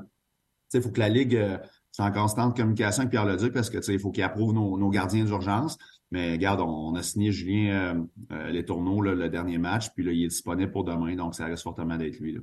il 0.75 0.83
faut 0.83 0.91
que 0.91 1.01
la 1.01 1.09
Ligue 1.09 1.37
euh, 1.37 1.59
soit 1.93 2.07
en 2.07 2.13
constante 2.13 2.57
communication 2.57 3.03
avec 3.03 3.11
Pierre 3.11 3.25
Leduc 3.25 3.53
parce 3.53 3.71
que 3.71 3.79
il 3.91 4.01
faut 4.01 4.11
qu'il 4.11 4.25
approuve 4.25 4.53
nos, 4.53 4.77
nos 4.77 4.91
gardiens 4.91 5.25
d'urgence. 5.25 5.79
Mais 6.11 6.33
regarde, 6.33 6.61
on, 6.61 6.95
a 6.95 7.03
signé 7.03 7.33
Julien 7.33 8.07
les 8.31 8.65
tourneaux 8.65 9.01
le 9.01 9.29
dernier 9.29 9.59
match, 9.59 9.89
puis 9.95 10.05
là, 10.05 10.13
il 10.13 10.25
est 10.25 10.29
disponible 10.29 10.71
pour 10.71 10.85
demain, 10.85 11.17
donc 11.17 11.35
ça 11.35 11.47
risque 11.47 11.65
fortement 11.65 11.97
d'être 11.97 12.21
lui. 12.21 12.35
Là. 12.35 12.41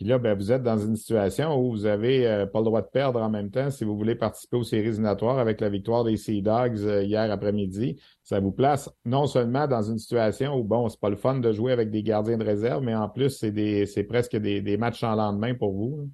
Puis 0.00 0.08
là, 0.08 0.16
ben, 0.16 0.34
vous 0.34 0.50
êtes 0.50 0.62
dans 0.62 0.78
une 0.78 0.96
situation 0.96 1.60
où 1.60 1.72
vous 1.72 1.82
n'avez 1.82 2.26
euh, 2.26 2.46
pas 2.46 2.60
le 2.60 2.64
droit 2.64 2.80
de 2.80 2.86
perdre 2.86 3.20
en 3.20 3.28
même 3.28 3.50
temps 3.50 3.68
si 3.68 3.84
vous 3.84 3.98
voulez 3.98 4.14
participer 4.14 4.56
aux 4.56 4.64
séries 4.64 4.88
éliminatoires 4.88 5.38
avec 5.38 5.60
la 5.60 5.68
victoire 5.68 6.04
des 6.04 6.16
Sea 6.16 6.40
Dogs 6.40 6.78
euh, 6.78 7.02
hier 7.02 7.30
après-midi. 7.30 8.00
Ça 8.22 8.40
vous 8.40 8.50
place 8.50 8.88
non 9.04 9.26
seulement 9.26 9.68
dans 9.68 9.82
une 9.82 9.98
situation 9.98 10.58
où, 10.58 10.64
bon, 10.64 10.88
c'est 10.88 10.98
pas 10.98 11.10
le 11.10 11.16
fun 11.16 11.38
de 11.40 11.52
jouer 11.52 11.72
avec 11.72 11.90
des 11.90 12.02
gardiens 12.02 12.38
de 12.38 12.44
réserve, 12.44 12.82
mais 12.82 12.94
en 12.94 13.10
plus, 13.10 13.28
c'est 13.28 13.50
des 13.50 13.84
c'est 13.84 14.04
presque 14.04 14.34
des, 14.34 14.76
matchs 14.78 15.04
en 15.04 15.16
lendemain 15.16 15.54
pour 15.54 15.74
vous. 15.74 16.08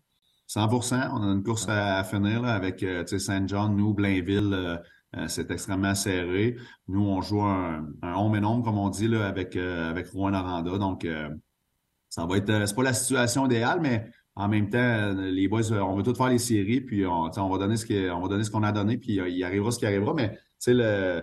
100 0.49 0.69
On 1.13 1.23
a 1.23 1.33
une 1.33 1.45
course 1.45 1.67
à, 1.69 2.03
finir 2.03 2.43
là, 2.43 2.55
avec 2.55 2.83
euh, 2.83 3.07
Saint 3.07 3.47
John, 3.47 3.77
nous, 3.77 3.95
Blainville. 3.95 4.81
c'est 5.29 5.49
extrêmement 5.53 5.95
serré. 5.95 6.57
Nous, 6.89 7.07
on 7.07 7.21
joue 7.21 7.43
un, 7.43 7.87
home 8.03 8.35
et 8.35 8.45
home, 8.45 8.65
comme 8.65 8.79
on 8.79 8.89
dit, 8.89 9.07
là, 9.07 9.29
avec, 9.29 9.55
avec 9.55 10.09
Rouen 10.09 10.33
Aranda. 10.33 10.77
Donc, 10.77 11.07
ça 12.17 12.25
va 12.25 12.39
être, 12.39 12.49
euh, 12.49 12.65
c'est 12.65 12.75
pas 12.75 12.83
la 12.83 12.95
situation 12.95 13.45
idéale, 13.45 13.79
mais 13.83 14.07
en 14.37 14.49
même 14.49 14.71
temps, 14.71 14.79
euh, 14.79 15.31
les 15.31 15.49
boys, 15.49 15.71
euh, 15.71 15.81
on 15.81 15.97
veut 15.97 16.03
tout 16.03 16.15
faire 16.15 16.31
les 16.31 16.39
séries, 16.39 16.81
puis 16.81 17.05
on, 17.05 17.31
on 17.37 17.49
va 17.51 17.59
donner 17.59 17.77
ce 17.77 17.85
qu'on 17.85 18.23
va 18.23 18.29
donner 18.29 18.43
ce 18.43 18.51
qu'on 18.51 18.63
a 18.63 18.73
donné, 18.73 18.97
puis 18.97 19.21
il 19.29 19.45
arrivera 19.45 19.71
ce 19.71 19.79
qui 19.79 19.85
arrivera. 19.85 20.15
Mais 20.15 20.39
le, 20.67 21.21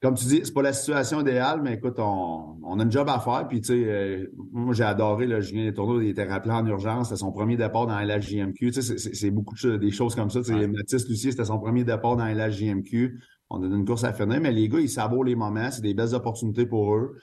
comme 0.00 0.14
tu 0.14 0.24
dis, 0.24 0.40
c'est 0.42 0.54
pas 0.54 0.62
la 0.62 0.72
situation 0.72 1.20
idéale, 1.20 1.60
mais 1.62 1.74
écoute, 1.74 1.96
on, 1.98 2.56
on 2.62 2.80
a 2.80 2.84
un 2.86 2.90
job 2.90 3.06
à 3.10 3.20
faire. 3.20 3.48
Puis 3.48 3.60
tu 3.60 3.84
sais, 3.84 4.30
moi 4.50 4.72
j'ai 4.72 4.84
adoré 4.84 5.26
le 5.26 5.42
Julien 5.42 5.64
Les 5.64 5.74
Tourneaux, 5.74 6.00
il 6.00 6.08
était 6.08 6.24
rappelé 6.24 6.54
en 6.54 6.64
urgence, 6.66 7.08
c'était 7.08 7.20
son 7.20 7.30
premier 7.30 7.58
départ 7.58 7.86
dans 7.86 8.00
LHJMQ. 8.00 8.70
Tu 8.70 8.80
sais, 8.80 8.96
c'est 8.96 9.30
beaucoup 9.30 9.56
de, 9.62 9.76
des 9.76 9.90
choses 9.90 10.14
comme 10.14 10.30
ça. 10.30 10.40
Tu 10.40 10.54
sais, 10.54 10.66
Mathis 10.68 11.06
Lucier, 11.06 11.32
c'était 11.32 11.44
son 11.44 11.58
premier 11.58 11.84
départ 11.84 12.16
dans 12.16 12.26
LHJMQ. 12.26 13.20
On 13.50 13.62
a 13.62 13.66
une 13.66 13.84
course 13.84 14.04
à 14.04 14.14
finir, 14.14 14.40
mais 14.40 14.52
les 14.52 14.70
gars, 14.70 14.80
ils 14.80 14.88
savourent 14.88 15.24
les 15.24 15.34
moments, 15.34 15.70
c'est 15.70 15.82
des 15.82 15.92
belles 15.92 16.14
opportunités 16.14 16.64
pour 16.64 16.94
eux. 16.96 17.18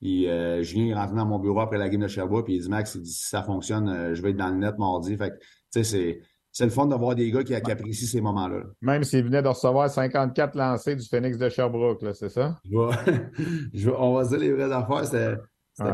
Puis 0.00 0.28
euh, 0.28 0.62
Julien 0.62 0.88
est 0.88 0.94
rentré 0.94 1.16
dans 1.16 1.26
mon 1.26 1.38
bureau 1.38 1.60
après 1.60 1.78
la 1.78 1.88
game 1.88 2.00
de 2.00 2.08
Sherbrooke, 2.08 2.46
puis 2.46 2.56
il 2.56 2.62
dit 2.62 2.68
Max, 2.68 2.98
si 3.02 3.28
ça 3.28 3.42
fonctionne, 3.42 3.88
euh, 3.88 4.14
je 4.14 4.22
vais 4.22 4.30
être 4.30 4.36
dans 4.36 4.48
le 4.48 4.56
net 4.56 4.78
mardi. 4.78 5.16
Fait 5.16 5.30
que, 5.30 5.34
tu 5.36 5.44
sais, 5.70 5.84
c'est. 5.84 6.20
c'est 6.52 6.64
le 6.64 6.70
fun 6.70 6.86
d'avoir 6.86 7.14
des 7.14 7.30
gars 7.30 7.44
qui, 7.44 7.60
qui 7.60 7.70
apprécient 7.70 8.08
ces 8.08 8.20
moments-là. 8.22 8.62
Même 8.80 9.04
s'il 9.04 9.24
venait 9.24 9.42
de 9.42 9.48
recevoir 9.48 9.90
54 9.90 10.54
lancés 10.56 10.96
du 10.96 11.06
Phoenix 11.06 11.36
de 11.36 11.48
Sherbrooke, 11.48 12.04
c'est 12.14 12.30
ça? 12.30 12.56
on 12.72 14.14
va 14.14 14.24
se 14.24 14.30
dire 14.30 14.38
les 14.38 14.52
vraies 14.52 14.72
affaires. 14.72 15.04
C'était 15.04 15.36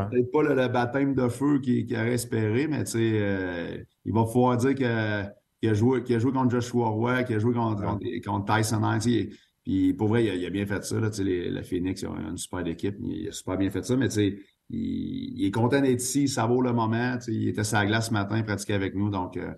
peut-être 0.09 0.31
pas 0.31 0.43
le, 0.43 0.67
baptême 0.69 1.13
de 1.13 1.27
feu 1.27 1.59
qu'il 1.59 1.93
a 1.95 2.07
espéré, 2.07 2.67
mais 2.67 2.83
euh, 2.95 3.77
il 4.05 4.13
va 4.13 4.25
falloir 4.25 4.57
dire 4.57 4.73
qu'il 4.73 4.85
a, 4.85 5.73
joué, 5.73 6.01
a 6.09 6.19
joué 6.19 6.31
contre 6.31 6.51
Joshua 6.51 6.87
Roy, 6.87 7.23
qu'il 7.23 7.35
a 7.35 7.39
joué 7.39 7.53
contre, 7.53 7.83
contre, 8.25 8.55
Tyson 8.55 8.81
Hines. 8.83 9.29
Puis 9.67 9.93
pour 9.93 10.07
vrai, 10.07 10.23
il 10.23 10.45
a, 10.45 10.49
bien 10.49 10.65
fait 10.65 10.81
ça. 10.85 10.97
Là, 10.97 11.09
les, 11.19 11.49
le 11.49 11.61
Phoenix, 11.61 12.01
ils 12.01 12.07
ont 12.07 12.15
une 12.17 12.37
super 12.37 12.65
équipe. 12.65 12.95
Il 13.01 13.27
a 13.27 13.33
super 13.33 13.57
bien 13.57 13.69
fait 13.69 13.83
ça, 13.83 13.97
mais 13.97 14.07
il, 14.07 14.39
il 14.69 15.45
est 15.45 15.51
content 15.51 15.81
d'être 15.81 16.01
ici, 16.01 16.29
ça 16.29 16.45
vaut 16.45 16.61
le 16.61 16.71
moment. 16.71 17.17
Il 17.27 17.49
était 17.49 17.65
sur 17.65 17.77
la 17.77 17.85
glace 17.85 18.07
ce 18.07 18.13
matin, 18.13 18.41
pratiqué 18.43 18.75
avec 18.75 18.95
nous, 18.95 19.09
donc 19.09 19.35
euh, 19.35 19.51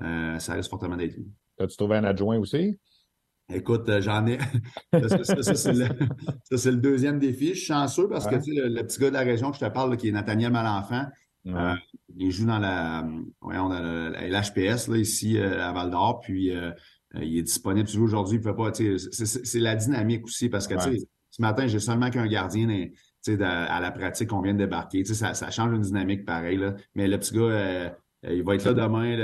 euh, 0.00 0.38
ça 0.38 0.54
reste 0.54 0.70
fortement 0.70 0.96
d'être 0.96 1.14
lui. 1.18 1.26
As-tu 1.58 1.76
trouvé 1.76 1.98
un 1.98 2.04
adjoint 2.04 2.38
aussi? 2.38 2.78
Écoute, 3.52 3.90
euh, 3.90 4.00
j'en 4.00 4.26
ai. 4.26 4.38
ça, 5.06 5.52
c'est 5.52 6.70
le, 6.70 6.76
deuxième 6.78 7.18
défi. 7.18 7.48
Je 7.48 7.54
suis 7.56 7.66
chanceux 7.66 8.08
parce 8.08 8.26
que 8.26 8.40
sais, 8.40 8.52
le, 8.54 8.82
petit 8.84 9.00
gars 9.00 9.10
de 9.10 9.14
la 9.14 9.20
région 9.20 9.50
que 9.50 9.58
je 9.58 9.66
te 9.66 9.70
parle, 9.70 9.98
qui 9.98 10.08
est 10.08 10.12
Nathaniel 10.12 10.52
Malenfant, 10.52 11.04
euh, 11.48 11.74
il 12.16 12.30
joue 12.30 12.46
dans 12.46 12.58
la, 12.58 13.06
ouais, 13.42 13.58
on 13.58 13.70
a 13.70 14.08
l'HPS 14.28 14.88
ici 14.94 15.38
à 15.38 15.72
Val 15.72 15.90
d'Or, 15.90 16.20
puis 16.20 16.50
il 17.20 17.38
est 17.38 17.42
disponible 17.42 17.88
toujours 17.88 18.04
aujourd'hui. 18.04 18.36
Il 18.36 18.42
peut 18.42 18.56
pas. 18.56 18.72
C'est 18.72 19.60
la 19.60 19.76
dynamique 19.76 20.24
aussi 20.24 20.48
parce 20.48 20.66
que 20.66 20.74
tu 20.74 20.98
sais, 20.98 21.06
ce 21.30 21.42
matin, 21.42 21.66
j'ai 21.66 21.80
seulement 21.80 22.10
qu'un 22.10 22.26
gardien 22.26 22.68
à 23.40 23.80
la 23.80 23.90
pratique 23.90 24.28
qu'on 24.28 24.42
vient 24.42 24.54
de 24.54 24.58
débarquer. 24.58 25.04
Ça, 25.04 25.34
ça 25.34 25.50
change 25.50 25.74
une 25.74 25.82
dynamique 25.82 26.24
pareil. 26.24 26.56
Là. 26.56 26.74
Mais 26.94 27.08
le 27.08 27.18
petit 27.18 27.34
gars 27.34 27.90
euh, 28.24 28.34
il 28.34 28.44
va 28.44 28.54
être 28.54 28.64
là 28.64 28.72
demain. 28.72 29.16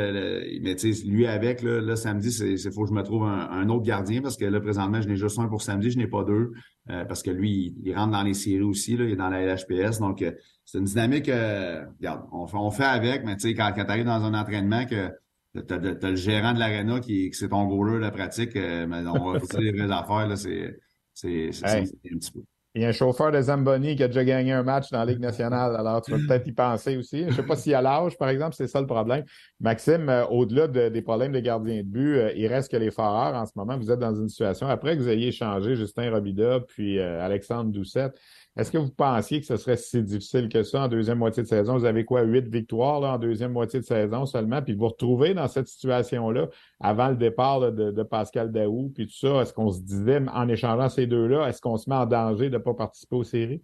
mais 0.60 0.74
tu 0.74 0.92
sais, 0.92 1.06
lui 1.06 1.26
avec, 1.26 1.62
là, 1.62 1.80
là 1.80 1.94
samedi, 1.94 2.32
c'est 2.32 2.72
faut 2.72 2.82
que 2.82 2.88
je 2.88 2.94
me 2.94 3.02
trouve 3.02 3.24
un, 3.24 3.68
autre 3.68 3.84
gardien 3.84 4.20
parce 4.20 4.36
que 4.36 4.44
là, 4.44 4.60
présentement, 4.60 5.00
je 5.00 5.08
n'ai 5.08 5.16
juste 5.16 5.38
un 5.38 5.46
pour 5.46 5.62
samedi, 5.62 5.90
je 5.90 5.98
n'ai 5.98 6.08
pas 6.08 6.24
deux. 6.24 6.52
Euh, 6.90 7.04
parce 7.04 7.22
que 7.22 7.30
lui, 7.30 7.76
il, 7.84 7.94
rentre 7.94 8.12
dans 8.12 8.22
les 8.22 8.34
séries 8.34 8.62
aussi, 8.62 8.96
là, 8.96 9.04
il 9.04 9.12
est 9.12 9.16
dans 9.16 9.28
la 9.28 9.54
LHPS. 9.54 10.00
Donc, 10.00 10.22
euh, 10.22 10.32
c'est 10.64 10.78
une 10.78 10.84
dynamique, 10.84 11.26
regarde, 11.26 12.22
on 12.32 12.46
fait, 12.46 12.56
on 12.56 12.70
fait 12.70 12.84
avec, 12.84 13.24
mais 13.24 13.36
tu 13.36 13.48
quand, 13.54 13.72
quand 13.74 13.84
tu 13.84 13.90
arrives 13.90 14.04
dans 14.04 14.24
un 14.24 14.34
entraînement 14.34 14.84
que 14.84 15.10
tu 15.54 15.74
as, 15.74 15.78
le 16.10 16.16
gérant 16.16 16.52
de 16.52 16.58
l'aréna 16.58 17.00
qui, 17.00 17.30
qui 17.30 17.38
c'est 17.38 17.48
ton 17.48 17.66
goaler 17.66 18.04
de 18.04 18.10
pratique, 18.10 18.54
mais 18.54 19.06
on 19.06 19.32
va 19.32 19.40
faire 19.50 19.60
les 19.60 19.72
vraies 19.72 19.92
affaires, 19.92 20.26
là, 20.26 20.36
c'est 20.36 21.50
un 21.64 21.84
petit 21.84 22.32
peu. 22.32 22.40
Il 22.74 22.82
y 22.82 22.84
a 22.84 22.88
un 22.88 22.92
chauffeur 22.92 23.32
de 23.32 23.40
Zamboni 23.40 23.96
qui 23.96 24.02
a 24.02 24.08
déjà 24.08 24.24
gagné 24.24 24.52
un 24.52 24.62
match 24.62 24.90
dans 24.90 24.98
la 24.98 25.06
Ligue 25.06 25.20
nationale, 25.20 25.74
alors 25.74 26.02
tu 26.02 26.12
vas 26.12 26.18
peut-être 26.18 26.46
y 26.46 26.52
penser 26.52 26.96
aussi. 26.96 27.22
Je 27.22 27.28
ne 27.28 27.32
sais 27.32 27.42
pas 27.42 27.56
s'il 27.56 27.74
a 27.74 27.80
l'âge, 27.80 28.16
par 28.18 28.28
exemple, 28.28 28.54
c'est 28.54 28.68
ça 28.68 28.80
le 28.80 28.86
problème. 28.86 29.24
Maxime, 29.58 30.08
euh, 30.08 30.26
au-delà 30.26 30.68
des 30.68 31.02
problèmes 31.02 31.32
de 31.32 31.40
gardien 31.40 31.78
de 31.78 31.88
but, 31.88 32.18
euh, 32.18 32.32
il 32.36 32.46
reste 32.46 32.70
que 32.70 32.76
les 32.76 32.90
Foreurs 32.90 33.34
en 33.34 33.46
ce 33.46 33.52
moment. 33.56 33.76
Vous 33.78 33.90
êtes 33.90 33.98
dans 33.98 34.14
une 34.14 34.28
situation, 34.28 34.68
après 34.68 34.96
que 34.96 35.02
vous 35.02 35.08
ayez 35.08 35.32
changé 35.32 35.74
Justin 35.74 36.10
Robida 36.10 36.60
puis 36.68 36.98
euh, 36.98 37.24
Alexandre 37.24 37.72
Doucette, 37.72 38.16
est-ce 38.56 38.72
que 38.72 38.78
vous 38.78 38.90
pensiez 38.90 39.40
que 39.40 39.46
ce 39.46 39.56
serait 39.56 39.76
si 39.76 40.02
difficile 40.02 40.48
que 40.48 40.64
ça 40.64 40.84
en 40.84 40.88
deuxième 40.88 41.18
moitié 41.18 41.44
de 41.44 41.48
saison? 41.48 41.78
Vous 41.78 41.84
avez 41.84 42.04
quoi, 42.04 42.22
huit 42.22 42.48
victoires 42.48 43.00
là, 43.00 43.14
en 43.14 43.18
deuxième 43.18 43.52
moitié 43.52 43.78
de 43.78 43.84
saison 43.84 44.26
seulement, 44.26 44.62
puis 44.62 44.74
vous 44.74 44.88
retrouvez 44.88 45.32
dans 45.32 45.46
cette 45.46 45.68
situation-là 45.68 46.48
avant 46.80 47.08
le 47.08 47.16
départ 47.16 47.60
de, 47.72 48.02
Pascal 48.02 48.50
Daou, 48.50 48.90
puis 48.94 49.06
tout 49.06 49.14
ça, 49.16 49.42
est-ce 49.42 49.52
qu'on 49.52 49.70
se 49.70 49.80
disait, 49.80 50.20
en 50.32 50.48
échangeant 50.48 50.88
ces 50.88 51.06
deux-là, 51.06 51.48
est-ce 51.48 51.60
qu'on 51.60 51.76
se 51.76 51.88
met 51.88 51.96
en 51.96 52.06
danger 52.06 52.50
de 52.50 52.58
ne 52.58 52.62
pas 52.62 52.74
participer 52.74 53.16
aux 53.16 53.24
séries? 53.24 53.62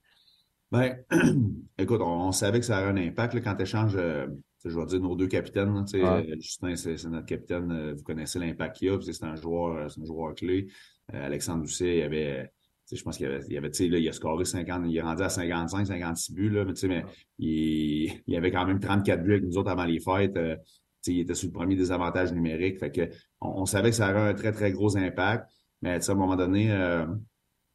Ben, 0.70 0.96
écoute, 1.78 2.00
on, 2.00 2.32
savait 2.32 2.60
que 2.60 2.66
ça 2.66 2.80
aurait 2.80 2.90
un 2.90 2.96
impact 2.96 3.42
quand 3.42 3.54
tu 3.56 3.62
échanges, 3.62 3.96
euh, 3.96 4.26
je 4.64 4.78
vais 4.78 4.86
dire, 4.86 5.00
nos 5.00 5.16
deux 5.16 5.28
capitaines. 5.28 5.84
Justin, 6.38 6.76
c'est 6.76 7.04
notre 7.04 7.26
capitaine, 7.26 7.70
euh, 7.72 7.94
vous 7.96 8.02
connaissez 8.02 8.38
l'impact 8.38 8.76
qu'il 8.76 8.90
a, 8.90 9.00
c'est 9.00 9.24
un 9.24 9.36
joueur, 9.36 9.76
euh, 9.76 9.88
c'est 9.88 10.00
un 10.00 10.04
joueur 10.04 10.34
clé. 10.34 10.68
Alexandre 11.12 11.62
Doucet, 11.62 11.98
il 11.98 12.02
avait 12.02 12.50
je 12.92 13.02
pense 13.02 13.16
qu'il 13.16 13.26
y 13.26 13.28
avait, 13.28 13.40
il, 13.48 13.56
avait 13.56 13.68
là, 13.68 13.98
il 13.98 14.08
a 14.08 14.12
scoré 14.12 14.44
50, 14.44 14.82
il 14.86 14.96
est 14.96 15.02
rendu 15.02 15.22
à 15.22 15.28
55, 15.28 15.86
56 15.86 16.32
buts, 16.32 16.50
là, 16.50 16.64
mais, 16.64 16.88
mais 16.88 17.04
il, 17.38 18.12
il 18.26 18.36
avait 18.36 18.50
quand 18.50 18.66
même 18.66 18.80
34 18.80 19.22
buts 19.22 19.32
avec 19.32 19.44
nous 19.44 19.56
autres 19.56 19.70
avant 19.70 19.84
les 19.84 20.00
fêtes. 20.00 20.36
Euh, 20.36 20.56
il 21.06 21.20
était 21.20 21.34
sur 21.34 21.48
le 21.48 21.52
premier 21.52 21.76
désavantage 21.76 22.32
numérique. 22.32 22.78
Fait 22.78 22.90
que 22.90 23.10
on, 23.40 23.66
savait 23.66 23.90
que 23.90 23.96
ça 23.96 24.10
aurait 24.10 24.30
un 24.30 24.34
très, 24.34 24.52
très 24.52 24.72
gros 24.72 24.96
impact. 24.96 25.50
Mais 25.82 26.08
à 26.08 26.12
un 26.12 26.14
moment 26.14 26.36
donné, 26.36 26.72
euh, 26.72 27.04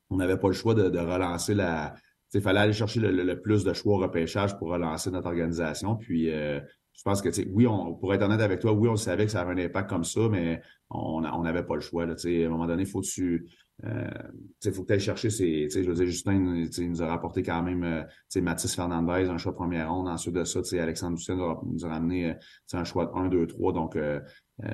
on 0.09 0.17
n'avait 0.17 0.37
pas 0.37 0.47
le 0.47 0.53
choix 0.53 0.73
de, 0.73 0.89
de 0.89 0.97
relancer 0.97 1.53
la. 1.53 1.93
Il 2.33 2.41
fallait 2.41 2.59
aller 2.59 2.73
chercher 2.73 2.99
le, 2.99 3.41
plus 3.41 3.63
de 3.63 3.73
choix 3.73 3.95
au 3.95 3.99
repêchage 3.99 4.57
pour 4.57 4.69
relancer 4.69 5.09
notre 5.09 5.27
organisation. 5.27 5.95
Puis 5.95 6.31
euh, 6.31 6.59
je 6.93 7.01
pense 7.03 7.21
que, 7.21 7.29
oui, 7.49 7.65
on, 7.65 7.95
pour 7.95 8.13
être 8.13 8.21
honnête 8.23 8.41
avec 8.41 8.59
toi, 8.59 8.71
oui, 8.71 8.87
on 8.87 8.95
savait 8.95 9.25
que 9.25 9.31
ça 9.31 9.41
avait 9.41 9.59
un 9.59 9.65
impact 9.65 9.89
comme 9.89 10.03
ça, 10.03 10.21
mais 10.29 10.61
on 10.91 11.21
n'avait 11.21 11.63
pas 11.63 11.75
le 11.75 11.81
choix. 11.81 12.05
Là, 12.05 12.13
à 12.13 12.27
un 12.27 12.49
moment 12.49 12.67
donné, 12.67 12.83
il 12.83 12.89
faut 12.89 13.01
que 13.01 13.07
tu 13.07 13.47
il 13.83 14.71
faut 14.71 14.81
que 14.81 14.87
tu 14.87 14.93
ailles 14.93 14.99
chercher 14.99 15.29
ces. 15.29 15.69
Je 15.69 16.05
Justin 16.05 16.67
il 16.77 16.89
nous 16.89 17.01
a 17.01 17.07
rapporté 17.07 17.43
quand 17.43 17.61
même 17.63 17.83
euh, 17.83 18.41
Mathis 18.41 18.75
Fernandez, 18.75 19.29
un 19.29 19.37
choix 19.37 19.51
de 19.51 19.57
première 19.57 19.91
ronde. 19.91 20.07
Ensuite 20.07 20.35
de 20.35 20.43
ça, 20.43 20.59
Alexandre 20.81 21.15
Doucet 21.15 21.35
nous 21.35 21.85
a, 21.85 21.89
ramené 21.89 22.31
euh, 22.31 22.33
un 22.73 22.83
choix 22.83 23.05
de 23.05 23.11
1, 23.17 23.29
2, 23.29 23.47
3. 23.47 23.73
Donc, 23.73 23.95
euh, 23.95 24.19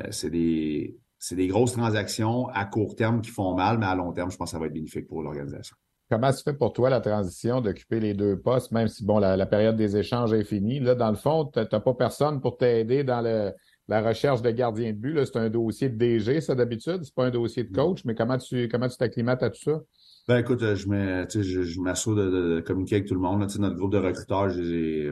c'est 0.09 0.29
des. 0.29 0.97
C'est 1.17 1.35
des 1.35 1.47
grosses 1.47 1.71
transactions 1.71 2.49
à 2.49 2.65
court 2.65 2.95
terme 2.95 3.21
qui 3.21 3.31
font 3.31 3.55
mal, 3.55 3.79
mais 3.79 3.87
à 3.87 3.95
long 3.95 4.11
terme, 4.11 4.29
je 4.29 4.37
pense 4.37 4.49
que 4.49 4.51
ça 4.51 4.59
va 4.59 4.67
être 4.67 4.73
bénéfique 4.73 5.07
pour 5.07 5.23
l'organisation. 5.23 5.75
Comment 6.11 6.31
se 6.31 6.43
fait 6.43 6.53
pour 6.53 6.71
toi 6.71 6.89
la 6.89 7.01
transition 7.01 7.61
d'occuper 7.61 7.99
les 7.99 8.13
deux 8.13 8.39
postes, 8.39 8.71
même 8.71 8.87
si 8.87 9.03
bon 9.03 9.17
la, 9.17 9.35
la, 9.35 9.47
période 9.47 9.75
des 9.75 9.97
échanges 9.97 10.33
est 10.33 10.43
finie? 10.43 10.79
Là, 10.79 10.93
dans 10.93 11.09
le 11.09 11.15
fond, 11.15 11.49
tu 11.51 11.59
n'as 11.59 11.79
pas 11.79 11.93
personne 11.95 12.41
pour 12.41 12.57
t'aider 12.57 13.03
dans 13.03 13.21
le, 13.21 13.53
la 13.87 14.01
recherche 14.01 14.41
de 14.41 14.51
gardien 14.51 14.91
de 14.91 14.97
but, 14.97 15.25
c'est 15.25 15.37
un 15.37 15.49
dossier 15.49 15.89
de 15.89 15.97
DG, 15.97 16.41
ça 16.41 16.55
d'habitude, 16.55 17.01
c'est 17.03 17.13
pas 17.13 17.25
un 17.25 17.31
dossier 17.31 17.63
de 17.63 17.73
coach, 17.73 18.03
mais 18.05 18.15
comment 18.15 18.37
tu 18.37 18.67
comment 18.67 18.87
tu 18.87 18.97
t'acclimates 18.97 19.43
à 19.43 19.49
tout 19.49 19.61
ça? 19.61 19.81
Ben 20.27 20.39
écoute, 20.39 20.63
euh, 20.63 20.75
je 20.75 20.87
m'assure 20.87 21.43
je, 21.43 21.61
je 21.63 22.55
de, 22.57 22.61
communiquer 22.61 22.95
avec 22.95 23.07
tout 23.07 23.13
le 23.13 23.19
monde. 23.19 23.41
Notre 23.41 23.75
groupe 23.75 23.91
de 23.91 23.99
recruteurs, 23.99 24.49
j'ai 24.49 25.11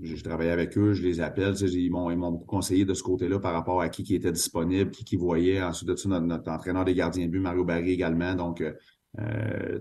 j'ai 0.00 0.22
travaillé 0.22 0.50
avec 0.50 0.78
eux, 0.78 0.92
je 0.92 1.02
les 1.02 1.20
appelle, 1.20 1.54
ils 1.60 1.90
m'ont 1.90 2.30
beaucoup 2.30 2.46
conseillé 2.46 2.84
de 2.84 2.94
ce 2.94 3.02
côté-là 3.02 3.40
par 3.40 3.52
rapport 3.52 3.80
à 3.80 3.88
qui 3.88 4.04
qui 4.04 4.14
était 4.14 4.32
disponible, 4.32 4.90
qui 4.90 5.04
qui 5.04 5.16
voyait. 5.16 5.62
Ensuite 5.62 5.88
de 5.88 5.96
ça, 5.96 6.08
notre, 6.08 6.50
entraîneur 6.50 6.84
des 6.84 6.94
gardiens 6.94 7.26
de 7.26 7.30
but, 7.30 7.40
Mario 7.40 7.64
Barry 7.64 7.90
également. 7.90 8.34
Donc, 8.34 8.60
euh, 8.60 8.72
euh 9.18 9.80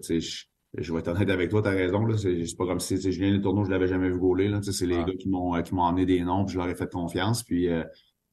je 0.75 0.93
vais 0.93 0.99
être 0.99 1.07
honnête 1.07 1.29
avec 1.29 1.49
toi, 1.49 1.61
tu 1.61 1.69
as 1.69 1.71
raison. 1.71 2.05
Là. 2.05 2.17
C'est, 2.17 2.57
pas 2.57 2.65
comme 2.65 2.79
si 2.79 2.99
Julien 2.99 3.31
Les 3.31 3.41
Tourneaux, 3.41 3.63
je 3.63 3.71
l'avais 3.71 3.87
jamais 3.87 4.09
vu 4.09 4.19
gauler. 4.19 4.47
Là. 4.47 4.59
C'est 4.61 4.85
les 4.85 4.97
gars 4.97 5.13
qui 5.17 5.29
m'ont 5.29 5.55
euh, 5.55 5.61
qui 5.61 5.73
m'ont 5.73 5.85
amené 5.85 6.05
des 6.05 6.21
noms, 6.21 6.45
puis 6.45 6.53
je 6.53 6.59
leur 6.59 6.69
ai 6.69 6.75
fait 6.75 6.91
confiance. 6.91 7.43
Puis 7.43 7.67
euh, 7.69 7.83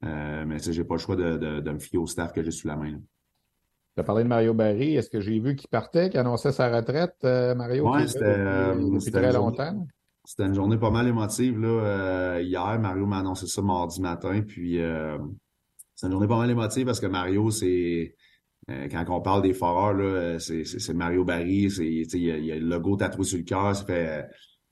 euh, 0.04 0.44
mais 0.46 0.58
j'ai 0.58 0.84
pas 0.84 0.94
le 0.94 1.00
choix 1.00 1.16
de, 1.16 1.38
de, 1.38 1.60
de, 1.60 1.70
me 1.70 1.78
fier 1.78 1.98
au 1.98 2.06
staff 2.06 2.32
que 2.32 2.42
j'ai 2.42 2.50
sous 2.50 2.68
la 2.68 2.76
main. 2.76 2.92
Tu 2.92 4.00
as 4.00 4.02
parlé 4.02 4.24
de 4.24 4.28
Mario 4.28 4.52
Barry. 4.52 4.96
Est-ce 4.96 5.08
que 5.08 5.20
j'ai 5.20 5.38
vu 5.38 5.54
qu'il 5.54 5.68
partait, 5.68 6.10
qu'il 6.10 6.18
annonçait 6.18 6.52
sa 6.52 6.74
retraite, 6.74 7.16
euh, 7.24 7.54
Mario? 7.54 7.90
Oui, 7.90 8.08
c'était 8.08 8.36
depuis, 8.36 9.12
très 9.12 9.32
longtemps? 9.32 9.86
C'était 10.24 10.44
une 10.44 10.54
journée 10.54 10.76
pas 10.76 10.90
mal 10.90 11.06
émotive. 11.06 11.60
Là. 11.60 12.40
hier, 12.40 12.78
Mario 12.80 13.06
m'a 13.06 13.18
annoncé 13.18 13.46
ça 13.46 13.62
mardi 13.62 14.00
matin. 14.00 14.42
Puis 14.42 14.80
c'est 15.94 16.06
une 16.06 16.12
journée 16.12 16.26
pas 16.26 16.38
mal 16.38 16.50
émotive 16.50 16.86
parce 16.86 17.00
que 17.00 17.06
Mario, 17.06 17.50
c'est 17.50 17.66
euh, 17.66 18.23
quand 18.68 19.04
on 19.08 19.20
parle 19.20 19.42
des 19.42 19.52
foreurs, 19.52 19.94
là, 19.94 20.38
c'est, 20.38 20.94
Mario 20.94 21.24
Barry, 21.24 21.70
c'est, 21.70 21.86
il, 21.86 22.24
y 22.24 22.52
a, 22.52 22.56
le 22.56 22.66
logo 22.66 22.96
tatoué 22.96 23.24
sur 23.24 23.38
le 23.38 23.44
cœur, 23.44 23.76
ça 23.76 23.84
fait, 23.84 24.08
euh, 24.08 24.22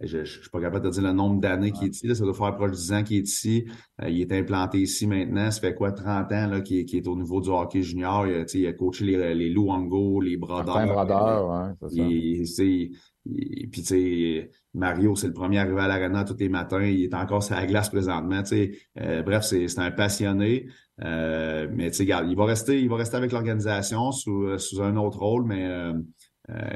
je, 0.01 0.19
ne 0.19 0.25
suis 0.25 0.51
pas 0.51 0.61
capable 0.61 0.87
de 0.87 0.91
dire 0.91 1.03
le 1.03 1.13
nombre 1.13 1.41
d'années 1.41 1.73
qu'il 1.73 1.87
est 1.87 1.95
ici, 1.95 2.15
ça 2.15 2.25
doit 2.25 2.35
faire 2.35 2.55
proche 2.55 2.71
de 2.71 2.77
10 2.77 2.93
ans 2.93 3.03
qu'il 3.03 3.19
est 3.19 3.29
ici. 3.29 3.67
Euh, 4.03 4.09
il 4.09 4.21
est 4.21 4.33
implanté 4.33 4.79
ici 4.79 5.07
maintenant, 5.07 5.51
ça 5.51 5.61
fait 5.61 5.75
quoi, 5.75 5.93
30 5.93 6.33
ans 6.33 6.47
là, 6.49 6.61
qu'il, 6.61 6.79
est 6.79 7.07
au 7.07 7.17
niveau 7.17 7.41
du 7.41 7.51
hockey 7.51 7.83
junior. 7.83 8.27
Il, 8.27 8.47
il 8.55 8.67
a 8.67 8.73
coaché 8.73 9.05
les, 9.05 9.35
les 9.35 9.51
Luango, 9.51 10.21
les 10.21 10.37
Brodeurs. 10.37 10.87
Brodeurs, 10.87 11.49
ouais, 11.51 11.89
c'est 11.91 12.47
ça. 12.47 12.63
Il, 12.65 13.69
puis 13.71 13.83
tu 13.83 13.85
sais, 13.85 14.51
Mario, 14.75 15.15
c'est 15.15 15.29
le 15.29 15.33
premier 15.33 15.59
arrivé 15.59 15.81
à 15.81 15.87
l'arena 15.87 16.25
tous 16.25 16.37
les 16.41 16.49
matins. 16.49 16.83
Il 16.83 17.05
est 17.05 17.15
encore 17.15 17.43
sur 17.43 17.55
la 17.55 17.67
glace 17.67 17.89
présentement. 17.89 18.43
Tu 18.43 18.75
sais. 18.97 19.23
bref, 19.23 19.45
c'est 19.45 19.79
un 19.79 19.93
passionné. 19.93 20.67
Euh, 21.01 21.69
mais 21.73 21.91
tu 21.91 21.99
sais, 21.99 22.05
il 22.05 22.37
va 22.37 22.45
rester, 22.45 22.81
il 22.81 22.89
va 22.89 22.97
rester 22.97 23.17
avec 23.17 23.33
l'organisation 23.33 24.13
sous, 24.13 24.45
euh, 24.45 24.59
sous 24.59 24.83
un 24.83 24.97
autre 24.97 25.19
rôle, 25.19 25.45
mais 25.47 25.67
euh, 25.67 25.95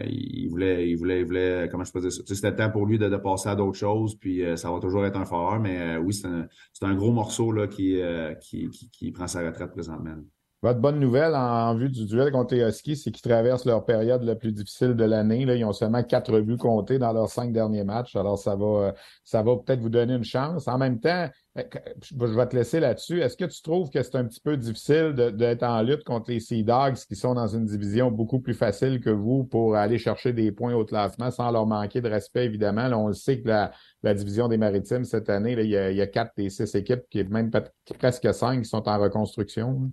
il 0.06 0.48
voulait, 0.48 0.88
il 0.88 0.96
voulait, 0.96 1.20
il 1.20 1.26
voulait, 1.26 1.68
comment 1.70 1.84
je 1.84 1.92
peux 1.92 2.00
dire 2.00 2.12
ça? 2.12 2.22
C'était 2.26 2.50
le 2.50 2.56
temps 2.56 2.70
pour 2.70 2.86
lui 2.86 2.98
de, 2.98 3.08
de 3.08 3.16
passer 3.16 3.48
à 3.48 3.54
d'autres 3.54 3.78
choses, 3.78 4.16
puis 4.16 4.42
ça 4.56 4.70
va 4.70 4.80
toujours 4.80 5.04
être 5.04 5.18
un 5.18 5.24
fort, 5.26 5.60
mais 5.60 5.96
oui, 5.98 6.14
c'est 6.14 6.26
un, 6.28 6.48
un, 6.82 6.94
gros 6.94 7.12
morceau 7.12 7.52
là 7.52 7.66
qui, 7.66 8.00
qui, 8.40 8.70
qui, 8.70 8.90
qui, 8.90 9.12
prend 9.12 9.26
sa 9.26 9.44
retraite 9.44 9.72
présentement. 9.72 10.16
Votre 10.62 10.80
bonne 10.80 10.98
nouvelle 10.98 11.34
en, 11.34 11.74
vue 11.74 11.90
du 11.90 12.06
duel 12.06 12.32
contre 12.32 12.54
les 12.54 12.62
Huskies, 12.62 12.96
c'est 12.96 13.10
qu'ils 13.10 13.22
traversent 13.22 13.66
leur 13.66 13.84
période 13.84 14.22
la 14.22 14.34
plus 14.34 14.52
difficile 14.52 14.94
de 14.94 15.04
l'année. 15.04 15.42
Ils 15.42 15.64
ont 15.64 15.72
seulement 15.72 16.02
quatre 16.02 16.40
buts 16.40 16.56
comptés 16.56 16.98
dans 16.98 17.12
leurs 17.12 17.28
cinq 17.28 17.52
derniers 17.52 17.84
matchs. 17.84 18.16
Alors, 18.16 18.38
ça 18.38 18.56
va, 18.56 18.94
ça 19.22 19.42
va 19.42 19.56
peut-être 19.56 19.80
vous 19.80 19.90
donner 19.90 20.14
une 20.14 20.24
chance. 20.24 20.66
En 20.66 20.78
même 20.78 20.98
temps, 20.98 21.28
euh, 21.58 21.62
je 22.02 22.16
vais 22.16 22.46
te 22.46 22.56
laisser 22.56 22.80
là-dessus. 22.80 23.20
Est-ce 23.20 23.36
que 23.36 23.44
tu 23.44 23.60
trouves 23.60 23.90
que 23.90 24.02
c'est 24.02 24.16
un 24.16 24.24
petit 24.24 24.40
peu 24.40 24.56
difficile 24.56 25.12
d'être 25.12 25.62
en 25.62 25.82
lutte 25.82 26.04
contre 26.04 26.30
les 26.30 26.40
Sea 26.40 26.62
Dogs 26.62 26.96
qui 27.06 27.16
sont 27.16 27.34
dans 27.34 27.48
une 27.48 27.66
division 27.66 28.10
beaucoup 28.10 28.40
plus 28.40 28.54
facile 28.54 29.00
que 29.00 29.10
vous 29.10 29.44
pour 29.44 29.76
aller 29.76 29.98
chercher 29.98 30.32
des 30.32 30.52
points 30.52 30.74
au 30.74 30.86
classement 30.86 31.30
sans 31.30 31.50
leur 31.50 31.66
manquer 31.66 32.00
de 32.00 32.08
respect, 32.08 32.46
évidemment? 32.46 32.88
On 32.94 33.08
le 33.08 33.14
sait 33.14 33.42
que 33.42 33.48
la, 33.48 34.14
division 34.14 34.48
des 34.48 34.56
maritimes 34.56 35.04
cette 35.04 35.28
année, 35.28 35.54
là, 35.54 35.62
il, 35.62 35.70
y 35.70 35.76
a, 35.76 35.90
il, 35.90 35.96
y 35.98 36.00
a, 36.00 36.06
quatre 36.06 36.32
des 36.34 36.48
six 36.48 36.74
équipes, 36.74 37.02
qui 37.10 37.22
même 37.24 37.50
presque 37.98 38.32
cinq 38.32 38.62
qui 38.62 38.68
sont 38.68 38.88
en 38.88 38.98
reconstruction. 38.98 39.92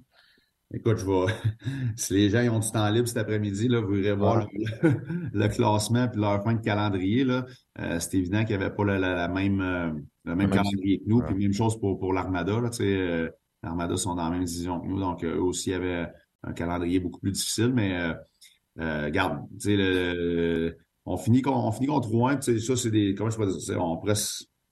Écoute, 0.71 0.97
je 0.97 1.05
vais. 1.05 1.33
si 1.95 2.13
les 2.13 2.29
gens 2.29 2.55
ont 2.55 2.59
du 2.59 2.71
temps 2.71 2.89
libre 2.89 3.07
cet 3.07 3.17
après-midi, 3.17 3.67
là, 3.67 3.81
vous 3.81 3.95
irez 3.95 4.13
voir 4.13 4.47
le, 4.83 5.47
classement 5.47 6.07
puis 6.07 6.19
leur 6.19 6.43
fin 6.43 6.53
de 6.53 6.61
calendrier. 6.61 7.23
Là. 7.23 7.45
Euh, 7.79 7.99
c'est 7.99 8.17
évident 8.17 8.43
qu'il 8.43 8.57
n'y 8.57 8.63
avait 8.63 8.73
pas 8.73 8.83
la, 8.83 9.27
même, 9.27 9.61
euh, 9.61 9.91
le 10.25 10.35
même 10.35 10.49
calendrier 10.49 10.99
que 10.99 11.03
nous. 11.07 11.21
Puis 11.21 11.35
même 11.35 11.53
chose 11.53 11.79
pour, 11.79 11.99
pour 11.99 12.13
l'Armada. 12.13 12.59
Là, 12.59 12.69
euh, 12.81 13.29
L'Armada 13.61 13.95
sont 13.97 14.15
dans 14.15 14.25
la 14.25 14.31
même 14.31 14.43
division 14.43 14.79
que 14.79 14.87
nous, 14.87 14.99
donc 14.99 15.23
eux 15.23 15.39
aussi 15.39 15.73
avaient 15.73 16.07
un 16.43 16.53
calendrier 16.53 16.99
beaucoup 16.99 17.19
plus 17.19 17.31
difficile. 17.31 17.71
Mais 17.73 17.97
regarde, 18.77 19.45
le, 19.65 20.75
on 21.05 21.17
finit 21.17 21.41
on 21.45 21.71
finit 21.71 21.87
contre 21.87 22.09
Rouen, 22.09 22.41
ça, 22.41 22.75
c'est 22.75 22.91
des. 22.91 23.15
Comment 23.15 23.29
je 23.29 23.37
peux 23.37 23.45
dire? 23.45 23.81
On 23.81 23.97
pourrait, 23.97 24.15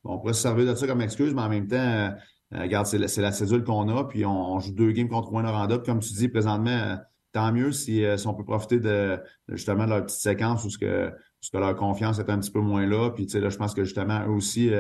on 0.03 0.17
pourrait 0.17 0.33
se 0.33 0.41
servir 0.41 0.65
de 0.65 0.75
ça 0.75 0.87
comme 0.87 1.01
excuse, 1.01 1.33
mais 1.33 1.41
en 1.41 1.49
même 1.49 1.67
temps 1.67 2.13
euh, 2.53 2.61
regarde, 2.61 2.85
c'est 2.85 2.97
la, 2.97 3.07
la, 3.17 3.31
cédule 3.31 3.63
qu'on 3.63 3.87
a, 3.89 4.03
puis 4.03 4.25
on, 4.25 4.59
joue 4.59 4.71
deux 4.71 4.91
games 4.91 5.07
contre 5.07 5.29
Rouen 5.29 5.43
Noranda. 5.43 5.77
Puis 5.79 5.91
comme 5.91 5.99
tu 5.99 6.13
dis, 6.13 6.27
présentement, 6.27 6.69
euh, 6.69 6.95
tant 7.31 7.51
mieux 7.53 7.71
si, 7.71 8.03
euh, 8.03 8.17
si, 8.17 8.27
on 8.27 8.33
peut 8.33 8.43
profiter 8.43 8.79
de 8.79 9.19
justement 9.49 9.85
de 9.85 9.89
leur 9.89 10.05
petite 10.05 10.19
séquence 10.19 10.65
où 10.65 10.69
ce 10.69 10.77
que, 10.77 11.11
leur 11.53 11.75
confiance 11.75 12.19
est 12.19 12.29
un 12.29 12.39
petit 12.39 12.51
peu 12.51 12.59
moins 12.59 12.85
là. 12.85 13.11
Puis 13.11 13.25
tu 13.25 13.33
sais, 13.33 13.39
là, 13.39 13.49
je 13.49 13.57
pense 13.57 13.73
que 13.73 13.83
justement, 13.83 14.25
eux 14.27 14.31
aussi, 14.31 14.71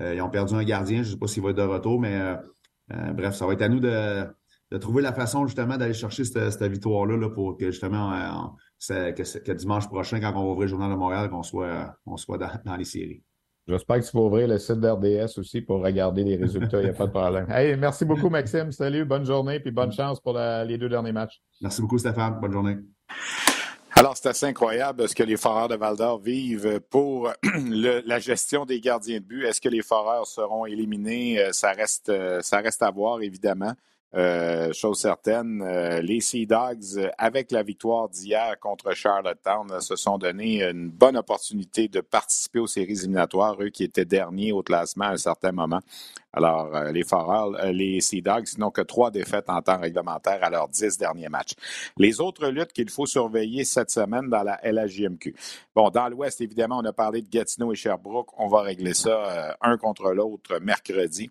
ils 0.00 0.22
ont 0.22 0.30
perdu 0.30 0.54
un 0.54 0.64
gardien. 0.64 1.02
Je 1.02 1.08
ne 1.08 1.12
sais 1.12 1.18
pas 1.18 1.26
s'il 1.26 1.42
va 1.42 1.50
être 1.50 1.56
de 1.56 1.62
retour, 1.62 2.00
mais 2.00 2.36
bref, 2.88 3.34
ça 3.34 3.46
va 3.46 3.52
être 3.52 3.62
à 3.62 3.68
nous 3.68 3.78
de, 3.78 4.24
de 4.70 4.78
trouver 4.78 5.02
la 5.02 5.12
façon 5.12 5.46
justement 5.46 5.76
d'aller 5.76 5.94
chercher 5.94 6.24
cette, 6.24 6.50
cette 6.50 6.72
victoire-là 6.72 7.16
là, 7.16 7.28
pour 7.28 7.56
que 7.56 7.70
justement 7.70 8.56
que, 8.80 9.38
que, 9.38 9.52
dimanche 9.52 9.86
prochain, 9.86 10.18
quand 10.18 10.30
on 10.30 10.44
va 10.44 10.50
ouvrir 10.50 10.62
le 10.62 10.66
Journal 10.68 10.90
de 10.90 10.96
Montréal, 10.96 11.30
qu'on 11.30 11.42
soit, 11.42 11.94
on 12.06 12.16
soit 12.16 12.38
dans, 12.38 12.50
dans 12.64 12.76
les 12.76 12.84
séries. 12.84 13.22
J'espère 13.68 14.00
que 14.00 14.04
tu 14.04 14.16
vas 14.16 14.22
ouvrir 14.24 14.48
le 14.48 14.58
site 14.58 14.80
d'RDS 14.80 15.38
aussi 15.38 15.60
pour 15.60 15.82
regarder 15.82 16.24
les 16.24 16.36
résultats. 16.36 16.80
Il 16.80 16.84
n'y 16.84 16.90
a 16.90 16.94
pas 16.94 17.06
de 17.06 17.12
problème. 17.12 17.46
Hey, 17.48 17.76
merci 17.76 18.04
beaucoup, 18.04 18.28
Maxime. 18.28 18.72
Salut, 18.72 19.04
bonne 19.04 19.24
journée, 19.24 19.60
puis 19.60 19.70
bonne 19.70 19.92
chance 19.92 20.20
pour 20.20 20.36
les 20.36 20.78
deux 20.78 20.88
derniers 20.88 21.12
matchs. 21.12 21.40
Merci 21.60 21.80
beaucoup, 21.80 21.98
Stéphane. 21.98 22.40
Bonne 22.40 22.52
journée. 22.52 22.76
Alors, 23.94 24.16
c'est 24.16 24.28
assez 24.28 24.46
incroyable 24.46 25.08
ce 25.08 25.14
que 25.14 25.22
les 25.22 25.36
Foreurs 25.36 25.68
de 25.68 25.76
Val 25.76 25.96
d'Or 25.96 26.18
vivent 26.18 26.80
pour 26.90 27.30
le, 27.44 28.02
la 28.04 28.18
gestion 28.18 28.64
des 28.64 28.80
gardiens 28.80 29.18
de 29.18 29.24
but. 29.24 29.44
Est-ce 29.44 29.60
que 29.60 29.68
les 29.68 29.82
Foreurs 29.82 30.26
seront 30.26 30.66
éliminés? 30.66 31.38
Euh, 31.38 31.52
ça 31.52 31.70
reste, 31.72 32.08
euh, 32.08 32.40
ça 32.40 32.58
reste 32.58 32.82
à 32.82 32.90
voir, 32.90 33.22
évidemment. 33.22 33.74
Euh, 34.14 34.74
chose 34.74 34.98
certaine, 34.98 35.62
euh, 35.62 36.02
les 36.02 36.20
Sea 36.20 36.44
Dogs, 36.44 37.10
avec 37.16 37.50
la 37.50 37.62
victoire 37.62 38.10
d'hier 38.10 38.58
contre 38.60 38.92
Charlottetown, 38.92 39.80
se 39.80 39.96
sont 39.96 40.18
donné 40.18 40.62
une 40.62 40.90
bonne 40.90 41.16
opportunité 41.16 41.88
de 41.88 42.02
participer 42.02 42.58
aux 42.58 42.66
séries 42.66 42.92
éliminatoires, 42.92 43.56
eux 43.58 43.70
qui 43.70 43.84
étaient 43.84 44.04
derniers 44.04 44.52
au 44.52 44.62
classement 44.62 45.06
à 45.06 45.12
un 45.12 45.16
certain 45.16 45.52
moment. 45.52 45.80
Alors, 46.32 46.74
euh, 46.74 46.92
les 46.92 47.04
Foreurs, 47.04 47.50
les 47.72 48.00
Sea 48.00 48.22
Dogs 48.22 48.58
n'ont 48.58 48.70
que 48.70 48.80
trois 48.80 49.10
défaites 49.10 49.50
en 49.50 49.60
temps 49.60 49.78
réglementaire 49.78 50.42
à 50.42 50.50
leurs 50.50 50.68
dix 50.68 50.96
derniers 50.98 51.28
matchs. 51.28 51.52
Les 51.96 52.20
autres 52.20 52.48
luttes 52.48 52.72
qu'il 52.72 52.90
faut 52.90 53.06
surveiller 53.06 53.64
cette 53.64 53.90
semaine 53.90 54.28
dans 54.28 54.42
la 54.42 54.58
LHJMQ. 54.62 55.34
Bon, 55.74 55.90
dans 55.90 56.08
l'Ouest, 56.08 56.40
évidemment, 56.40 56.78
on 56.78 56.84
a 56.84 56.92
parlé 56.92 57.22
de 57.22 57.28
Gatineau 57.28 57.72
et 57.72 57.76
Sherbrooke. 57.76 58.30
On 58.38 58.48
va 58.48 58.62
régler 58.62 58.94
ça 58.94 59.56
un 59.60 59.76
contre 59.76 60.12
l'autre 60.12 60.58
mercredi. 60.60 61.30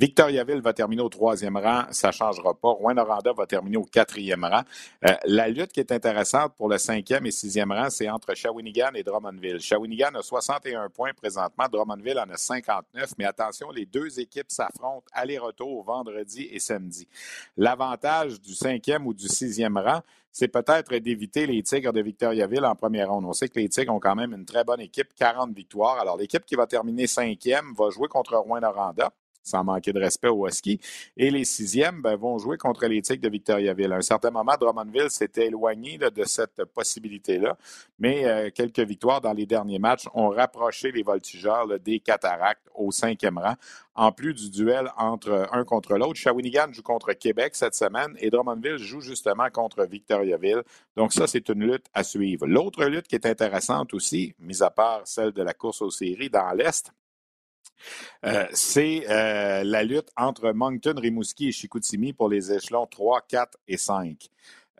Victoriaville 0.00 0.62
va 0.62 0.72
terminer 0.72 1.02
au 1.02 1.10
troisième 1.10 1.58
rang, 1.58 1.84
ça 1.90 2.08
ne 2.08 2.12
changera 2.12 2.54
pas. 2.54 2.70
Rouen-Noranda 2.70 3.34
va 3.34 3.44
terminer 3.44 3.76
au 3.76 3.84
quatrième 3.84 4.44
rang. 4.44 4.62
Euh, 5.06 5.12
la 5.26 5.48
lutte 5.50 5.72
qui 5.72 5.80
est 5.80 5.92
intéressante 5.92 6.54
pour 6.56 6.70
le 6.70 6.78
cinquième 6.78 7.26
et 7.26 7.30
sixième 7.30 7.70
rang, 7.70 7.90
c'est 7.90 8.08
entre 8.08 8.34
Shawinigan 8.34 8.92
et 8.94 9.02
Drummondville. 9.02 9.60
Shawinigan 9.60 10.14
a 10.14 10.22
61 10.22 10.88
points 10.88 11.12
présentement, 11.12 11.66
Drummondville 11.70 12.18
en 12.18 12.30
a 12.30 12.38
59, 12.38 13.10
mais 13.18 13.26
attention, 13.26 13.70
les 13.72 13.84
deux 13.84 14.18
équipes 14.18 14.29
s'affrontent 14.48 15.06
aller-retour 15.12 15.84
vendredi 15.84 16.48
et 16.50 16.58
samedi. 16.58 17.06
L'avantage 17.56 18.40
du 18.40 18.54
cinquième 18.54 19.06
ou 19.06 19.14
du 19.14 19.28
sixième 19.28 19.76
rang, 19.76 20.00
c'est 20.32 20.48
peut-être 20.48 20.94
d'éviter 20.96 21.46
les 21.46 21.62
Tigres 21.62 21.92
de 21.92 22.00
Victoriaville 22.00 22.64
en 22.64 22.76
première 22.76 23.10
ronde. 23.10 23.24
On 23.26 23.32
sait 23.32 23.48
que 23.48 23.58
les 23.58 23.68
Tigres 23.68 23.92
ont 23.92 24.00
quand 24.00 24.14
même 24.14 24.32
une 24.32 24.44
très 24.44 24.64
bonne 24.64 24.80
équipe, 24.80 25.14
40 25.16 25.52
victoires. 25.54 25.98
Alors, 25.98 26.16
l'équipe 26.16 26.44
qui 26.44 26.54
va 26.54 26.66
terminer 26.66 27.06
cinquième 27.06 27.72
va 27.76 27.90
jouer 27.90 28.08
contre 28.08 28.36
Rouen-Noranda 28.36 29.12
sans 29.42 29.64
manquer 29.64 29.92
de 29.92 30.00
respect 30.00 30.28
au 30.28 30.46
Husky. 30.46 30.80
Et 31.16 31.30
les 31.30 31.44
sixièmes 31.44 32.02
ben, 32.02 32.16
vont 32.16 32.38
jouer 32.38 32.56
contre 32.56 32.86
les 32.86 33.02
Tigres 33.02 33.22
de 33.22 33.28
Victoriaville. 33.28 33.92
À 33.92 33.96
un 33.96 34.02
certain 34.02 34.30
moment, 34.30 34.52
Drummondville 34.58 35.10
s'était 35.10 35.46
éloigné 35.46 35.98
de 35.98 36.24
cette 36.24 36.64
possibilité-là, 36.64 37.56
mais 37.98 38.24
euh, 38.26 38.50
quelques 38.54 38.80
victoires 38.80 39.20
dans 39.20 39.32
les 39.32 39.46
derniers 39.46 39.78
matchs 39.78 40.06
ont 40.14 40.28
rapproché 40.28 40.92
les 40.92 41.02
voltigeurs 41.02 41.66
des 41.80 42.00
cataractes 42.00 42.68
au 42.74 42.90
cinquième 42.90 43.38
rang. 43.38 43.54
En 43.94 44.12
plus 44.12 44.34
du 44.34 44.50
duel 44.50 44.90
entre 44.96 45.48
un 45.52 45.64
contre 45.64 45.96
l'autre, 45.96 46.14
Shawinigan 46.14 46.72
joue 46.72 46.82
contre 46.82 47.12
Québec 47.12 47.54
cette 47.54 47.74
semaine 47.74 48.16
et 48.18 48.30
Drummondville 48.30 48.78
joue 48.78 49.00
justement 49.00 49.50
contre 49.50 49.84
Victoriaville. 49.84 50.62
Donc 50.96 51.12
ça, 51.12 51.26
c'est 51.26 51.48
une 51.48 51.70
lutte 51.70 51.86
à 51.92 52.02
suivre. 52.02 52.46
L'autre 52.46 52.84
lutte 52.84 53.08
qui 53.08 53.16
est 53.16 53.26
intéressante 53.26 53.92
aussi, 53.92 54.34
mis 54.38 54.62
à 54.62 54.70
part 54.70 55.02
celle 55.04 55.32
de 55.32 55.42
la 55.42 55.52
course 55.52 55.82
aux 55.82 55.90
séries 55.90 56.30
dans 56.30 56.50
l'Est, 56.52 56.92
euh, 58.24 58.46
c'est 58.52 59.04
euh, 59.08 59.62
la 59.64 59.82
lutte 59.82 60.08
entre 60.16 60.52
Moncton, 60.52 60.94
Rimouski 60.96 61.48
et 61.48 61.52
Chicoutimi 61.52 62.12
pour 62.12 62.28
les 62.28 62.52
échelons 62.52 62.86
3, 62.86 63.22
4 63.28 63.58
et 63.68 63.76
5. 63.76 64.28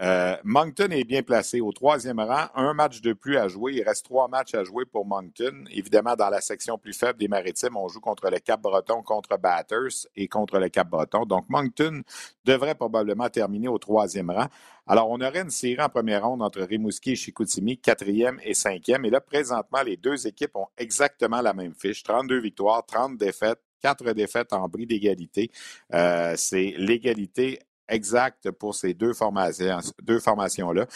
Euh, 0.00 0.36
Moncton 0.44 0.88
est 0.90 1.04
bien 1.04 1.22
placé 1.22 1.60
au 1.60 1.72
troisième 1.72 2.20
rang, 2.20 2.46
un 2.54 2.72
match 2.72 3.02
de 3.02 3.12
plus 3.12 3.36
à 3.36 3.48
jouer. 3.48 3.74
Il 3.74 3.82
reste 3.82 4.06
trois 4.06 4.28
matchs 4.28 4.54
à 4.54 4.64
jouer 4.64 4.86
pour 4.86 5.04
Moncton. 5.04 5.64
Évidemment, 5.70 6.16
dans 6.16 6.30
la 6.30 6.40
section 6.40 6.78
plus 6.78 6.94
faible 6.94 7.18
des 7.18 7.28
Maritimes, 7.28 7.76
on 7.76 7.88
joue 7.88 8.00
contre 8.00 8.30
le 8.30 8.38
Cap-Breton, 8.38 9.02
contre 9.02 9.36
Batters 9.36 10.06
et 10.16 10.26
contre 10.26 10.58
le 10.58 10.70
Cap-Breton. 10.70 11.26
Donc, 11.26 11.44
Moncton 11.48 12.02
devrait 12.44 12.74
probablement 12.74 13.28
terminer 13.28 13.68
au 13.68 13.78
troisième 13.78 14.30
rang. 14.30 14.46
Alors, 14.86 15.10
on 15.10 15.20
aurait 15.20 15.42
une 15.42 15.50
série 15.50 15.82
en 15.82 15.90
première 15.90 16.26
ronde 16.26 16.42
entre 16.42 16.62
Rimouski 16.62 17.12
et 17.12 17.16
Chicoutimi, 17.16 17.78
quatrième 17.78 18.40
et 18.42 18.54
cinquième. 18.54 19.04
Et 19.04 19.10
là, 19.10 19.20
présentement, 19.20 19.82
les 19.82 19.98
deux 19.98 20.26
équipes 20.26 20.56
ont 20.56 20.68
exactement 20.78 21.42
la 21.42 21.52
même 21.52 21.74
fiche. 21.74 22.02
32 22.02 22.40
victoires, 22.40 22.84
30 22.86 23.18
défaites, 23.18 23.60
quatre 23.80 24.12
défaites 24.12 24.52
en 24.52 24.66
bris 24.68 24.86
d'égalité. 24.86 25.50
Euh, 25.92 26.34
c'est 26.36 26.74
l'égalité 26.76 27.60
exact 27.90 28.50
pour 28.52 28.74
ces 28.74 28.94
deux 28.94 29.12
formations, 29.12 29.78
deux 30.02 30.20
formations-là. 30.20 30.86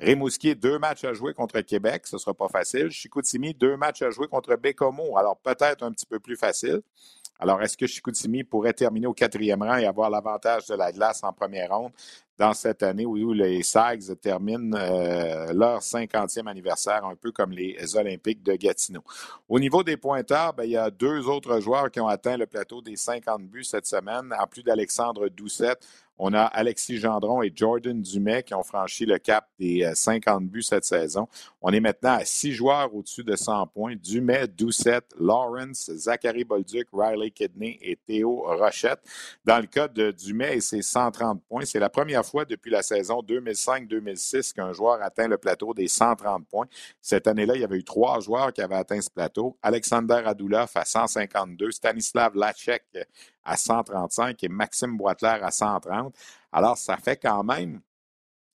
Rimouski, 0.00 0.54
deux 0.54 0.78
matchs 0.78 1.04
à 1.04 1.12
jouer 1.12 1.34
contre 1.34 1.60
Québec, 1.60 2.06
ce 2.06 2.16
ne 2.16 2.20
sera 2.20 2.32
pas 2.32 2.48
facile. 2.48 2.88
Chicoutimi, 2.90 3.52
deux 3.52 3.76
matchs 3.76 4.02
à 4.02 4.10
jouer 4.10 4.28
contre 4.28 4.54
Bécomo, 4.56 5.18
alors 5.18 5.36
peut-être 5.36 5.82
un 5.82 5.90
petit 5.90 6.06
peu 6.06 6.20
plus 6.20 6.36
facile. 6.36 6.82
Alors, 7.40 7.62
est-ce 7.62 7.76
que 7.76 7.86
Chicoutimi 7.86 8.42
pourrait 8.42 8.72
terminer 8.72 9.06
au 9.06 9.12
quatrième 9.12 9.62
rang 9.62 9.76
et 9.76 9.86
avoir 9.86 10.10
l'avantage 10.10 10.66
de 10.66 10.74
la 10.74 10.90
glace 10.90 11.22
en 11.22 11.32
première 11.32 11.70
ronde 11.70 11.92
dans 12.36 12.52
cette 12.52 12.82
année 12.82 13.06
où 13.06 13.32
les 13.32 13.62
Sags 13.62 14.18
terminent 14.20 14.76
euh, 14.76 15.52
leur 15.52 15.80
50e 15.80 16.48
anniversaire, 16.48 17.04
un 17.04 17.14
peu 17.14 17.30
comme 17.30 17.52
les 17.52 17.96
Olympiques 17.96 18.42
de 18.42 18.54
Gatineau? 18.54 19.02
Au 19.48 19.60
niveau 19.60 19.84
des 19.84 19.96
pointeurs, 19.96 20.52
ben, 20.52 20.64
il 20.64 20.70
y 20.70 20.76
a 20.76 20.90
deux 20.90 21.28
autres 21.28 21.60
joueurs 21.60 21.92
qui 21.92 22.00
ont 22.00 22.08
atteint 22.08 22.36
le 22.36 22.46
plateau 22.46 22.82
des 22.82 22.96
50 22.96 23.42
buts 23.44 23.64
cette 23.64 23.86
semaine, 23.86 24.34
en 24.36 24.46
plus 24.48 24.64
d'Alexandre 24.64 25.28
Doucette. 25.28 25.86
On 26.18 26.34
a 26.34 26.42
Alexis 26.42 26.98
Gendron 26.98 27.42
et 27.42 27.52
Jordan 27.54 28.00
Dumais 28.02 28.42
qui 28.42 28.54
ont 28.54 28.62
franchi 28.62 29.06
le 29.06 29.18
cap 29.18 29.48
des 29.58 29.90
50 29.94 30.42
euh, 30.42 30.46
buts 30.46 30.62
cette 30.62 30.84
saison. 30.84 31.28
On 31.62 31.72
est 31.72 31.80
maintenant 31.80 32.14
à 32.14 32.24
six 32.24 32.52
joueurs 32.52 32.94
au-dessus 32.94 33.24
de 33.24 33.36
100 33.36 33.68
points. 33.68 33.94
Dumais, 33.96 34.48
Doucette, 34.48 35.14
Lawrence, 35.18 35.90
Zachary 35.94 36.44
Bolduc, 36.44 36.88
Riley 36.92 37.30
Kidney 37.30 37.78
et 37.82 37.96
Théo 37.96 38.42
Rochette. 38.46 39.00
Dans 39.44 39.58
le 39.58 39.66
cas 39.66 39.88
de 39.88 40.10
Dumais 40.10 40.56
et 40.56 40.60
ses 40.60 40.82
130 40.82 41.42
points, 41.48 41.64
c'est 41.64 41.78
la 41.78 41.88
première 41.88 42.24
fois 42.24 42.44
depuis 42.44 42.70
la 42.70 42.82
saison 42.82 43.20
2005-2006 43.22 44.52
qu'un 44.54 44.72
joueur 44.72 45.02
atteint 45.02 45.28
le 45.28 45.38
plateau 45.38 45.72
des 45.74 45.88
130 45.88 46.46
points. 46.48 46.66
Cette 47.00 47.26
année-là, 47.26 47.54
il 47.54 47.60
y 47.60 47.64
avait 47.64 47.78
eu 47.78 47.84
trois 47.84 48.20
joueurs 48.20 48.52
qui 48.52 48.60
avaient 48.60 48.74
atteint 48.74 49.00
ce 49.00 49.10
plateau. 49.10 49.56
Alexander 49.62 50.22
Adoulov 50.24 50.70
à 50.74 50.84
152, 50.84 51.70
Stanislav 51.70 52.34
Lachek 52.34 52.84
à 53.48 53.56
135 53.56 54.44
et 54.44 54.48
Maxime 54.48 54.96
Boitler 54.96 55.38
à 55.42 55.50
130. 55.50 56.14
Alors, 56.52 56.76
ça 56.76 56.96
fait 56.98 57.16
quand 57.16 57.42
même 57.42 57.80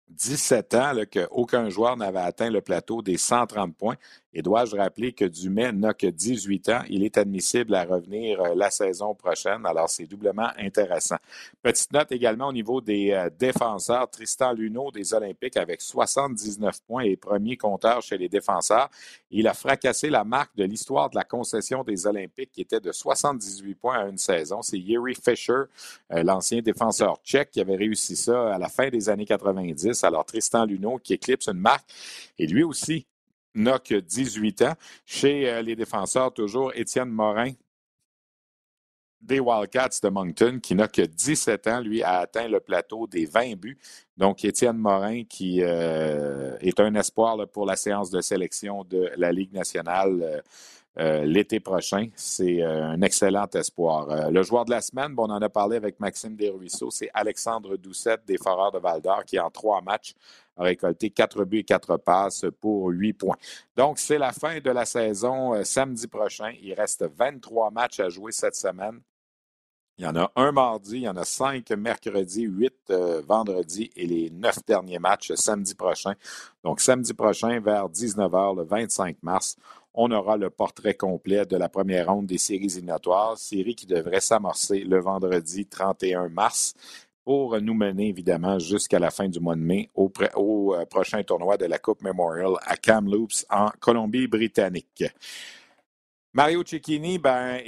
17 0.10 0.74
ans 0.76 0.94
qu'aucun 1.12 1.70
joueur 1.70 1.98
n'avait 1.98 2.20
atteint 2.20 2.50
le 2.50 2.62
plateau 2.62 3.02
des 3.02 3.18
130 3.18 3.76
points. 3.76 3.96
Et 4.34 4.42
dois-je 4.42 4.76
rappeler 4.76 5.14
que 5.14 5.26
Dumais 5.26 5.72
n'a 5.72 5.94
que 5.94 6.08
18 6.08 6.70
ans? 6.70 6.82
Il 6.90 7.04
est 7.04 7.18
admissible 7.18 7.76
à 7.76 7.84
revenir 7.84 8.42
euh, 8.42 8.56
la 8.56 8.72
saison 8.72 9.14
prochaine. 9.14 9.64
Alors, 9.66 9.90
c'est 9.90 10.06
doublement 10.06 10.50
intéressant. 10.58 11.18
Petite 11.62 11.94
note 11.94 12.12
également 12.12 12.48
au 12.48 12.54
niveau 12.54 12.82
des 12.82 13.12
euh, 13.12 13.30
défenseurs. 13.38 14.10
Tristan 14.10 14.54
Luneau 14.54 14.92
des 14.92 15.14
Olympiques 15.14 15.56
avec 15.58 15.82
79 15.82 16.82
points 16.88 17.04
et 17.04 17.16
premier 17.16 17.58
compteur 17.58 18.02
chez 18.02 18.18
les 18.18 18.28
défenseurs. 18.28 18.90
Il 19.30 19.48
a 19.48 19.54
fracassé 19.54 20.10
la 20.10 20.24
marque 20.24 20.56
de 20.56 20.64
l'histoire 20.64 21.12
de 21.12 21.16
la 21.16 21.24
concession 21.24 21.84
des 21.84 22.08
Olympiques 22.08 22.52
qui 22.52 22.62
était 22.62 22.80
de 22.80 22.92
78 22.92 23.76
points 23.76 24.00
à 24.00 24.08
une 24.08 24.18
saison. 24.18 24.64
C'est 24.64 24.80
Yuri 24.80 25.14
Fisher, 25.14 25.64
euh, 26.12 26.24
l'ancien 26.24 26.62
défenseur 26.62 27.18
tchèque, 27.24 27.52
qui 27.52 27.62
avait 27.62 27.76
réussi 27.76 28.16
ça 28.16 28.56
à 28.56 28.58
la 28.58 28.70
fin 28.70 28.90
des 28.90 29.10
années 29.10 29.26
90. 29.26 30.04
Alors, 30.04 30.26
Tristan 30.26 30.66
Luneau 30.66 30.98
qui 30.98 31.14
éclipse 31.14 31.48
une 31.48 31.60
marque. 31.60 31.88
Et 32.40 32.48
lui 32.48 32.64
aussi 32.64 33.06
n'a 33.56 33.80
que 33.80 33.96
18 33.96 34.62
ans. 34.64 34.74
Chez 35.06 35.50
euh, 35.50 35.62
les 35.62 35.76
défenseurs, 35.76 36.34
toujours 36.34 36.72
Étienne 36.76 37.10
Morin 37.10 37.52
des 39.24 39.40
Wildcats 39.40 40.00
de 40.04 40.10
Moncton, 40.10 40.60
qui 40.62 40.76
n'a 40.76 40.88
que 40.88 41.02
17 41.02 41.68
ans, 41.68 41.80
lui, 41.80 42.04
a 42.04 42.20
atteint 42.20 42.48
le 42.48 42.60
plateau 42.60 43.08
des 43.08 43.26
20 43.26 43.56
buts. 43.56 43.78
Donc, 44.18 44.44
Étienne 44.44 44.78
Morin, 44.78 45.24
qui 45.24 45.62
euh, 45.62 46.58
est 46.60 46.80
un 46.80 46.94
espoir 46.96 47.38
pour 47.48 47.66
la 47.66 47.76
séance 47.76 48.10
de 48.10 48.22
sélection 48.22 48.84
de 48.84 49.10
la 49.16 49.32
Ligue 49.32 49.54
nationale 49.54 50.22
euh, 50.22 50.42
euh, 51.00 51.26
l'été 51.26 51.60
prochain. 51.60 52.10
C'est 52.16 52.62
un 52.62 53.02
excellent 53.02 53.48
espoir. 53.54 54.32
le 54.32 54.44
joueur 54.44 54.66
de 54.66 54.72
la 54.72 54.82
semaine, 54.82 55.14
bon, 55.16 55.28
on 55.28 55.34
en 55.34 55.42
a 55.42 55.50
parlé 55.50 55.78
avec 55.78 56.00
Maxime 56.00 56.36
Desruisseaux, 56.36 56.92
c'est 56.92 57.10
Alexandre 57.14 57.78
Doucette 57.78 58.26
des 58.26 58.38
Foreurs 58.38 58.72
de 58.72 58.80
Val-d'Or, 58.80 59.26
qui 59.26 59.40
en 59.40 59.50
trois 59.50 59.82
matchs 59.82 60.14
a 60.58 60.64
récolté 60.64 61.10
quatre 61.10 61.44
buts 61.46 61.60
et 61.60 61.64
quatre 61.64 61.98
passes 61.98 62.46
pour 62.62 62.90
huit 62.90 63.14
points. 63.14 63.38
Donc, 63.76 63.98
c'est 63.98 64.20
la 64.20 64.32
fin 64.32 64.60
de 64.60 64.70
la 64.70 64.86
saison 64.86 65.64
samedi 65.64 66.08
prochain. 66.08 66.54
Il 66.62 66.74
reste 66.74 67.04
23 67.04 67.72
matchs 67.72 68.00
à 68.00 68.10
jouer 68.10 68.32
cette 68.32 68.56
semaine. 68.56 69.02
Il 70.00 70.06
y 70.06 70.08
en 70.08 70.16
a 70.16 70.32
un 70.36 70.52
mardi, 70.52 70.96
il 70.98 71.02
y 71.04 71.08
en 71.08 71.16
a 71.18 71.24
cinq 71.24 71.70
mercredi, 71.70 72.42
huit 72.42 72.74
euh, 72.90 73.22
vendredi 73.28 73.92
et 73.96 74.08
les 74.08 74.32
neuf 74.32 74.58
derniers 74.66 74.98
matchs 74.98 75.34
samedi 75.34 75.76
prochain. 75.76 76.16
Donc, 76.64 76.82
samedi 76.82 77.14
prochain, 77.14 77.60
vers 77.60 77.90
19h, 77.90 78.58
le 78.58 78.64
25 78.64 79.18
mars, 79.22 79.56
on 79.94 80.12
aura 80.12 80.38
le 80.38 80.50
portrait 80.50 80.96
complet 80.96 81.46
de 81.46 81.58
la 81.58 81.70
première 81.70 82.08
ronde 82.08 82.26
des 82.26 82.38
séries 82.38 82.66
éliminatoires, 82.66 83.38
série 83.38 83.76
qui 83.76 83.86
devrait 83.86 84.22
s'amorcer 84.22 84.80
le 84.80 85.00
vendredi 85.00 85.66
31 85.66 86.30
mars 86.30 86.74
pour 87.24 87.60
nous 87.62 87.74
mener 87.74 88.10
évidemment 88.10 88.60
jusqu'à 88.60 89.00
la 89.00 89.10
fin 89.10 89.30
du 89.30 89.40
mois 89.40 89.56
de 89.56 89.62
mai 89.62 89.90
au, 89.96 90.12
euh, 90.76 90.86
prochain 90.86 91.24
tournoi 91.24 91.58
de 91.58 91.66
la 91.66 91.80
Coupe 91.80 92.02
Memorial 92.02 92.54
à 92.66 92.76
Kamloops 92.76 93.46
en 93.50 93.70
Colombie-Britannique. 93.80 95.06
Mario 96.36 96.64
Cecchini 96.64 97.20
ben, 97.20 97.62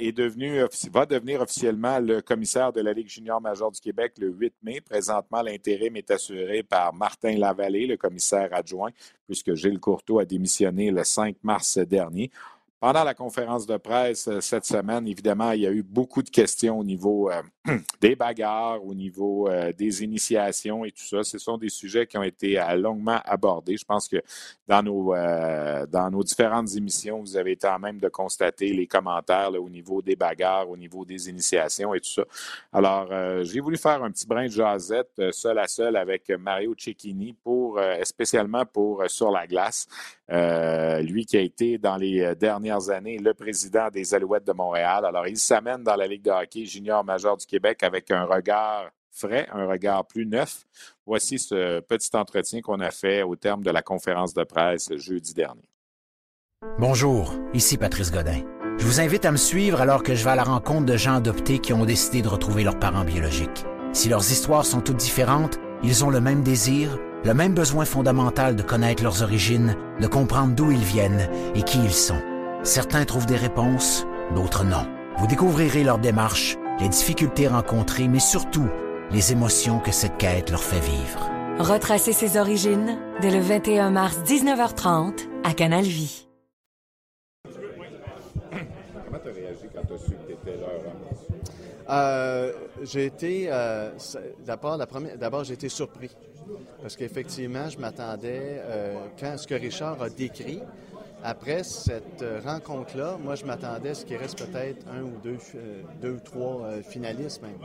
va 0.90 1.06
devenir 1.06 1.40
officiellement 1.40 2.00
le 2.00 2.20
commissaire 2.20 2.72
de 2.72 2.80
la 2.80 2.92
Ligue 2.92 3.08
junior 3.08 3.40
majeure 3.40 3.70
du 3.70 3.80
Québec 3.80 4.14
le 4.18 4.26
8 4.26 4.54
mai. 4.64 4.80
Présentement, 4.80 5.40
l'intérim 5.40 5.94
est 5.94 6.10
assuré 6.10 6.64
par 6.64 6.92
Martin 6.92 7.38
Lavallée, 7.38 7.86
le 7.86 7.96
commissaire 7.96 8.48
adjoint, 8.50 8.90
puisque 9.28 9.54
Gilles 9.54 9.78
Courteau 9.78 10.18
a 10.18 10.24
démissionné 10.24 10.90
le 10.90 11.04
5 11.04 11.36
mars 11.44 11.78
dernier. 11.78 12.32
Pendant 12.78 13.04
la 13.04 13.14
conférence 13.14 13.66
de 13.66 13.78
presse 13.78 14.28
euh, 14.28 14.42
cette 14.42 14.66
semaine, 14.66 15.08
évidemment, 15.08 15.52
il 15.52 15.62
y 15.62 15.66
a 15.66 15.70
eu 15.70 15.82
beaucoup 15.82 16.22
de 16.22 16.28
questions 16.28 16.78
au 16.78 16.84
niveau 16.84 17.30
euh, 17.30 17.40
des 18.02 18.14
bagarres, 18.14 18.84
au 18.84 18.92
niveau 18.92 19.48
euh, 19.48 19.72
des 19.72 20.04
initiations 20.04 20.84
et 20.84 20.92
tout 20.92 21.04
ça. 21.04 21.24
Ce 21.24 21.38
sont 21.38 21.56
des 21.56 21.70
sujets 21.70 22.06
qui 22.06 22.18
ont 22.18 22.22
été 22.22 22.62
longuement 22.76 23.18
abordés. 23.24 23.78
Je 23.78 23.84
pense 23.86 24.08
que 24.08 24.18
dans 24.68 24.82
nos, 24.82 25.14
dans 25.14 26.10
nos 26.10 26.22
différentes 26.22 26.74
émissions, 26.76 27.20
vous 27.20 27.36
avez 27.36 27.52
été 27.52 27.66
en 27.66 27.78
même 27.78 27.98
de 27.98 28.08
constater 28.08 28.72
les 28.74 28.86
commentaires 28.86 29.52
au 29.54 29.70
niveau 29.70 30.02
des 30.02 30.16
bagarres, 30.16 30.68
au 30.68 30.76
niveau 30.76 31.04
des 31.04 31.30
initiations 31.30 31.94
et 31.94 32.00
tout 32.00 32.10
ça. 32.10 32.24
Alors, 32.72 33.08
j'ai 33.44 33.60
voulu 33.60 33.76
faire 33.76 34.02
un 34.02 34.10
petit 34.10 34.26
brin 34.26 34.46
de 34.46 34.50
jasette 34.50 35.30
seul 35.30 35.58
à 35.58 35.68
seul 35.68 35.96
avec 35.96 36.28
Mario 36.30 36.74
Cecchini 36.76 37.32
pour, 37.32 37.80
spécialement 38.02 38.66
pour 38.66 39.04
Sur 39.08 39.30
la 39.30 39.46
glace. 39.46 39.86
lui 40.28 41.24
qui 41.26 41.36
a 41.36 41.40
été 41.40 41.78
dans 41.78 41.96
les 41.96 42.34
années 42.70 43.18
le 43.18 43.34
président 43.34 43.88
des 43.90 44.14
Alouettes 44.14 44.46
de 44.46 44.52
Montréal. 44.52 45.04
Alors, 45.04 45.26
il 45.26 45.36
s'amène 45.36 45.82
dans 45.82 45.96
la 45.96 46.06
Ligue 46.06 46.22
de 46.22 46.30
hockey 46.30 46.64
junior 46.64 47.04
majeur 47.04 47.36
du 47.36 47.46
Québec 47.46 47.82
avec 47.82 48.10
un 48.10 48.24
regard 48.24 48.90
frais, 49.10 49.48
un 49.52 49.66
regard 49.66 50.06
plus 50.06 50.26
neuf. 50.26 50.64
Voici 51.06 51.38
ce 51.38 51.80
petit 51.80 52.10
entretien 52.14 52.60
qu'on 52.60 52.80
a 52.80 52.90
fait 52.90 53.22
au 53.22 53.36
terme 53.36 53.62
de 53.62 53.70
la 53.70 53.82
conférence 53.82 54.34
de 54.34 54.44
presse 54.44 54.94
jeudi 54.96 55.34
dernier. 55.34 55.68
Bonjour, 56.78 57.32
ici 57.54 57.76
Patrice 57.76 58.10
Godin. 58.10 58.42
Je 58.78 58.84
vous 58.84 59.00
invite 59.00 59.24
à 59.24 59.32
me 59.32 59.36
suivre 59.36 59.80
alors 59.80 60.02
que 60.02 60.14
je 60.14 60.22
vais 60.22 60.30
à 60.30 60.36
la 60.36 60.44
rencontre 60.44 60.84
de 60.84 60.96
gens 60.96 61.14
adoptés 61.14 61.58
qui 61.60 61.72
ont 61.72 61.86
décidé 61.86 62.20
de 62.20 62.28
retrouver 62.28 62.62
leurs 62.62 62.78
parents 62.78 63.04
biologiques. 63.04 63.64
Si 63.92 64.10
leurs 64.10 64.30
histoires 64.30 64.66
sont 64.66 64.82
toutes 64.82 64.98
différentes, 64.98 65.58
ils 65.82 66.04
ont 66.04 66.10
le 66.10 66.20
même 66.20 66.42
désir, 66.42 66.98
le 67.24 67.32
même 67.32 67.54
besoin 67.54 67.86
fondamental 67.86 68.54
de 68.54 68.62
connaître 68.62 69.02
leurs 69.02 69.22
origines, 69.22 69.76
de 70.00 70.06
comprendre 70.06 70.54
d'où 70.54 70.70
ils 70.70 70.78
viennent 70.78 71.30
et 71.54 71.62
qui 71.62 71.78
ils 71.78 71.92
sont. 71.92 72.20
Certains 72.66 73.04
trouvent 73.04 73.26
des 73.26 73.36
réponses, 73.36 74.04
d'autres 74.34 74.64
non. 74.64 74.84
Vous 75.18 75.28
découvrirez 75.28 75.84
leur 75.84 75.98
démarche, 75.98 76.56
les 76.80 76.88
difficultés 76.88 77.46
rencontrées, 77.46 78.08
mais 78.08 78.18
surtout 78.18 78.66
les 79.12 79.30
émotions 79.30 79.78
que 79.78 79.92
cette 79.92 80.16
quête 80.16 80.50
leur 80.50 80.64
fait 80.64 80.80
vivre. 80.80 81.30
Retracer 81.60 82.12
ses 82.12 82.36
origines 82.36 82.98
dès 83.20 83.30
le 83.30 83.38
21 83.38 83.90
mars 83.90 84.18
19h30 84.26 85.28
à 85.44 85.54
Canal 85.54 85.84
Vie. 85.84 86.26
Comment 87.44 89.20
tu 89.22 89.28
as 89.28 89.32
réagi 89.32 89.68
quand 89.72 89.86
tu 89.86 89.94
as 89.94 89.98
su 89.98 90.10
que 90.10 90.26
tu 90.26 90.32
étais 90.32 90.56
leur 90.58 90.70
euh, 91.88 92.52
j'ai 92.82 93.06
été, 93.06 93.46
euh, 93.48 93.90
d'abord, 94.44 94.76
d'abord, 94.76 95.44
j'ai 95.44 95.54
été 95.54 95.68
surpris. 95.68 96.10
Parce 96.82 96.96
qu'effectivement, 96.96 97.70
je 97.70 97.78
m'attendais, 97.78 98.60
euh, 98.64 98.96
quand 99.20 99.38
ce 99.38 99.46
que 99.46 99.54
Richard 99.54 100.02
a 100.02 100.10
décrit, 100.10 100.62
après 101.26 101.64
cette 101.64 102.22
euh, 102.22 102.40
rencontre-là, 102.44 103.18
moi, 103.20 103.34
je 103.34 103.44
m'attendais 103.44 103.90
à 103.90 103.94
ce 103.94 104.04
qu'il 104.04 104.16
reste 104.16 104.38
peut-être 104.38 104.86
un 104.88 105.02
ou 105.02 105.18
deux, 105.24 105.38
euh, 105.56 105.82
deux 106.00 106.12
ou 106.12 106.20
trois 106.20 106.62
euh, 106.62 106.82
finalistes 106.82 107.42
même. 107.42 107.58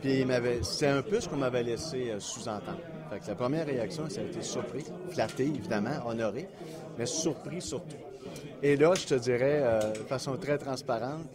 Puis 0.00 0.24
c'est 0.62 0.86
un 0.86 1.02
peu 1.02 1.20
ce 1.20 1.28
qu'on 1.28 1.38
m'avait 1.38 1.64
laissé 1.64 2.14
sous-entendre. 2.20 2.78
la 3.10 3.34
première 3.34 3.66
réaction, 3.66 4.08
ça 4.08 4.20
a 4.20 4.24
été 4.24 4.42
surpris, 4.42 4.84
flatté 5.10 5.42
évidemment, 5.46 6.06
honoré, 6.06 6.48
mais 6.96 7.06
surpris 7.06 7.60
surtout. 7.60 7.96
Et 8.62 8.76
là, 8.76 8.94
je 8.94 9.06
te 9.06 9.14
dirais, 9.14 9.80
de 9.94 10.04
façon 10.04 10.36
très 10.36 10.58
transparente, 10.58 11.26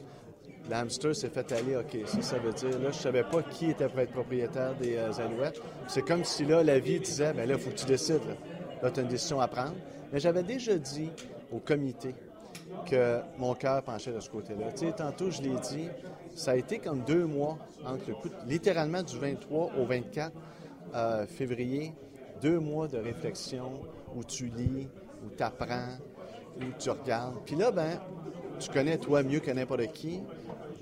l'hamster 0.70 1.14
s'est 1.14 1.30
fait 1.30 1.52
aller, 1.52 1.76
OK, 1.76 1.98
ça, 2.22 2.38
veut 2.38 2.54
dire, 2.54 2.80
là, 2.80 2.92
je 2.92 3.00
savais 3.00 3.24
pas 3.24 3.44
qui 3.44 3.72
était 3.72 3.90
pour 3.90 4.00
être 4.00 4.14
propriétaire 4.14 4.76
des 4.76 4.98
Alouettes. 5.20 5.62
C'est 5.88 6.04
comme 6.04 6.24
si 6.24 6.46
là, 6.46 6.64
la 6.64 6.80
vie 6.80 7.02
disait, 7.02 7.34
ben 7.34 7.50
là, 7.50 7.56
il 7.56 7.60
faut 7.60 7.72
que 7.72 7.76
tu 7.76 7.86
décides. 7.86 8.22
là 8.82 8.92
tu 8.92 9.00
as 9.02 9.04
une 9.04 9.10
décision 9.10 9.42
à 9.42 9.50
prendre. 9.50 9.76
Mais 10.14 10.20
j'avais 10.20 10.44
déjà 10.44 10.76
dit 10.76 11.10
au 11.54 11.60
comité 11.60 12.16
que 12.90 13.20
mon 13.38 13.54
cœur 13.54 13.84
penchait 13.84 14.12
de 14.12 14.20
ce 14.20 14.30
côté-là. 14.30 14.72
Tu 14.72 14.88
sais, 14.88 14.94
tantôt, 14.94 15.30
je 15.30 15.42
l'ai 15.42 15.56
dit, 15.72 15.88
ça 16.36 16.52
a 16.52 16.56
été 16.56 16.80
comme 16.80 17.02
deux 17.02 17.26
mois 17.26 17.58
entre 17.86 18.08
le 18.08 18.16
coup, 18.16 18.30
littéralement 18.48 19.04
du 19.04 19.18
23 19.18 19.72
au 19.78 19.86
24 19.86 20.32
euh, 20.96 21.26
février, 21.28 21.94
deux 22.42 22.60
mois 22.60 22.88
de 22.88 22.98
réflexion 22.98 23.72
où 24.16 24.24
tu 24.24 24.46
lis, 24.46 24.88
où 25.24 25.30
tu 25.36 25.44
apprends, 25.44 25.98
où 26.58 26.64
tu 26.80 26.90
regardes. 26.90 27.36
Puis 27.46 27.56
là, 27.56 27.72
ben, 27.72 28.00
tu 28.60 28.70
connais 28.70 28.98
toi 28.98 29.24
mieux 29.24 29.40
que 29.40 29.52
n'importe 29.52 29.92
qui, 29.94 30.22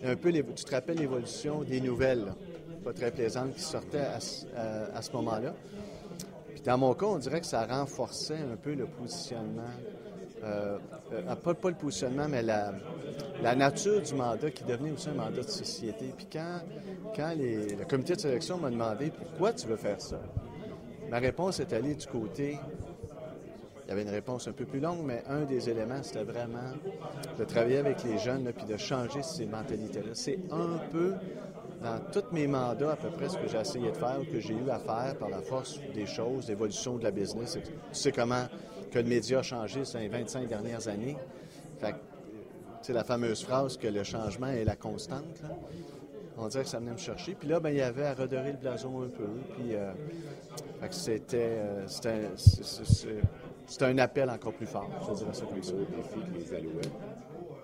un 0.03 0.15
peu, 0.15 0.31
tu 0.31 0.63
te 0.65 0.71
rappelles 0.71 0.97
l'évolution 0.97 1.63
des 1.63 1.81
nouvelles, 1.81 2.33
pas 2.83 2.93
très 2.93 3.11
plaisantes, 3.11 3.53
qui 3.53 3.61
sortaient 3.61 3.99
à 3.99 4.19
ce 5.01 5.11
moment-là 5.13 5.53
dans 6.63 6.77
mon 6.77 6.93
cas, 6.93 7.05
on 7.07 7.17
dirait 7.17 7.41
que 7.41 7.47
ça 7.47 7.65
renforçait 7.65 8.37
un 8.37 8.55
peu 8.55 8.73
le 8.73 8.85
positionnement, 8.85 9.69
euh, 10.43 10.77
euh, 11.13 11.35
pas, 11.35 11.69
le 11.69 11.75
positionnement, 11.75 12.27
mais 12.27 12.41
la, 12.41 12.73
nature 13.55 14.01
du 14.01 14.13
mandat 14.15 14.49
qui 14.51 14.63
devenait 14.63 14.91
aussi 14.91 15.09
un 15.09 15.13
mandat 15.13 15.41
de 15.43 15.49
société. 15.49 16.13
Puis 16.15 16.27
quand, 16.31 16.59
quand 17.15 17.33
le 17.37 17.83
comité 17.85 18.15
de 18.15 18.21
sélection 18.21 18.57
m'a 18.57 18.69
demandé 18.69 19.11
pourquoi 19.11 19.53
tu 19.53 19.67
veux 19.67 19.75
faire 19.75 20.01
ça, 20.01 20.19
ma 21.09 21.19
réponse 21.19 21.59
est 21.59 21.73
allée 21.73 21.95
du 21.95 22.07
côté. 22.07 22.57
Il 23.85 23.89
y 23.89 23.91
avait 23.91 24.03
une 24.03 24.09
réponse 24.09 24.47
un 24.47 24.53
peu 24.53 24.63
plus 24.63 24.79
longue, 24.79 25.03
mais 25.03 25.21
un 25.27 25.41
des 25.41 25.69
éléments, 25.69 26.01
c'était 26.01 26.23
vraiment 26.23 26.71
de 27.37 27.43
travailler 27.43 27.77
avec 27.77 28.03
les 28.03 28.17
jeunes 28.17 28.49
puis 28.55 28.65
de 28.65 28.77
changer 28.77 29.21
ces 29.21 29.45
mentalités-là. 29.45 30.11
C'est 30.13 30.39
un 30.49 30.79
peu 30.91 31.13
dans 31.83 31.99
tous 32.11 32.31
mes 32.31 32.47
mandats, 32.47 32.91
à 32.91 32.95
peu 32.95 33.09
près, 33.09 33.27
ce 33.27 33.37
que 33.37 33.47
j'ai 33.47 33.57
essayé 33.57 33.91
de 33.91 33.97
faire 33.97 34.19
ou 34.21 34.31
que 34.31 34.39
j'ai 34.39 34.53
eu 34.53 34.69
à 34.69 34.79
faire 34.79 35.15
par 35.19 35.29
la 35.29 35.41
force 35.41 35.79
des 35.93 36.05
choses, 36.05 36.47
l'évolution 36.47 36.97
de 36.97 37.03
la 37.03 37.11
business. 37.11 37.57
Tu 37.61 37.71
sais 37.91 38.11
comment 38.11 38.45
que 38.91 38.99
le 38.99 39.05
média 39.05 39.39
a 39.39 39.43
changé 39.43 39.85
ces 39.85 40.07
25 40.07 40.47
dernières 40.47 40.87
années. 40.87 41.17
C'est 42.81 42.93
la 42.93 43.03
fameuse 43.03 43.43
phrase 43.43 43.77
que 43.77 43.87
le 43.87 44.03
changement 44.03 44.47
est 44.47 44.63
la 44.63 44.75
constante. 44.75 45.41
On 46.37 46.47
dirait 46.47 46.63
que 46.63 46.69
ça 46.69 46.79
venait 46.79 46.91
me 46.91 46.97
chercher. 46.97 47.35
Puis 47.35 47.47
là, 47.47 47.59
ben, 47.59 47.69
il 47.69 47.77
y 47.77 47.81
avait 47.81 48.05
à 48.05 48.13
redorer 48.13 48.51
le 48.51 48.57
blason 48.57 49.03
un 49.03 49.07
peu. 49.09 49.27
Puis, 49.55 49.75
euh, 49.75 49.91
c'était, 50.89 51.59
euh, 51.59 51.85
c'est 53.67 53.83
un 53.83 53.97
appel 53.99 54.29
encore 54.29 54.53
plus 54.53 54.65
fort. 54.65 54.89
Je 55.07 55.13
dirais 55.13 55.33
ça 55.33 55.45
comme 55.45 55.61
ça. 55.61 55.73
défi 55.73 56.19
que 56.19 56.37
les 56.37 56.53
Alouettes 56.55 56.91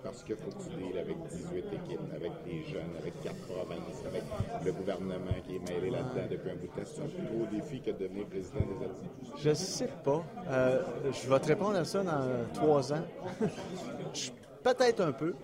parce 0.08 0.22
qu'il 0.22 0.36
faut 0.36 0.50
que 0.50 0.62
tu 0.64 0.98
avec 0.98 1.16
18 1.28 1.58
équipes, 1.58 2.00
avec 2.14 2.32
des 2.44 2.62
jeunes, 2.64 2.96
avec 2.98 3.20
quatre 3.20 3.36
provinces, 3.46 4.02
avec 4.06 4.22
le 4.64 4.72
gouvernement 4.72 5.36
qui 5.46 5.56
est 5.56 5.70
mêlé 5.70 5.90
là-dedans 5.90 6.26
depuis 6.30 6.50
un 6.50 6.54
bout 6.54 6.66
de 6.66 6.82
temps. 6.82 6.86
C'est 6.86 7.02
un 7.02 7.34
gros 7.34 7.46
défi 7.52 7.80
que 7.80 7.90
de 7.90 7.98
devenir 7.98 8.26
président 8.26 8.60
des 8.60 8.84
Alouettes? 8.84 9.36
Je 9.36 9.52
sais 9.52 9.90
pas. 10.02 10.24
Euh, 10.48 10.82
je 11.12 11.28
vais 11.28 11.40
te 11.40 11.46
répondre 11.46 11.76
à 11.76 11.84
ça 11.84 12.02
dans 12.02 12.26
trois 12.54 12.92
ans. 12.92 13.04
Peut-être 14.62 15.00
un 15.00 15.12
peu. 15.12 15.34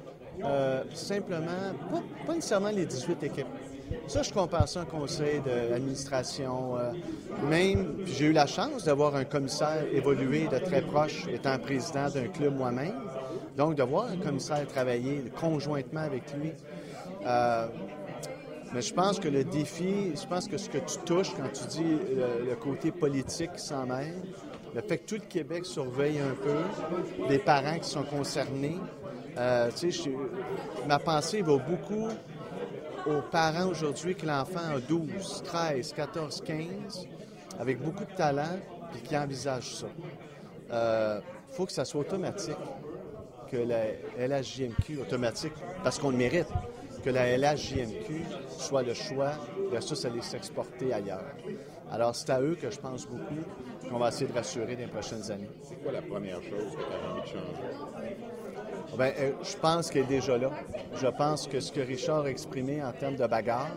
Euh, 0.42 0.82
simplement, 0.94 1.74
pas, 2.26 2.34
nécessairement 2.34 2.70
les 2.70 2.86
18 2.86 3.22
équipes. 3.22 3.46
Ça, 4.06 4.22
je 4.22 4.32
compare 4.32 4.68
ça 4.68 4.80
à 4.80 4.82
un 4.82 4.86
conseil 4.86 5.40
d'administration. 5.40 6.76
Euh, 6.76 6.92
même, 7.48 7.96
j'ai 8.06 8.26
eu 8.26 8.32
la 8.32 8.46
chance 8.46 8.84
d'avoir 8.84 9.16
un 9.16 9.24
commissaire 9.24 9.84
évolué 9.92 10.46
de 10.46 10.58
très 10.58 10.82
proche, 10.82 11.26
étant 11.28 11.58
président 11.58 12.08
d'un 12.08 12.28
club 12.28 12.56
moi-même. 12.56 12.94
Donc, 13.56 13.76
de 13.76 13.82
voir 13.82 14.06
un 14.06 14.16
commissaire 14.16 14.66
travailler 14.66 15.24
conjointement 15.38 16.00
avec 16.00 16.22
lui. 16.34 16.52
Euh, 17.26 17.66
mais 18.74 18.82
je 18.82 18.92
pense 18.92 19.20
que 19.20 19.28
le 19.28 19.44
défi, 19.44 20.12
je 20.20 20.26
pense 20.26 20.48
que 20.48 20.58
ce 20.58 20.68
que 20.68 20.78
tu 20.78 20.98
touches 21.06 21.32
quand 21.34 21.48
tu 21.52 21.64
dis 21.68 21.96
le, 22.48 22.54
côté 22.56 22.90
politique 22.90 23.50
s'en 23.56 23.86
mêle, 23.86 24.20
le 24.74 24.80
fait 24.82 24.98
que 24.98 25.06
tout 25.06 25.14
le 25.14 25.28
Québec 25.28 25.64
surveille 25.64 26.18
un 26.18 26.34
peu, 26.34 27.26
les 27.28 27.38
parents 27.38 27.78
qui 27.78 27.88
sont 27.88 28.02
concernés, 28.02 28.78
euh, 29.38 29.70
ma 30.88 30.98
pensée 30.98 31.42
va 31.42 31.56
beaucoup 31.56 32.08
aux 33.06 33.22
parents 33.30 33.66
aujourd'hui 33.66 34.14
que 34.14 34.26
l'enfant 34.26 34.74
a 34.76 34.80
12, 34.80 35.42
13, 35.44 35.92
14, 35.92 36.42
15, 36.44 37.08
avec 37.58 37.80
beaucoup 37.80 38.04
de 38.04 38.16
talent, 38.16 38.58
puis 38.92 39.02
qui 39.02 39.16
envisagent 39.16 39.74
ça. 39.74 39.86
Il 39.96 40.72
euh, 40.72 41.20
faut 41.48 41.66
que 41.66 41.72
ça 41.72 41.84
soit 41.84 42.00
automatique, 42.00 42.56
que 43.50 43.56
la 43.56 43.86
LHJMQ, 44.18 45.00
automatique, 45.00 45.52
parce 45.82 45.98
qu'on 45.98 46.10
le 46.10 46.16
mérite, 46.16 46.48
que 47.04 47.10
la 47.10 47.36
LHJMQ 47.36 48.22
soit 48.58 48.82
le 48.82 48.94
choix 48.94 49.32
versus 49.70 50.04
aller 50.04 50.22
s'exporter 50.22 50.92
ailleurs. 50.92 51.34
Alors, 51.90 52.16
c'est 52.16 52.30
à 52.30 52.40
eux 52.40 52.56
que 52.60 52.70
je 52.70 52.78
pense 52.78 53.06
beaucoup 53.06 53.44
qu'on 53.88 53.98
va 53.98 54.08
essayer 54.08 54.26
de 54.26 54.32
rassurer 54.32 54.74
dans 54.74 54.82
les 54.82 54.88
prochaines 54.88 55.30
années. 55.30 55.50
C'est 55.62 55.76
quoi 55.82 55.92
la 55.92 56.02
première 56.02 56.42
chose 56.42 56.72
que 56.72 56.80
tu 56.80 56.92
as 56.92 57.10
envie 57.10 57.20
de 57.20 57.26
changer? 57.26 58.43
Bien, 58.96 59.12
euh, 59.18 59.32
je 59.42 59.56
pense 59.56 59.90
qu'elle 59.90 60.04
est 60.04 60.06
déjà 60.06 60.38
là. 60.38 60.50
Je 61.00 61.06
pense 61.08 61.48
que 61.48 61.60
ce 61.60 61.72
que 61.72 61.80
Richard 61.80 62.24
a 62.24 62.30
exprimé 62.30 62.82
en 62.82 62.92
termes 62.92 63.16
de 63.16 63.26
bagarre, 63.26 63.70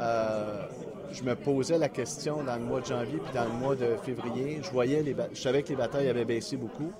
euh, 0.00 0.66
je 1.12 1.22
me 1.22 1.36
posais 1.36 1.78
la 1.78 1.88
question 1.88 2.42
dans 2.42 2.56
le 2.56 2.62
mois 2.62 2.80
de 2.80 2.86
janvier 2.86 3.18
puis 3.18 3.32
dans 3.34 3.44
le 3.44 3.52
mois 3.52 3.76
de 3.76 3.96
février. 4.02 4.60
Je 4.62 4.70
voyais 4.70 5.02
les 5.02 5.14
je 5.32 5.40
savais 5.40 5.62
que 5.62 5.68
les 5.68 5.76
batailles 5.76 6.08
avaient 6.08 6.24
baissé 6.24 6.56
beaucoup. 6.56 6.92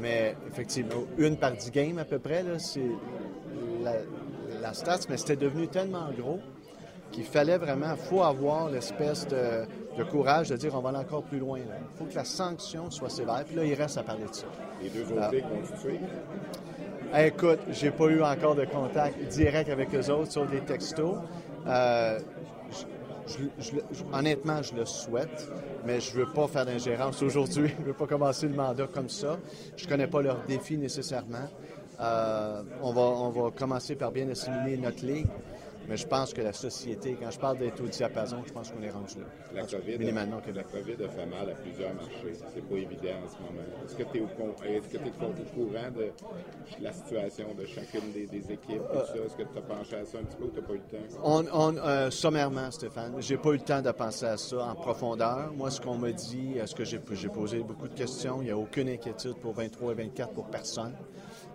Mais 0.00 0.34
effectivement, 0.48 1.04
une 1.18 1.36
par 1.36 1.52
dix 1.52 1.70
games 1.70 1.98
à 1.98 2.04
peu 2.04 2.18
près, 2.18 2.42
c'est 2.58 2.80
la, 3.82 3.92
la 4.60 4.72
stats, 4.72 5.00
mais 5.08 5.18
c'était 5.18 5.36
devenu 5.36 5.68
tellement 5.68 6.08
gros 6.16 6.40
qu'il 7.12 7.24
fallait 7.24 7.58
vraiment, 7.58 7.96
faut 7.96 8.22
avoir 8.22 8.70
l'espèce 8.70 9.26
de, 9.26 9.66
courage 10.04 10.48
de 10.48 10.56
dire 10.56 10.74
on 10.74 10.80
va 10.80 10.90
aller 10.90 10.98
encore 10.98 11.22
plus 11.22 11.38
loin. 11.38 11.58
Il 11.58 11.98
faut 11.98 12.04
que 12.04 12.14
la 12.14 12.24
sanction 12.24 12.90
soit 12.90 13.10
sévère. 13.10 13.44
Puis 13.46 13.56
là, 13.56 13.64
il 13.64 13.74
reste 13.74 13.98
à 13.98 14.02
parler 14.02 14.24
de 14.24 14.34
ça. 14.34 14.46
Les 14.82 14.88
deux 14.88 15.02
autres 15.12 15.22
ah. 15.22 15.30
vont 15.30 15.78
tuer? 15.80 16.00
Écoute, 17.26 17.58
j'ai 17.70 17.90
pas 17.90 18.06
eu 18.06 18.22
encore 18.22 18.54
de 18.54 18.64
contact 18.64 19.18
direct 19.32 19.68
avec 19.68 19.94
eux 19.94 20.10
autres 20.10 20.30
sur 20.30 20.46
des 20.46 20.60
textos. 20.60 21.16
Euh, 21.66 22.20
honnêtement, 24.12 24.62
je 24.62 24.74
le 24.74 24.84
souhaite, 24.84 25.50
mais 25.84 26.00
je 26.00 26.12
veux 26.12 26.32
pas 26.32 26.46
faire 26.46 26.66
d'ingérence 26.66 27.22
aujourd'hui. 27.22 27.70
Je 27.80 27.84
veux 27.84 27.92
pas 27.92 28.06
commencer 28.06 28.46
le 28.46 28.54
mandat 28.54 28.86
comme 28.86 29.08
ça. 29.08 29.38
Je 29.76 29.86
connais 29.86 30.06
pas 30.06 30.22
leurs 30.22 30.42
défis 30.46 30.78
nécessairement. 30.78 31.48
Euh, 32.00 32.62
on, 32.82 32.92
va, 32.92 33.02
on 33.02 33.30
va 33.30 33.50
commencer 33.50 33.94
par 33.94 34.10
bien 34.10 34.28
assimiler 34.28 34.76
notre 34.76 35.04
ligue. 35.04 35.26
Mais 35.88 35.96
je 35.96 36.06
pense 36.06 36.32
que 36.32 36.40
la 36.40 36.52
société, 36.52 37.16
quand 37.20 37.30
je 37.30 37.38
parle 37.38 37.58
d'être 37.58 37.82
au 37.82 37.86
diapason, 37.88 38.38
je 38.46 38.52
pense 38.52 38.70
qu'on 38.70 38.82
est 38.82 38.90
rendu 38.90 39.14
là. 39.18 39.26
La 39.54 39.62
COVID, 39.62 39.94
a, 39.94 40.26
la 40.54 40.62
COVID 40.62 41.04
a 41.04 41.08
fait 41.08 41.26
mal 41.26 41.50
à 41.50 41.54
plusieurs 41.54 41.94
marchés. 41.94 42.38
C'est 42.54 42.68
pas 42.68 42.76
évident 42.76 43.18
en 43.24 43.28
ce 43.28 43.36
moment. 43.42 43.66
Est-ce 43.84 43.96
que 43.96 44.02
tu 44.04 44.18
es, 44.18 44.20
au, 44.20 44.26
courant 44.26 45.90
de 45.90 46.12
la 46.80 46.92
situation 46.92 47.54
de 47.54 47.66
chacune 47.66 48.12
des, 48.12 48.52
équipes? 48.52 48.82
Est-ce 48.94 49.36
que 49.36 49.42
tu 49.42 49.58
as 49.58 49.62
pensé 49.62 49.94
à 49.96 50.04
ça 50.04 50.18
un 50.18 50.24
petit 50.24 50.36
peu 50.36 50.44
ou 50.44 50.50
tu 50.50 50.60
n'as 50.60 50.66
pas 50.66 50.74
eu 50.74 50.76
le 50.76 50.98
temps? 50.98 51.20
On, 51.24 51.44
on 51.52 51.76
euh, 51.76 52.10
sommairement, 52.10 52.70
Stéphane. 52.70 53.14
J'ai 53.18 53.36
pas 53.36 53.50
eu 53.50 53.54
le 53.54 53.60
temps 53.60 53.82
de 53.82 53.90
penser 53.90 54.26
à 54.26 54.36
ça 54.36 54.64
en 54.64 54.74
profondeur. 54.74 55.52
Moi, 55.56 55.70
ce 55.70 55.80
qu'on 55.80 55.98
me 55.98 56.12
dit, 56.12 56.58
est-ce 56.58 56.74
que 56.74 56.84
j'ai 56.84 56.98
posé 57.28 57.60
beaucoup 57.60 57.88
de 57.88 57.94
questions? 57.94 58.42
Il 58.42 58.44
n'y 58.44 58.50
a 58.50 58.56
aucune 58.56 58.88
inquiétude 58.88 59.34
pour 59.36 59.54
23 59.54 59.92
et 59.92 59.94
24 59.94 60.32
pour 60.32 60.46
personne 60.46 60.94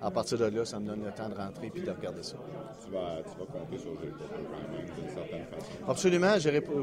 à 0.01 0.11
partir 0.11 0.37
de 0.37 0.45
là, 0.45 0.65
ça 0.65 0.79
me 0.79 0.87
donne 0.87 1.03
le 1.03 1.11
temps 1.11 1.29
de 1.29 1.35
rentrer 1.35 1.69
puis 1.69 1.81
de 1.81 1.91
regarder 1.91 2.23
ça. 2.23 2.35
Tu 2.83 2.91
vas, 2.91 3.17
tu 3.23 3.39
vas 3.39 3.45
compter 3.45 3.77
sur 3.77 3.99
Gilles 3.99 4.13
quand 4.19 4.71
même, 4.71 4.85
d'une 4.85 5.09
certaine 5.09 5.45
façon. 5.45 5.71
Absolument. 5.87 6.35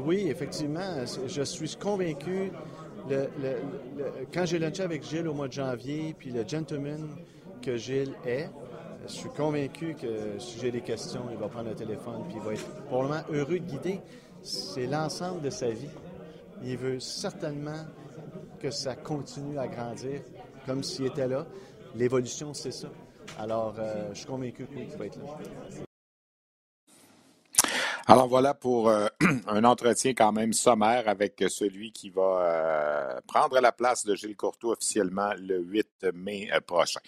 Oui, 0.05 0.27
effectivement. 0.29 1.05
Je 1.27 1.43
suis 1.43 1.75
convaincu. 1.75 2.51
Le, 3.09 3.27
quand 4.33 4.45
j'ai 4.45 4.59
lunché 4.59 4.83
avec 4.83 5.03
Gilles 5.03 5.27
au 5.27 5.33
mois 5.33 5.47
de 5.47 5.53
janvier, 5.53 6.15
puis 6.17 6.31
le 6.31 6.47
gentleman 6.47 7.15
que 7.61 7.77
Gilles 7.77 8.13
est, 8.25 8.49
je 9.05 9.11
suis 9.11 9.29
convaincu 9.29 9.95
que 9.95 10.39
si 10.39 10.59
j'ai 10.59 10.71
des 10.71 10.81
questions, 10.81 11.23
il 11.29 11.37
va 11.37 11.49
prendre 11.49 11.69
le 11.69 11.75
téléphone 11.75 12.23
puis 12.27 12.37
il 12.37 12.41
va 12.41 12.53
être 12.53 12.65
probablement 12.85 13.23
heureux 13.31 13.59
de 13.59 13.65
guider. 13.65 13.99
C'est 14.41 14.87
l'ensemble 14.87 15.41
de 15.41 15.49
sa 15.49 15.69
vie. 15.69 15.89
Il 16.63 16.77
veut 16.77 16.99
certainement 16.99 17.85
que 18.59 18.71
ça 18.71 18.95
continue 18.95 19.57
à 19.59 19.67
grandir 19.67 20.21
comme 20.65 20.83
s'il 20.83 21.07
était 21.07 21.27
là. 21.27 21.45
L'évolution, 21.95 22.53
c'est 22.53 22.71
ça. 22.71 22.87
Alors, 23.37 23.75
euh, 23.79 24.09
je 24.13 24.19
suis 24.19 24.25
convaincu 24.27 24.67
qu'il 24.67 24.97
va 24.97 25.05
être 25.05 25.17
là. 25.17 25.92
Alors 28.05 28.27
voilà 28.27 28.53
pour 28.53 28.89
euh, 28.89 29.07
un 29.47 29.63
entretien 29.63 30.13
quand 30.13 30.33
même 30.33 30.51
sommaire 30.51 31.07
avec 31.07 31.41
celui 31.47 31.93
qui 31.93 32.09
va 32.09 32.21
euh, 32.21 33.21
prendre 33.27 33.61
la 33.61 33.71
place 33.71 34.05
de 34.05 34.13
Gilles 34.13 34.35
Courtois 34.35 34.73
officiellement 34.73 35.31
le 35.39 35.59
8 35.59 36.07
mai 36.13 36.49
prochain. 36.67 36.99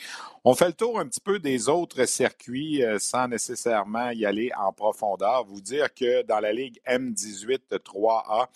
On 0.46 0.56
fait 0.56 0.68
le 0.68 0.74
tour 0.74 0.98
un 0.98 1.06
petit 1.06 1.20
peu 1.20 1.40
des 1.40 1.68
autres 1.68 2.06
circuits 2.06 2.82
sans 2.98 3.28
nécessairement 3.28 4.12
y 4.12 4.26
aller 4.26 4.52
en 4.58 4.72
profondeur. 4.72 5.44
Vous 5.46 5.60
dire 5.60 5.94
que 5.94 6.22
dans 6.24 6.40
la 6.40 6.54
Ligue 6.54 6.80
M18 6.88 7.60
3A, 7.72 8.48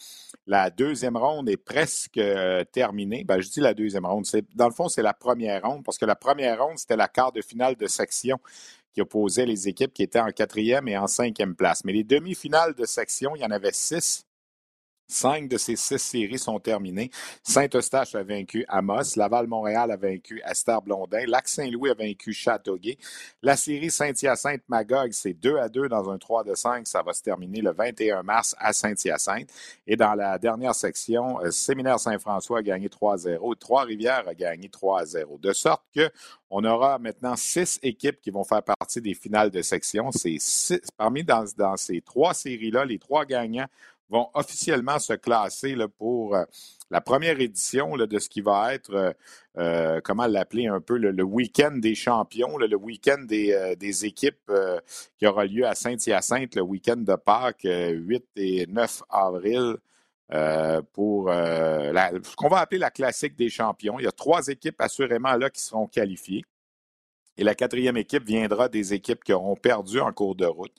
la 0.47 0.69
deuxième 0.69 1.17
ronde 1.17 1.49
est 1.49 1.57
presque 1.57 2.21
terminée. 2.71 3.25
Ben, 3.25 3.41
je 3.41 3.49
dis 3.49 3.59
la 3.59 3.73
deuxième 3.73 4.05
ronde. 4.05 4.25
Dans 4.55 4.67
le 4.67 4.73
fond, 4.73 4.87
c'est 4.87 5.01
la 5.01 5.13
première 5.13 5.63
ronde 5.63 5.83
parce 5.83 5.97
que 5.97 6.05
la 6.05 6.15
première 6.15 6.63
ronde, 6.63 6.77
c'était 6.77 6.95
la 6.95 7.09
quart 7.09 7.33
de 7.33 7.41
finale 7.41 7.75
de 7.75 7.87
section 7.87 8.39
qui 8.93 9.01
opposait 9.01 9.45
les 9.45 9.67
équipes 9.67 9.93
qui 9.93 10.03
étaient 10.03 10.19
en 10.19 10.31
quatrième 10.31 10.87
et 10.87 10.97
en 10.97 11.07
cinquième 11.07 11.55
place. 11.55 11.83
Mais 11.85 11.93
les 11.93 12.03
demi-finales 12.03 12.73
de 12.75 12.85
section, 12.85 13.35
il 13.35 13.41
y 13.41 13.45
en 13.45 13.51
avait 13.51 13.71
six. 13.73 14.25
Cinq 15.12 15.49
de 15.49 15.57
ces 15.57 15.76
six 15.76 15.97
séries 15.97 16.38
sont 16.38 16.60
terminées. 16.60 17.10
Saint-Eustache 17.41 18.14
a 18.14 18.22
vaincu 18.22 18.64
Amos. 18.68 19.16
Laval-Montréal 19.16 19.89
a 19.89 19.97
vaincu 19.97 20.39
Esther 20.45 20.84
Blondin. 20.84 21.26
Lac-Saint-Louis 21.26 21.89
a 21.89 21.95
vaincu 21.95 22.32
Châteauguay. 22.32 22.95
La 23.41 23.57
série 23.57 23.89
Saint-Hyacinthe-Magog, 23.89 25.12
c'est 25.12 25.34
2 25.34 25.57
à 25.57 25.68
2 25.68 25.89
dans 25.89 26.12
un 26.12 26.20
3 26.20 26.43
de 26.43 26.53
5. 26.53 26.88
Ça 26.88 27.01
va 27.01 27.14
se 27.14 27.24
terminer 27.24 27.62
le 27.62 27.72
21 27.72 28.22
mars 28.22 28.55
à 28.60 28.72
Saint-Hyacinthe. 28.72 29.49
Et 29.88 29.95
dans 29.95 30.14
la 30.14 30.38
dernière 30.38 30.76
section, 30.76 31.41
euh, 31.41 31.49
Séminaire-Saint-François 31.49 32.60
a 32.60 32.62
gagné 32.62 32.88
3 32.88 33.16
à 33.16 33.18
0. 33.18 33.55
Trois-Rivières 33.55 34.28
a 34.28 34.36
gagné 34.36 34.70
3 34.70 35.01
à 35.01 35.05
0. 35.05 35.39
De 35.39 35.53
sorte 35.53 35.82
que 35.91 36.12
on 36.51 36.64
aura 36.64 36.99
maintenant 36.99 37.36
six 37.36 37.80
équipes 37.84 38.22
qui 38.22 38.32
vont 38.32 38.43
faire 38.43 38.64
partie 38.64 39.01
des 39.01 39.14
finales 39.14 39.51
de 39.51 39.62
section. 39.62 40.10
C'est 40.12 40.82
parmi 40.97 41.24
dans, 41.24 41.45
dans 41.57 41.78
ces 41.78 42.01
trois 42.01 42.34
séries-là, 42.34 42.86
les 42.86 42.97
trois 42.97 43.26
gagnants 43.26 43.68
vont 44.10 44.30
officiellement 44.34 44.99
se 44.99 45.14
classer 45.14 45.76
pour 45.97 46.36
euh, 46.36 46.43
la 46.89 47.01
première 47.01 47.39
édition 47.39 47.95
de 47.95 48.20
ce 48.20 48.30
qui 48.30 48.41
va 48.41 48.74
être, 48.74 48.93
euh, 48.93 49.14
euh, 49.57 50.01
comment 50.03 50.26
l'appeler 50.26 50.68
un 50.68 50.82
peu, 50.82 50.97
le, 50.97 51.24
week-end 51.24 51.72
des 51.76 51.95
champions, 51.95 52.57
le 52.57 52.76
week-end 52.76 53.24
des, 53.24 53.76
des 53.78 54.05
équipes 54.05 54.51
qui 55.18 55.28
aura 55.28 55.45
lieu 55.45 55.66
à 55.66 55.76
Saint-Hyacinthe, 55.76 56.55
le 56.55 56.62
week-end 56.62 56.97
de 56.97 57.16
Pâques, 57.16 57.68
8 57.68 58.26
et 58.38 58.66
9 58.68 59.03
avril. 59.10 59.76
pour 60.93 61.30
ce 61.30 62.36
qu'on 62.36 62.47
va 62.47 62.60
appeler 62.60 62.80
la 62.80 62.91
classique 62.91 63.36
des 63.36 63.49
champions. 63.49 63.99
Il 63.99 64.05
y 64.05 64.07
a 64.07 64.12
trois 64.12 64.47
équipes 64.47 64.80
assurément 64.80 65.36
là 65.36 65.49
qui 65.49 65.62
seront 65.62 65.88
qualifiées. 65.88 66.43
Et 67.39 67.43
la 67.45 67.55
quatrième 67.55 67.95
équipe 67.95 68.25
viendra 68.25 68.67
des 68.67 68.93
équipes 68.93 69.23
qui 69.23 69.31
auront 69.31 69.55
perdu 69.55 70.01
en 70.01 70.11
cours 70.11 70.35
de 70.35 70.45
route. 70.45 70.73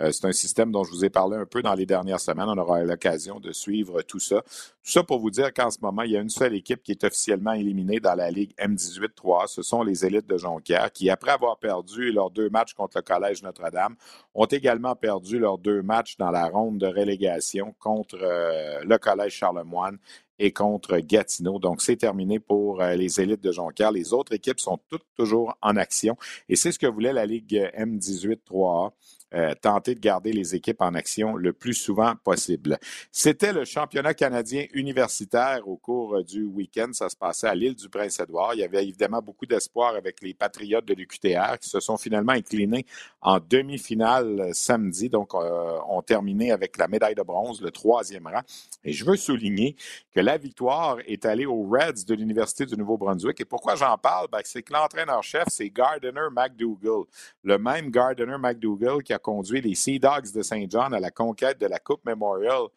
Euh, 0.00 0.10
c'est 0.12 0.26
un 0.26 0.32
système 0.32 0.72
dont 0.72 0.82
je 0.82 0.90
vous 0.90 1.04
ai 1.04 1.10
parlé 1.10 1.36
un 1.36 1.44
peu 1.44 1.60
dans 1.60 1.74
les 1.74 1.84
dernières 1.84 2.20
semaines. 2.20 2.48
On 2.48 2.56
aura 2.56 2.82
l'occasion 2.84 3.38
de 3.38 3.52
suivre 3.52 4.00
tout 4.00 4.18
ça. 4.18 4.40
Tout 4.40 4.92
ça 4.92 5.02
pour 5.02 5.18
vous 5.18 5.30
dire 5.30 5.52
qu'en 5.52 5.70
ce 5.70 5.76
moment, 5.82 6.00
il 6.02 6.12
y 6.12 6.16
a 6.16 6.20
une 6.22 6.30
seule 6.30 6.54
équipe 6.54 6.82
qui 6.82 6.92
est 6.92 7.04
officiellement 7.04 7.52
éliminée 7.52 8.00
dans 8.00 8.14
la 8.14 8.30
Ligue 8.30 8.54
M18-3. 8.56 9.48
Ce 9.48 9.60
sont 9.60 9.82
les 9.82 10.06
élites 10.06 10.26
de 10.26 10.38
Jonquière 10.38 10.90
qui, 10.90 11.10
après 11.10 11.32
avoir 11.32 11.58
perdu 11.58 12.10
leurs 12.12 12.30
deux 12.30 12.48
matchs 12.48 12.72
contre 12.72 12.96
le 12.96 13.02
Collège 13.02 13.42
Notre-Dame, 13.42 13.96
ont 14.34 14.46
également 14.46 14.96
perdu 14.96 15.38
leurs 15.38 15.58
deux 15.58 15.82
matchs 15.82 16.16
dans 16.16 16.30
la 16.30 16.46
ronde 16.46 16.78
de 16.78 16.86
relégation 16.86 17.74
contre 17.78 18.16
euh, 18.22 18.80
le 18.84 18.96
Collège 18.96 19.34
Charlemagne 19.34 19.98
et 20.38 20.52
contre 20.52 20.98
Gatineau. 20.98 21.58
Donc, 21.58 21.82
c'est 21.82 21.96
terminé 21.96 22.38
pour 22.38 22.80
euh, 22.80 22.94
les 22.94 23.20
élites 23.20 23.42
de 23.42 23.52
Jonquière. 23.52 23.92
Les 23.92 24.12
autres 24.12 24.34
équipes 24.34 24.60
sont 24.60 24.78
toutes 24.88 25.06
toujours 25.16 25.56
en 25.62 25.76
action 25.76 26.16
et 26.48 26.56
c'est 26.56 26.72
ce 26.72 26.78
que 26.78 26.86
voulait 26.86 27.12
la 27.12 27.26
Ligue 27.26 27.70
M18 27.76 28.38
3A. 28.48 28.92
Euh, 29.34 29.54
tenter 29.60 29.96
de 29.96 30.00
garder 30.00 30.32
les 30.32 30.54
équipes 30.54 30.80
en 30.80 30.94
action 30.94 31.34
le 31.34 31.52
plus 31.52 31.74
souvent 31.74 32.14
possible. 32.22 32.78
C'était 33.10 33.52
le 33.52 33.64
championnat 33.64 34.14
canadien 34.14 34.66
universitaire 34.72 35.66
au 35.66 35.76
cours 35.76 36.22
du 36.22 36.44
week-end. 36.44 36.90
Ça 36.92 37.08
se 37.08 37.16
passait 37.16 37.48
à 37.48 37.54
l'île 37.54 37.74
du 37.74 37.88
Prince-Édouard. 37.88 38.54
Il 38.54 38.60
y 38.60 38.64
avait 38.64 38.84
évidemment 38.84 39.20
beaucoup 39.20 39.44
d'espoir 39.44 39.96
avec 39.96 40.22
les 40.22 40.32
Patriotes 40.32 40.84
de 40.84 40.94
l'UQTR 40.94 41.58
qui 41.60 41.68
se 41.68 41.80
sont 41.80 41.96
finalement 41.96 42.32
inclinés 42.34 42.86
en 43.20 43.40
demi-finale 43.40 44.50
samedi. 44.52 45.08
Donc, 45.08 45.34
euh, 45.34 45.78
ont 45.88 46.02
terminé 46.02 46.52
avec 46.52 46.78
la 46.78 46.86
médaille 46.86 47.16
de 47.16 47.22
bronze, 47.22 47.60
le 47.60 47.72
troisième 47.72 48.28
rang. 48.28 48.42
Et 48.84 48.92
je 48.92 49.04
veux 49.04 49.16
souligner 49.16 49.74
que 50.14 50.20
la 50.20 50.38
victoire 50.38 50.98
est 51.04 51.26
allée 51.26 51.46
aux 51.46 51.64
Reds 51.64 52.04
de 52.06 52.14
l'Université 52.14 52.64
du 52.64 52.76
Nouveau-Brunswick. 52.76 53.40
Et 53.40 53.44
pourquoi 53.44 53.74
j'en 53.74 53.98
parle? 53.98 54.28
Ben, 54.30 54.38
c'est 54.44 54.62
que 54.62 54.72
l'entraîneur-chef, 54.72 55.46
c'est 55.48 55.68
Gardiner 55.68 56.28
McDougall, 56.30 57.06
le 57.42 57.58
même 57.58 57.90
Gardiner 57.90 58.38
McDougall 58.38 59.02
qui 59.02 59.12
a 59.12 59.15
conduit 59.18 59.60
les 59.60 59.74
Sea 59.74 59.98
Dogs 59.98 60.32
de 60.34 60.42
Saint 60.42 60.64
John 60.68 60.94
à 60.94 61.00
la 61.00 61.10
conquête 61.10 61.60
de 61.60 61.66
la 61.66 61.78
Coupe 61.78 62.04
Memorial 62.04 62.68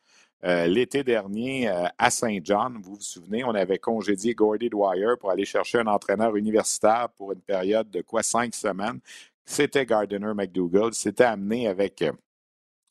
euh, 0.46 0.68
l'été 0.68 1.04
dernier 1.04 1.68
euh, 1.68 1.86
à 1.98 2.10
Saint 2.10 2.40
John. 2.42 2.80
Vous 2.82 2.96
vous 2.96 3.02
souvenez, 3.02 3.44
on 3.44 3.54
avait 3.54 3.78
congédié 3.78 4.34
Gordy 4.34 4.70
Dwyer 4.70 5.16
pour 5.20 5.32
aller 5.32 5.44
chercher 5.44 5.80
un 5.80 5.88
entraîneur 5.88 6.36
universitaire 6.38 7.10
pour 7.18 7.34
une 7.34 7.42
période 7.42 7.90
de 7.90 8.02
quoi 8.02 8.24
cinq 8.24 8.56
semaines. 8.56 9.02
C'était 9.44 9.86
Gardiner 9.86 10.34
McDougall. 10.34 10.94
C'était 10.94 11.26
amené 11.26 11.68
avec 11.68 12.02
euh, 12.04 12.14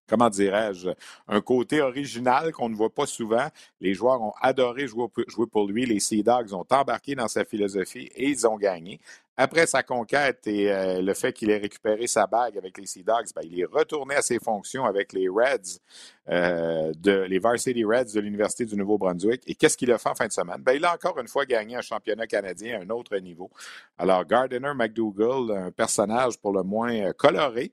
comment 0.08 0.30
dirais-je, 0.30 0.90
un 1.28 1.40
côté 1.40 1.80
original 1.80 2.52
qu'on 2.52 2.68
ne 2.68 2.74
voit 2.74 2.92
pas 2.92 3.06
souvent. 3.06 3.46
Les 3.80 3.94
joueurs 3.94 4.20
ont 4.20 4.34
adoré 4.40 4.86
jouer, 4.86 5.08
pour 5.50 5.68
lui. 5.68 5.86
Les 5.86 6.00
Sea 6.00 6.22
Dogs 6.22 6.52
ont 6.54 6.66
embarqué 6.70 7.14
dans 7.14 7.28
sa 7.28 7.44
philosophie 7.44 8.10
et 8.14 8.28
ils 8.28 8.46
ont 8.46 8.56
gagné. 8.56 9.00
Après 9.40 9.68
sa 9.68 9.84
conquête 9.84 10.48
et 10.48 10.72
euh, 10.72 11.00
le 11.00 11.14
fait 11.14 11.32
qu'il 11.32 11.48
ait 11.50 11.58
récupéré 11.58 12.08
sa 12.08 12.26
bague 12.26 12.58
avec 12.58 12.76
les 12.76 12.86
Sea 12.86 13.04
Dogs, 13.04 13.28
ben, 13.36 13.42
il 13.44 13.60
est 13.60 13.64
retourné 13.64 14.16
à 14.16 14.22
ses 14.22 14.40
fonctions 14.40 14.84
avec 14.84 15.12
les 15.12 15.28
Reds, 15.28 15.78
euh, 16.28 16.92
de, 16.96 17.20
les 17.20 17.38
Varsity 17.38 17.84
Reds 17.84 18.12
de 18.12 18.18
l'Université 18.18 18.64
du 18.64 18.74
Nouveau-Brunswick. 18.74 19.42
Et 19.46 19.54
qu'est-ce 19.54 19.76
qu'il 19.76 19.92
a 19.92 19.98
fait 19.98 20.08
en 20.08 20.16
fin 20.16 20.26
de 20.26 20.32
semaine? 20.32 20.60
Ben, 20.60 20.72
il 20.72 20.84
a 20.84 20.92
encore 20.92 21.20
une 21.20 21.28
fois 21.28 21.46
gagné 21.46 21.76
un 21.76 21.82
championnat 21.82 22.26
canadien 22.26 22.80
à 22.80 22.82
un 22.82 22.90
autre 22.90 23.16
niveau. 23.18 23.48
Alors, 23.96 24.24
Gardiner 24.24 24.72
McDougall, 24.74 25.56
un 25.56 25.70
personnage 25.70 26.36
pour 26.38 26.52
le 26.52 26.64
moins 26.64 27.12
coloré, 27.12 27.70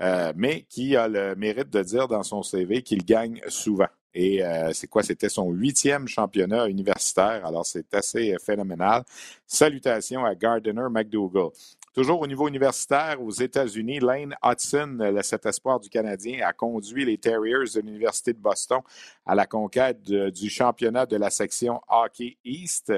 euh, 0.00 0.32
mais 0.36 0.62
qui 0.68 0.96
a 0.96 1.08
le 1.08 1.34
mérite 1.36 1.70
de 1.70 1.82
dire 1.82 2.08
dans 2.08 2.22
son 2.22 2.42
CV 2.42 2.82
qu'il 2.82 3.04
gagne 3.04 3.40
souvent. 3.48 3.88
Et 4.14 4.42
euh, 4.42 4.72
c'est 4.72 4.86
quoi? 4.86 5.02
C'était 5.02 5.28
son 5.28 5.50
huitième 5.50 6.08
championnat 6.08 6.68
universitaire. 6.68 7.44
Alors, 7.44 7.66
c'est 7.66 7.92
assez 7.94 8.34
phénoménal. 8.44 9.04
Salutations 9.46 10.24
à 10.24 10.34
Gardiner 10.34 10.86
McDougall. 10.90 11.50
Toujours 11.96 12.20
au 12.20 12.26
niveau 12.26 12.46
universitaire, 12.46 13.22
aux 13.22 13.30
États-Unis, 13.30 14.00
Lane 14.00 14.34
Hudson, 14.44 14.98
cet 15.22 15.46
espoir 15.46 15.80
du 15.80 15.88
Canadien, 15.88 16.46
a 16.46 16.52
conduit 16.52 17.06
les 17.06 17.16
Terriers 17.16 17.70
de 17.74 17.80
l'Université 17.80 18.34
de 18.34 18.38
Boston 18.38 18.80
à 19.24 19.34
la 19.34 19.46
conquête 19.46 20.02
du 20.02 20.50
championnat 20.50 21.06
de 21.06 21.16
la 21.16 21.30
section 21.30 21.80
Hockey 21.88 22.36
East. 22.44 22.92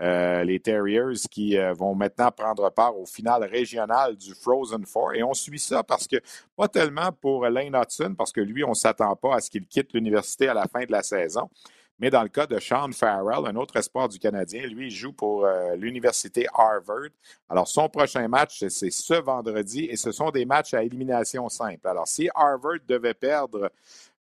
Euh, 0.00 0.44
les 0.44 0.60
Terriers 0.60 1.14
qui 1.30 1.58
euh, 1.58 1.74
vont 1.74 1.94
maintenant 1.94 2.30
prendre 2.30 2.70
part 2.70 2.98
au 2.98 3.04
final 3.04 3.44
régional 3.44 4.16
du 4.16 4.34
Frozen 4.34 4.86
Four. 4.86 5.14
Et 5.14 5.22
on 5.22 5.34
suit 5.34 5.58
ça 5.58 5.82
parce 5.82 6.08
que, 6.08 6.16
pas 6.56 6.68
tellement 6.68 7.12
pour 7.12 7.46
Lane 7.46 7.76
Hudson, 7.76 8.14
parce 8.16 8.32
que 8.32 8.40
lui, 8.40 8.64
on 8.64 8.70
ne 8.70 8.74
s'attend 8.74 9.14
pas 9.14 9.36
à 9.36 9.40
ce 9.40 9.50
qu'il 9.50 9.66
quitte 9.66 9.92
l'université 9.92 10.48
à 10.48 10.54
la 10.54 10.66
fin 10.66 10.84
de 10.84 10.92
la 10.92 11.02
saison. 11.02 11.50
Mais 11.98 12.08
dans 12.08 12.22
le 12.22 12.30
cas 12.30 12.46
de 12.46 12.58
Sean 12.58 12.92
Farrell, 12.92 13.44
un 13.46 13.56
autre 13.56 13.76
espoir 13.76 14.08
du 14.08 14.18
Canadien, 14.18 14.66
lui, 14.68 14.86
il 14.86 14.90
joue 14.90 15.12
pour 15.12 15.44
euh, 15.44 15.76
l'université 15.76 16.46
Harvard. 16.54 17.10
Alors, 17.50 17.68
son 17.68 17.90
prochain 17.90 18.26
match, 18.26 18.64
c'est 18.68 18.90
ce 18.90 19.20
vendredi 19.20 19.84
et 19.84 19.96
ce 19.96 20.12
sont 20.12 20.30
des 20.30 20.46
matchs 20.46 20.72
à 20.72 20.82
élimination 20.82 21.50
simple. 21.50 21.86
Alors, 21.86 22.08
si 22.08 22.30
Harvard 22.34 22.78
devait 22.88 23.12
perdre 23.12 23.70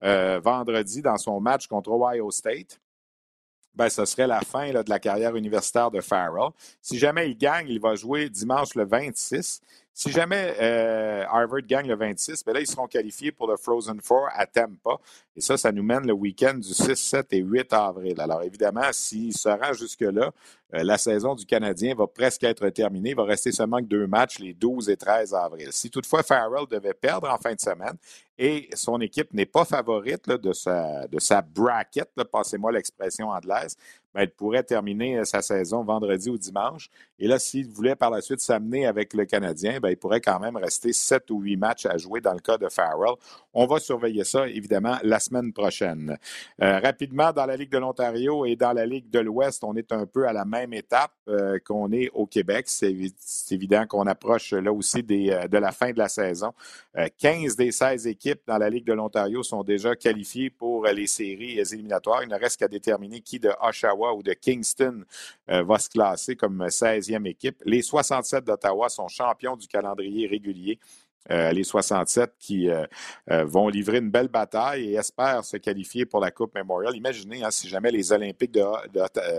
vendredi 0.01 1.01
dans 1.01 1.17
son 1.17 1.41
match 1.41 1.67
contre 1.67 1.91
Ohio 1.91 2.31
State, 2.31 2.79
ben, 3.75 3.89
ce 3.89 4.05
serait 4.05 4.27
la 4.27 4.41
fin 4.41 4.71
de 4.71 4.89
la 4.89 4.99
carrière 4.99 5.35
universitaire 5.35 5.91
de 5.91 6.01
Farrell. 6.01 6.49
Si 6.81 6.97
jamais 6.97 7.29
il 7.29 7.37
gagne, 7.37 7.67
il 7.69 7.79
va 7.79 7.95
jouer 7.95 8.29
dimanche 8.29 8.75
le 8.75 8.85
26. 8.85 9.61
Si 9.93 10.11
jamais 10.11 10.55
euh, 10.61 11.25
Harvard 11.27 11.61
gagne 11.67 11.87
le 11.87 11.95
26, 11.95 12.45
ben 12.45 12.55
ils 12.57 12.65
seront 12.67 12.87
qualifiés 12.87 13.33
pour 13.33 13.47
le 13.47 13.57
Frozen 13.57 13.99
Four 14.01 14.29
à 14.33 14.45
Tampa. 14.45 14.97
Et 15.39 15.41
ça, 15.41 15.55
ça 15.55 15.71
nous 15.71 15.83
mène 15.83 16.05
le 16.05 16.11
week-end 16.11 16.55
du 16.55 16.73
6, 16.73 16.97
7 16.97 17.27
et 17.31 17.37
8 17.37 17.71
avril. 17.71 18.19
Alors, 18.19 18.43
évidemment, 18.43 18.89
s'il 18.91 19.31
se 19.33 19.47
rend 19.47 19.71
jusque-là, 19.71 20.33
euh, 20.73 20.83
la 20.83 20.97
saison 20.97 21.33
du 21.33 21.45
Canadien 21.45 21.95
va 21.95 22.07
presque 22.07 22.43
être 22.43 22.67
terminée. 22.71 23.11
Il 23.11 23.15
va 23.15 23.23
rester 23.23 23.53
seulement 23.53 23.77
que 23.77 23.85
deux 23.85 24.05
matchs 24.05 24.39
les 24.39 24.53
12 24.53 24.89
et 24.89 24.97
13 24.97 25.33
avril. 25.33 25.69
Si 25.71 25.89
toutefois 25.89 26.23
Farrell 26.23 26.65
devait 26.69 26.93
perdre 26.93 27.29
en 27.29 27.37
fin 27.37 27.55
de 27.55 27.59
semaine 27.61 27.95
et 28.37 28.69
son 28.73 28.99
équipe 28.99 29.33
n'est 29.33 29.45
pas 29.45 29.63
favorite 29.63 30.29
de, 30.29 30.51
sa, 30.51 31.07
de 31.07 31.19
sa 31.19 31.41
bracket, 31.41 32.09
passez-moi 32.31 32.73
l'expression 32.73 33.29
anglaise, 33.29 33.77
ben, 34.13 34.21
elle 34.21 34.31
pourrait 34.31 34.63
terminer 34.63 35.19
euh, 35.19 35.23
sa 35.23 35.41
saison 35.41 35.83
vendredi 35.83 36.29
ou 36.29 36.37
dimanche. 36.37 36.89
Et 37.19 37.27
là, 37.27 37.37
s'il 37.37 37.67
voulait 37.67 37.95
par 37.95 38.09
la 38.09 38.21
suite 38.21 38.39
s'amener 38.39 38.87
avec 38.87 39.13
le 39.13 39.25
Canadien, 39.25 39.79
ben, 39.79 39.89
il 39.89 39.97
pourrait 39.97 40.21
quand 40.21 40.39
même 40.39 40.55
rester 40.55 40.93
sept 40.93 41.29
ou 41.29 41.41
huit 41.41 41.57
matchs 41.57 41.85
à 41.85 41.97
jouer 41.97 42.21
dans 42.21 42.33
le 42.33 42.39
cas 42.39 42.57
de 42.57 42.69
Farrell. 42.69 43.15
On 43.53 43.67
va 43.67 43.79
surveiller 43.79 44.23
ça, 44.23 44.47
évidemment, 44.47 44.97
la 45.03 45.19
semaine 45.19 45.28
prochaine. 45.53 46.17
Euh, 46.61 46.79
rapidement, 46.79 47.31
dans 47.31 47.45
la 47.45 47.55
Ligue 47.55 47.71
de 47.71 47.77
l'Ontario 47.77 48.45
et 48.45 48.55
dans 48.55 48.73
la 48.73 48.85
Ligue 48.85 49.09
de 49.09 49.19
l'Ouest, 49.19 49.63
on 49.63 49.75
est 49.75 49.91
un 49.91 50.05
peu 50.05 50.27
à 50.27 50.33
la 50.33 50.45
même 50.45 50.73
étape 50.73 51.13
euh, 51.27 51.59
qu'on 51.65 51.91
est 51.91 52.09
au 52.13 52.25
Québec. 52.25 52.65
C'est 52.67 52.93
évident 53.51 53.85
qu'on 53.87 54.07
approche 54.07 54.53
là 54.53 54.71
aussi 54.71 55.03
des, 55.03 55.47
de 55.49 55.57
la 55.57 55.71
fin 55.71 55.91
de 55.91 55.97
la 55.97 56.09
saison. 56.09 56.53
15 57.17 57.55
des 57.55 57.71
16 57.71 58.07
équipes 58.07 58.41
dans 58.47 58.57
la 58.57 58.69
Ligue 58.69 58.85
de 58.85 58.93
l'Ontario 58.93 59.43
sont 59.43 59.63
déjà 59.63 59.95
qualifiées 59.95 60.49
pour 60.49 60.85
les 60.85 61.07
séries 61.07 61.59
éliminatoires. 61.59 62.23
Il 62.23 62.29
ne 62.29 62.35
reste 62.35 62.59
qu'à 62.59 62.67
déterminer 62.67 63.21
qui 63.21 63.39
de 63.39 63.51
Oshawa 63.61 64.13
ou 64.13 64.23
de 64.23 64.33
Kingston 64.33 65.03
euh, 65.49 65.63
va 65.63 65.79
se 65.79 65.89
classer 65.89 66.35
comme 66.35 66.65
16e 66.65 67.25
équipe. 67.27 67.61
Les 67.65 67.81
67 67.81 68.43
d'Ottawa 68.43 68.89
sont 68.89 69.07
champions 69.07 69.55
du 69.55 69.67
calendrier 69.67 70.27
régulier. 70.27 70.79
Euh, 71.31 71.51
les 71.51 71.63
67 71.63 72.33
qui 72.39 72.69
euh, 72.69 72.85
vont 73.27 73.67
livrer 73.67 73.99
une 73.99 74.09
belle 74.09 74.29
bataille 74.29 74.91
et 74.91 74.93
espèrent 74.95 75.43
se 75.43 75.57
qualifier 75.57 76.05
pour 76.05 76.19
la 76.19 76.31
Coupe 76.31 76.55
Memorial. 76.55 76.95
Imaginez 76.95 77.43
hein, 77.43 77.51
si 77.51 77.67
jamais 77.67 77.91
les 77.91 78.11
Olympiques 78.11 78.51
de, 78.51 78.63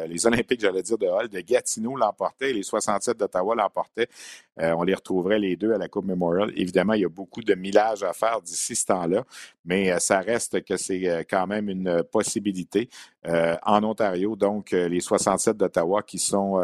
les 0.06 0.26
Olympiques, 0.26 0.60
j'allais 0.60 0.82
dire 0.82 0.98
de 0.98 1.06
Hall, 1.06 1.28
de 1.28 1.40
Gatineau 1.40 1.96
l'emportaient 1.96 2.50
et 2.50 2.54
les 2.54 2.62
67 2.62 3.16
d'Ottawa 3.16 3.54
l'emportaient. 3.54 4.08
on 4.56 4.82
les 4.82 4.94
retrouverait 4.94 5.38
les 5.38 5.56
deux 5.56 5.72
à 5.72 5.78
la 5.78 5.88
Coupe 5.88 6.04
Memorial. 6.04 6.52
Évidemment, 6.54 6.92
il 6.92 7.00
y 7.00 7.04
a 7.04 7.08
beaucoup 7.08 7.42
de 7.42 7.54
millage 7.54 8.02
à 8.02 8.12
faire 8.12 8.40
d'ici 8.40 8.76
ce 8.76 8.86
temps-là, 8.86 9.24
mais 9.64 9.98
ça 9.98 10.20
reste 10.20 10.62
que 10.64 10.76
c'est 10.76 11.26
quand 11.28 11.46
même 11.46 11.68
une 11.68 12.02
possibilité. 12.04 12.88
Euh, 13.26 13.54
en 13.64 13.84
Ontario, 13.84 14.34
donc 14.34 14.72
euh, 14.72 14.88
les 14.88 15.00
67 15.00 15.54
d'Ottawa 15.54 16.02
qui 16.02 16.18
sont 16.18 16.58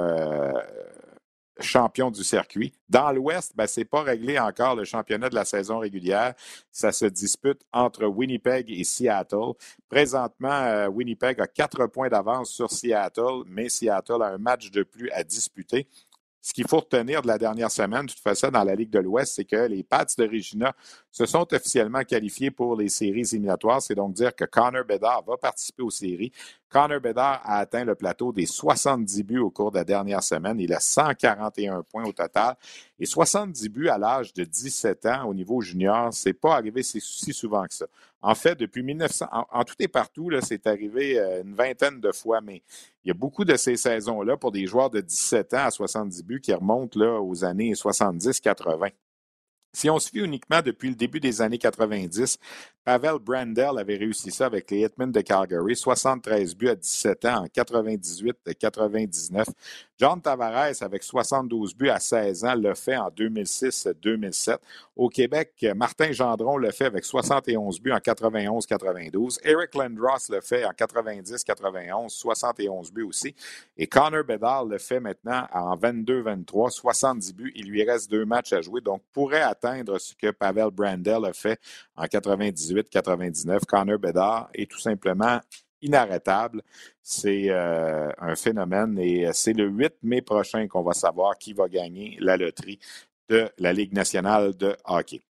euh, 1.59 1.63
champions 1.63 2.11
du 2.11 2.23
circuit. 2.25 2.73
Dans 2.89 3.13
l'Ouest, 3.13 3.53
ben, 3.57 3.67
ce 3.67 3.81
n'est 3.81 3.85
pas 3.85 4.03
réglé 4.03 4.39
encore 4.39 4.75
le 4.75 4.85
championnat 4.85 5.29
de 5.29 5.35
la 5.35 5.45
saison 5.45 5.79
régulière. 5.79 6.35
Ça 6.71 6.93
se 6.93 7.07
dispute 7.07 7.63
entre 7.73 8.07
Winnipeg 8.07 8.71
et 8.71 8.85
Seattle. 8.85 9.53
Présentement, 9.89 10.87
Winnipeg 10.89 11.41
a 11.41 11.47
quatre 11.47 11.87
points 11.87 12.09
d'avance 12.09 12.51
sur 12.51 12.71
Seattle, 12.71 13.45
mais 13.47 13.69
Seattle 13.69 14.23
a 14.23 14.29
un 14.29 14.39
match 14.39 14.71
de 14.71 14.83
plus 14.83 15.11
à 15.11 15.25
disputer. 15.25 15.89
Ce 16.47 16.53
qu'il 16.53 16.69
faut 16.69 16.79
retenir 16.79 17.23
de 17.23 17.27
la 17.27 17.39
dernière 17.39 17.73
semaine, 17.73 18.07
de 18.07 18.13
toute 18.13 18.21
façon, 18.21 18.51
dans 18.51 18.63
la 18.63 18.77
Ligue 18.77 18.91
de 18.91 19.01
l'Ouest, 19.01 19.35
c'est 19.35 19.45
que 19.45 19.67
les 19.67 19.83
Pats 19.83 20.07
de 20.17 20.29
Regina 20.29 20.73
se 21.11 21.27
sont 21.27 21.45
officiellement 21.53 22.05
qualifiés 22.05 22.53
pour 22.53 22.77
les 22.77 22.89
séries 22.89 23.23
éliminatoires. 23.33 23.83
C'est 23.83 23.97
donc 23.97 24.13
dire 24.13 24.33
que 24.33 24.45
Connor 24.45 24.85
Bedard 24.85 25.25
va 25.27 25.37
participer 25.39 25.83
aux 25.83 25.91
séries. 25.91 26.31
Connor 26.69 27.01
Bedard 27.01 27.41
a 27.43 27.59
atteint 27.59 27.85
le 27.85 27.97
plateau 27.97 28.33
des 28.33 28.47
70 28.47 29.25
buts 29.25 29.39
au 29.41 29.51
cours 29.51 29.73
de 29.73 29.79
la 29.79 29.85
dernière 29.85 30.23
semaine. 30.23 30.61
Il 30.61 30.73
a 30.73 30.79
141 30.79 31.83
points 31.83 32.05
au 32.05 32.13
total. 32.13 32.55
Et 32.99 33.05
70 33.05 33.69
buts 33.69 33.89
à 33.89 33.99
l'âge 33.99 34.33
de 34.33 34.45
17 34.45 35.07
ans 35.07 35.25
au 35.29 35.35
niveau 35.35 35.61
junior, 35.61 36.13
c'est 36.13 36.33
pas 36.33 36.55
arrivé 36.55 36.83
si 36.83 37.01
souvent 37.01 37.67
que 37.67 37.75
ça. 37.75 37.87
En 38.23 38.35
fait, 38.35 38.55
depuis 38.59 38.83
1900, 38.83 39.27
en, 39.31 39.65
tout 39.65 39.75
et 39.79 39.89
partout, 39.89 40.31
c'est 40.41 40.67
arrivé 40.67 41.19
euh, 41.19 41.43
une 41.43 41.55
vingtaine 41.55 42.01
de 42.01 42.11
fois, 42.11 42.41
mais 42.41 42.63
il 43.05 43.09
y 43.09 43.11
a 43.11 43.15
beaucoup 43.15 43.45
de 43.45 43.55
ces 43.57 43.77
saisons-là 43.77 44.37
pour 44.39 44.51
des 44.51 44.67
joueurs 44.67 44.91
de 44.91 45.01
17 45.01 45.55
ans 45.55 45.67
à 45.67 45.71
70 45.71 46.25
buts 46.25 46.41
qui 46.41 46.55
remontent 46.55 46.99
là, 46.99 47.21
aux 47.21 47.45
années 47.45 47.73
70-80. 47.75 48.93
Si 49.75 49.91
on 49.91 49.99
se 49.99 50.09
fie 50.09 50.21
uniquement 50.21 50.63
depuis 50.63 50.89
le 50.89 50.95
début 50.95 51.21
des 51.21 51.43
années 51.43 51.59
90, 51.59 52.39
Pavel 52.87 53.19
Brandel 53.19 53.79
avait 53.79 53.97
réussi 53.97 54.31
ça 54.31 54.47
avec 54.47 54.71
les 54.71 54.83
Hitmen 54.83 55.11
de 55.11 55.21
Calgary, 55.21 55.75
73 55.75 56.55
buts 56.55 56.69
à 56.69 56.77
17 56.77 57.25
ans 57.25 57.43
en 57.43 57.47
98-99. 57.47 59.45
John 59.99 60.21
Tavares, 60.23 60.83
avec 60.83 61.03
72 61.03 61.75
buts 61.75 61.89
à 61.89 61.99
16 61.99 62.45
ans, 62.45 62.55
le 62.55 62.75
fait 62.75 62.97
en 62.97 63.09
2006-2007. 63.09 64.59
Au 64.95 65.09
Québec, 65.09 65.67
Martin 65.75 66.13
Gendron 66.13 66.59
le 66.59 66.71
fait 66.71 66.85
avec 66.85 67.05
71 67.05 67.81
buts 67.81 67.91
en 67.91 67.99
91-92. 67.99 69.41
Eric 69.43 69.75
Lindros 69.75 70.31
le 70.31 70.41
fait 70.41 70.65
en 70.65 70.71
90-91, 70.71 72.11
71 72.11 72.93
buts 72.93 73.03
aussi. 73.03 73.35
Et 73.77 73.89
Connor 73.89 74.23
Bedard 74.23 74.65
le 74.65 74.79
fait 74.79 75.01
maintenant 75.01 75.49
en 75.53 75.77
22-23, 75.77 76.71
70 76.71 77.35
buts. 77.35 77.53
Il 77.57 77.69
lui 77.69 77.83
reste 77.83 78.09
deux 78.09 78.25
matchs 78.25 78.53
à 78.53 78.61
jouer, 78.61 78.81
donc 78.81 79.03
pourrait 79.13 79.43
atteindre 79.43 79.99
ce 79.99 80.15
que 80.15 80.31
Pavel 80.31 80.71
Brandel 80.71 81.25
a 81.25 81.33
fait 81.33 81.59
en 81.97 82.07
98-99. 82.83 83.65
Connor 83.67 83.99
Bedard 83.99 84.49
est 84.55 84.71
tout 84.71 84.79
simplement 84.79 85.41
inarrêtable. 85.83 86.63
C'est 87.03 87.51
euh, 87.51 88.11
un 88.19 88.35
phénomène 88.35 88.99
et 88.99 89.29
c'est 89.33 89.53
le 89.53 89.69
8 89.69 89.95
mai 90.03 90.23
prochain 90.23 90.67
qu'on 90.69 90.83
va 90.83 90.93
savoir 90.93 91.39
qui 91.39 91.53
va 91.53 91.69
gagner 91.69 92.17
la 92.21 92.37
loterie 92.37 92.79
de 93.29 93.49
la 93.59 93.73
Ligue 93.73 93.93
nationale 93.93 94.57
de 94.57 94.77
hockey. 94.85 95.23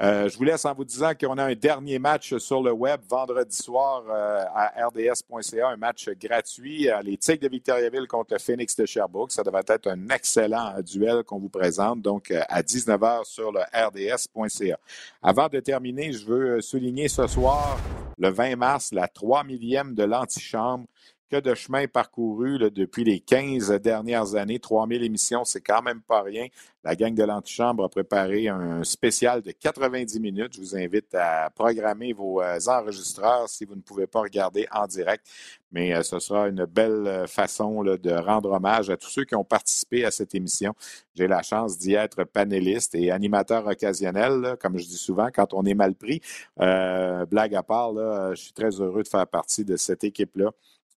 Euh, 0.00 0.28
je 0.28 0.36
vous 0.36 0.42
laisse 0.42 0.64
en 0.64 0.74
vous 0.74 0.84
disant 0.84 1.12
qu'on 1.14 1.38
a 1.38 1.44
un 1.44 1.54
dernier 1.54 2.00
match 2.00 2.36
sur 2.38 2.60
le 2.60 2.72
web 2.72 3.00
vendredi 3.08 3.56
soir 3.56 4.02
euh, 4.08 4.44
à 4.52 4.88
rds.ca, 4.88 5.68
un 5.68 5.76
match 5.76 6.08
gratuit. 6.20 6.90
Euh, 6.90 7.00
les 7.02 7.16
Tigres 7.16 7.42
de 7.42 7.48
Victoriaville 7.48 8.08
contre 8.08 8.32
le 8.34 8.40
Phoenix 8.40 8.74
de 8.74 8.86
Sherbrooke. 8.86 9.30
Ça 9.30 9.44
devrait 9.44 9.62
être 9.68 9.86
un 9.86 10.08
excellent 10.08 10.74
duel 10.82 11.22
qu'on 11.22 11.38
vous 11.38 11.48
présente, 11.48 12.02
donc 12.02 12.32
à 12.32 12.62
19h 12.62 13.24
sur 13.24 13.52
le 13.52 13.60
rds.ca. 13.60 14.78
Avant 15.22 15.48
de 15.48 15.60
terminer, 15.60 16.12
je 16.12 16.26
veux 16.26 16.60
souligner 16.60 17.06
ce 17.06 17.28
soir, 17.28 17.78
le 18.18 18.30
20 18.30 18.56
mars, 18.56 18.92
la 18.92 19.06
3 19.06 19.44
millième 19.44 19.94
de 19.94 20.02
l'antichambre 20.02 20.86
que 21.30 21.36
de 21.40 21.54
chemin 21.54 21.86
parcouru 21.86 22.58
depuis 22.70 23.04
les 23.04 23.20
15 23.20 23.70
dernières 23.80 24.34
années. 24.34 24.58
3000 24.58 25.02
émissions, 25.02 25.44
c'est 25.44 25.60
quand 25.60 25.82
même 25.82 26.00
pas 26.00 26.22
rien. 26.22 26.46
La 26.84 26.94
gang 26.96 27.14
de 27.14 27.24
l'antichambre 27.24 27.84
a 27.84 27.88
préparé 27.88 28.48
un 28.48 28.84
spécial 28.84 29.40
de 29.40 29.52
90 29.52 30.20
minutes. 30.20 30.54
Je 30.54 30.60
vous 30.60 30.76
invite 30.76 31.14
à 31.14 31.48
programmer 31.48 32.12
vos 32.12 32.42
euh, 32.42 32.58
enregistreurs 32.66 33.48
si 33.48 33.64
vous 33.64 33.74
ne 33.74 33.80
pouvez 33.80 34.06
pas 34.06 34.20
regarder 34.20 34.66
en 34.70 34.86
direct. 34.86 35.26
Mais 35.72 35.94
euh, 35.94 36.02
ce 36.02 36.18
sera 36.18 36.46
une 36.46 36.66
belle 36.66 37.06
euh, 37.06 37.26
façon 37.26 37.82
de 37.82 38.12
rendre 38.12 38.52
hommage 38.52 38.90
à 38.90 38.98
tous 38.98 39.08
ceux 39.08 39.24
qui 39.24 39.34
ont 39.34 39.44
participé 39.44 40.04
à 40.04 40.10
cette 40.10 40.34
émission. 40.34 40.74
J'ai 41.14 41.26
la 41.26 41.42
chance 41.42 41.78
d'y 41.78 41.94
être 41.94 42.24
panéliste 42.24 42.94
et 42.94 43.10
animateur 43.10 43.66
occasionnel, 43.66 44.56
comme 44.60 44.76
je 44.76 44.84
dis 44.84 44.98
souvent, 44.98 45.28
quand 45.34 45.54
on 45.54 45.64
est 45.64 45.74
mal 45.74 45.94
pris. 45.94 46.20
blague 46.58 47.54
à 47.54 47.62
part, 47.62 47.94
je 48.34 48.40
suis 48.40 48.52
très 48.52 48.80
heureux 48.80 49.02
de 49.02 49.08
faire 49.08 49.26
partie 49.26 49.64
de 49.64 49.76
cette 49.76 50.04
équipe-là. 50.04 50.50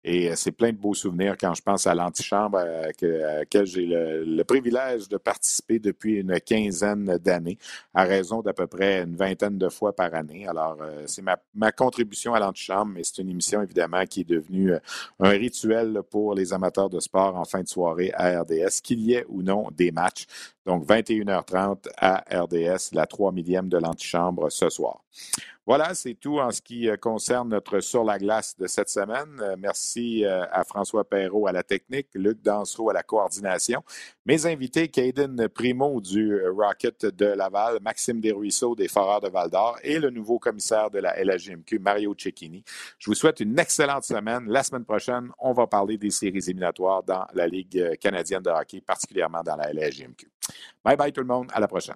Et 0.04 0.30
euh, 0.30 0.34
c'est 0.36 0.52
plein 0.52 0.72
de 0.72 0.78
beaux 0.78 0.94
souvenirs 0.94 1.36
quand 1.40 1.54
je 1.54 1.62
pense 1.62 1.88
à 1.88 1.94
l'antichambre 1.94 2.60
à, 2.60 2.66
laquelle 2.66 3.66
j'ai 3.66 3.86
le, 3.86 4.44
privilège 4.44 5.10
de 5.10 5.18
participer 5.18 5.80
depuis 5.80 6.16
une 6.16 6.40
quinzaine 6.40 7.18
d'années, 7.18 7.58
à 7.94 8.04
raison 8.04 8.42
d'à 8.42 8.54
peu 8.54 8.68
près 8.68 9.02
une 9.02 9.16
vingtaine 9.16 9.58
de 9.58 9.68
fois 9.68 9.94
par 9.94 10.14
année. 10.14 10.48
Alors, 10.48 10.78
euh, 10.82 11.04
c'est 11.08 11.24
ma, 11.24 11.72
contribution 11.72 12.34
à 12.34 12.40
l'antichambre, 12.40 12.94
mais 12.96 13.04
c'est 13.04 13.22
une 13.22 13.30
émission 13.30 13.62
évidemment 13.62 14.06
qui 14.06 14.22
est 14.22 14.30
devenue 14.30 14.74
euh, 14.74 14.80
un 15.20 15.30
rituel 15.30 16.02
pour 16.10 16.34
les 16.34 16.54
amateurs 16.54 16.90
de 16.90 17.00
sport 17.00 17.36
en 17.36 17.46
fin 17.46 17.62
de 17.62 17.68
soirée 17.68 18.12
à 18.14 18.42
RDS, 18.42 18.82
qu'il 18.82 19.02
y 19.02 19.14
ait 19.14 19.26
ou 19.28 19.42
non 19.42 19.68
des 19.76 19.92
matchs. 19.92 20.26
Donc, 20.68 20.86
21h30 20.86 21.88
à 21.98 22.26
RDS, 22.30 22.94
la 22.94 23.06
3 23.06 23.32
millième 23.32 23.70
de 23.70 23.78
l'antichambre 23.78 24.52
ce 24.52 24.70
soir. 24.70 25.02
Voilà, 25.66 25.94
c'est 25.96 26.14
tout 26.14 26.40
en 26.40 26.52
ce 26.52 26.62
qui 26.62 26.90
euh, 26.90 26.96
concerne 26.96 27.50
notre 27.50 27.82
sur 27.82 28.06
la 28.06 28.18
glace 28.18 28.56
de 28.58 28.68
cette 28.68 28.88
semaine. 28.88 29.38
Euh, 29.42 29.56
merci 29.58 30.24
euh, 30.24 30.46
à 30.52 30.64
François 30.64 31.04
Perrault 31.04 31.48
à 31.48 31.52
la 31.52 31.64
technique, 31.64 32.08
Luc 32.16 32.42
Dansereau 32.42 32.90
à 32.90 32.94
la 32.94 33.04
coordination. 33.04 33.82
Mes 34.28 34.46
invités, 34.46 34.90
Caden 34.90 35.48
Primo 35.48 36.02
du 36.02 36.38
Rocket 36.50 37.06
de 37.06 37.28
Laval, 37.28 37.80
Maxime 37.82 38.20
Desruisseaux 38.20 38.76
des 38.76 38.90
Foreurs 38.90 39.22
de 39.22 39.30
Val-d'Or 39.30 39.80
et 39.84 40.00
le 40.00 40.10
nouveau 40.10 40.38
commissaire 40.38 40.92
de 40.92 41.00
la 41.00 41.16
LHGMQ, 41.24 41.80
Mario 41.80 42.14
Cecchini. 42.14 42.62
Je 43.00 43.10
vous 43.10 43.16
souhaite 43.16 43.40
une 43.40 43.58
excellente 43.58 44.04
semaine. 44.04 44.44
La 44.50 44.64
semaine 44.64 44.84
prochaine, 44.84 45.30
on 45.40 45.54
va 45.54 45.66
parler 45.66 45.98
des 45.98 46.10
séries 46.10 46.40
éliminatoires 46.40 47.04
dans 47.04 47.26
la 47.34 47.48
Ligue 47.48 47.98
canadienne 48.02 48.44
de 48.44 48.50
hockey, 48.50 48.82
particulièrement 48.82 49.44
dans 49.44 49.56
la 49.56 49.72
LHGMQ. 49.72 50.30
Bye 50.84 50.98
bye 50.98 51.14
tout 51.14 51.22
le 51.22 51.28
monde. 51.28 51.50
À 51.54 51.62
la 51.62 51.70
prochaine. 51.70 51.96